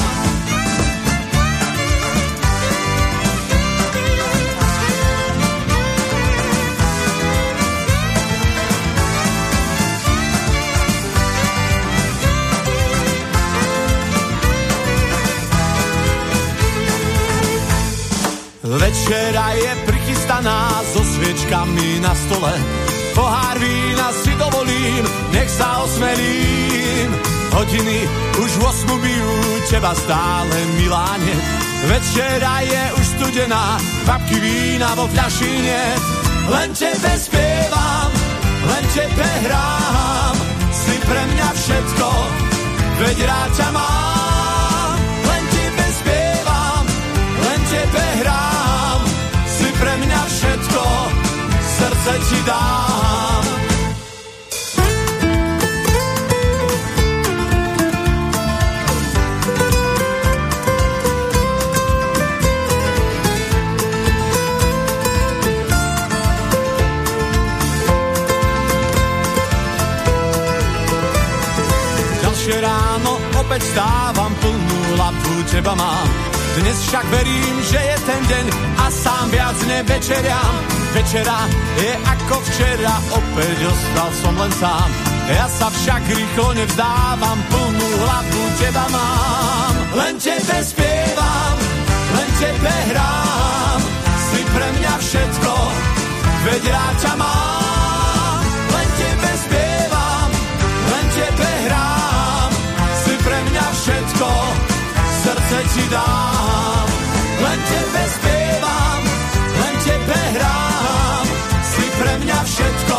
Večera 18.63 19.51
je 19.53 19.73
prichystaná 19.87 20.83
so 20.95 21.03
sviečkami 21.05 22.01
na 22.01 22.15
stole. 22.15 22.55
Pohár 23.15 23.59
vína 23.59 24.09
si 24.25 24.33
dovolím, 24.39 25.05
nech 25.35 25.51
sa 25.51 25.85
osmelím. 25.85 27.42
Hodiny 27.53 28.09
už 28.41 28.51
v 28.57 28.63
osmu 28.65 28.97
bijú, 28.99 29.35
teba 29.69 29.93
stále 29.93 30.57
miláne. 30.81 31.35
Večera 31.87 32.65
je 32.65 32.83
už 32.97 33.07
studená, 33.19 33.77
babky 34.09 34.41
vína 34.41 34.95
vo 34.97 35.05
fľaši 35.09 35.51
niet. 35.61 36.03
Len 36.43 36.69
tebe 36.75 37.13
spievam, 37.21 38.11
len 38.67 38.85
tebe 38.91 39.29
hrám, 39.47 40.35
si 40.75 40.95
pre 41.07 41.23
mňa 41.23 41.49
všetko, 41.55 42.09
veď 42.99 43.19
rád 43.31 43.51
ťa 43.55 43.69
mám. 43.71 44.97
Len 45.23 45.43
tebe 45.55 45.87
spievam, 46.03 46.85
len 47.47 47.61
tebe 47.71 48.05
hrám, 48.27 49.01
pre 49.83 49.95
mňa 49.99 50.23
všetko, 50.31 50.83
srdce 51.63 52.13
ti 52.31 52.39
dám. 52.47 52.82
Teba 75.51 75.75
mám 75.75 76.33
dnes 76.53 76.85
však 76.85 77.05
verím, 77.09 77.57
že 77.65 77.81
je 77.81 77.97
ten 78.05 78.23
deň 78.29 78.47
a 78.77 78.87
sám 78.93 79.27
viac 79.33 79.57
nevečeriam. 79.65 80.55
Večera 80.93 81.49
je 81.81 81.93
ako 81.97 82.37
včera, 82.45 82.95
opäť 83.09 83.59
ostal 83.73 84.11
som 84.21 84.35
len 84.37 84.53
sám. 84.61 84.89
Ja 85.33 85.49
sa 85.49 85.73
však 85.73 86.03
rýchlo 86.13 86.53
nevzdávam, 86.53 87.39
plnú 87.49 87.89
hlavu 88.05 88.43
teba 88.61 88.85
mám. 88.93 89.75
Len 89.97 90.15
tebe 90.21 90.59
spievam, 90.61 91.57
len 92.21 92.29
tebe 92.37 92.75
hrám, 92.93 93.81
si 94.29 94.41
pre 94.53 94.69
mňa 94.77 94.95
všetko, 95.01 95.53
veď 96.45 96.63
rád 96.69 96.97
ťa 97.01 97.15
mám. 97.17 97.62
Srdce 105.53 105.69
ti 105.75 105.89
dám. 105.89 106.89
Len 107.45 107.59
tebe 107.69 108.05
spievam, 108.09 109.03
len 109.61 109.75
tebe 109.85 110.21
hrám, 110.37 111.27
si 111.61 111.85
pre 112.01 112.13
mňa 112.25 112.39
všetko, 112.41 112.99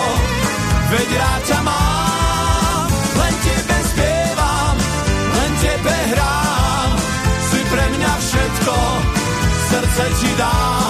veď 0.93 1.09
rád 1.17 1.41
ťa 1.49 1.59
mám. 1.65 2.87
Len 3.17 3.33
tebe 3.41 3.77
spievam, 3.89 4.75
len 5.33 5.51
tebe 5.65 5.97
hrám, 6.13 6.91
si 7.49 7.59
pre 7.73 7.85
mňa 7.97 8.13
všetko, 8.21 8.75
srdce 9.73 10.05
ti 10.21 10.31
dám. 10.37 10.82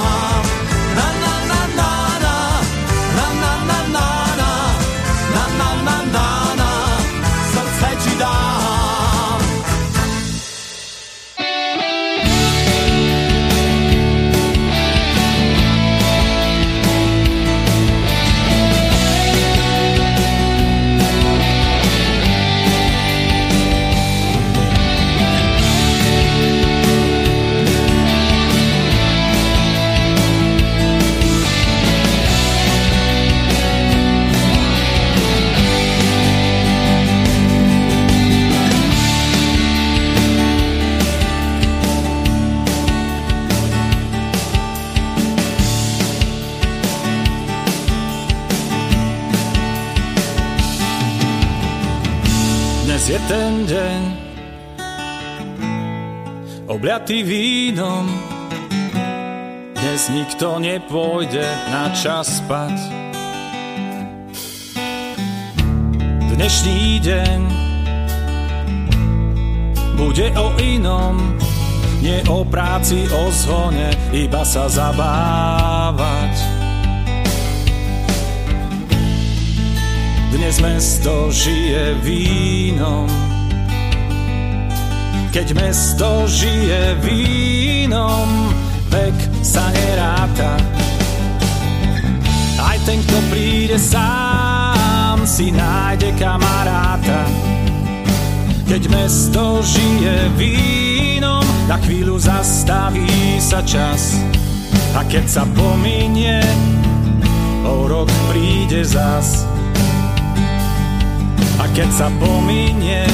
Je 53.14 53.22
ten 53.30 53.70
deň 53.70 54.02
obliatý 56.66 57.22
vínom. 57.22 58.10
Dnes 59.78 60.10
nikto 60.10 60.58
nepôjde 60.58 61.46
na 61.70 61.94
čas 61.94 62.42
spať. 62.42 62.74
Dnešný 66.34 67.06
deň 67.06 67.40
bude 69.94 70.34
o 70.34 70.58
inom, 70.58 71.38
nie 72.02 72.18
o 72.34 72.42
práci, 72.42 73.06
o 73.14 73.30
zvone, 73.30 73.94
iba 74.10 74.42
sa 74.42 74.66
zabávať. 74.66 76.63
Dnes 80.34 80.58
mesto 80.58 81.30
žije 81.30 81.94
vínom, 82.02 83.06
keď 85.30 85.54
mesto 85.54 86.26
žije 86.26 86.98
vínom, 87.06 88.50
vek 88.90 89.14
sa 89.46 89.70
neráta. 89.70 90.58
Aj 92.66 92.78
ten, 92.82 92.98
kto 93.06 93.18
príde 93.30 93.78
sám, 93.78 95.22
si 95.22 95.54
nájde 95.54 96.18
kamaráta. 96.18 97.30
Keď 98.66 98.90
mesto 98.90 99.62
žije 99.62 100.34
vínom, 100.34 101.46
na 101.70 101.78
chvíľu 101.78 102.18
zastaví 102.18 103.38
sa 103.38 103.62
čas. 103.62 104.18
A 104.98 105.06
keď 105.06 105.30
sa 105.30 105.46
pominie, 105.54 106.42
o 107.70 107.86
rok 107.86 108.10
príde 108.34 108.82
zas. 108.82 109.53
Keď 111.74 111.90
sa 111.90 112.06
pominie, 112.22 113.10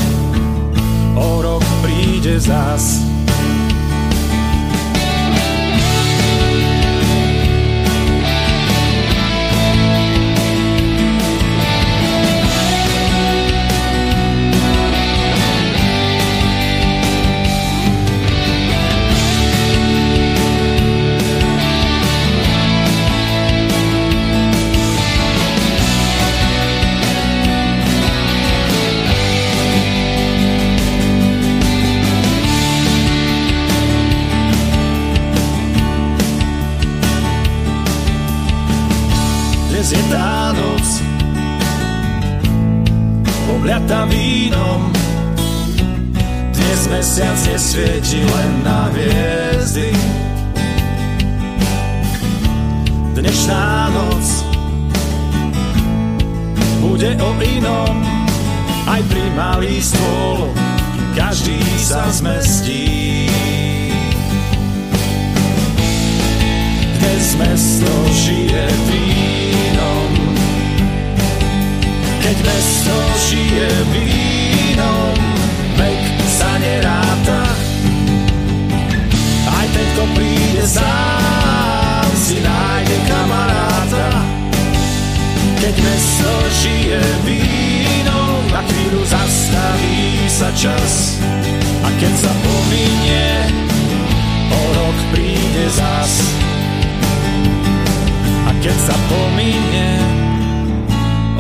o 1.15 1.40
rok 1.40 1.64
príde 1.80 2.36
zas. 2.44 3.09
Mesiac 47.00 47.40
nesvieti 47.48 48.20
len 48.28 48.52
na 48.60 48.92
hviezdy. 48.92 49.88
Dnešná 53.16 53.88
noc 53.96 54.28
bude 56.84 57.16
o 57.24 57.30
inom, 57.40 58.04
aj 58.84 59.00
pri 59.08 59.26
malý 59.32 59.80
stôl 59.80 60.52
každý 61.16 61.56
sa 61.80 62.04
zmestí. 62.12 63.32
Dnes 67.00 67.28
mesto 67.40 67.96
žije 68.12 68.68
vínom, 68.92 70.12
keď 72.20 72.38
mesto 72.44 72.96
žije 73.32 73.72
vínom, 73.88 74.39
kto 80.00 80.16
príde 80.16 80.64
sám, 80.64 82.08
si 82.16 82.40
nájde 82.40 82.98
kamaráta. 83.04 84.08
Keď 85.60 85.76
mesto 85.76 86.32
žije 86.64 87.04
vínom, 87.28 88.48
na 88.48 88.64
chvíľu 88.64 89.04
zastaví 89.04 90.24
sa 90.32 90.56
čas. 90.56 91.20
A 91.84 91.92
keď 92.00 92.14
sa 92.16 92.32
pominie, 92.32 93.28
o 94.56 94.62
rok 94.72 94.98
príde 95.12 95.68
zas. 95.68 96.32
A 98.48 98.56
keď 98.64 98.78
sa 98.80 98.96
pominie, 99.12 100.00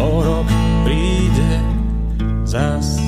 o 0.03 0.19
rok 0.19 0.47
príde 0.83 1.63
zas. 2.43 2.98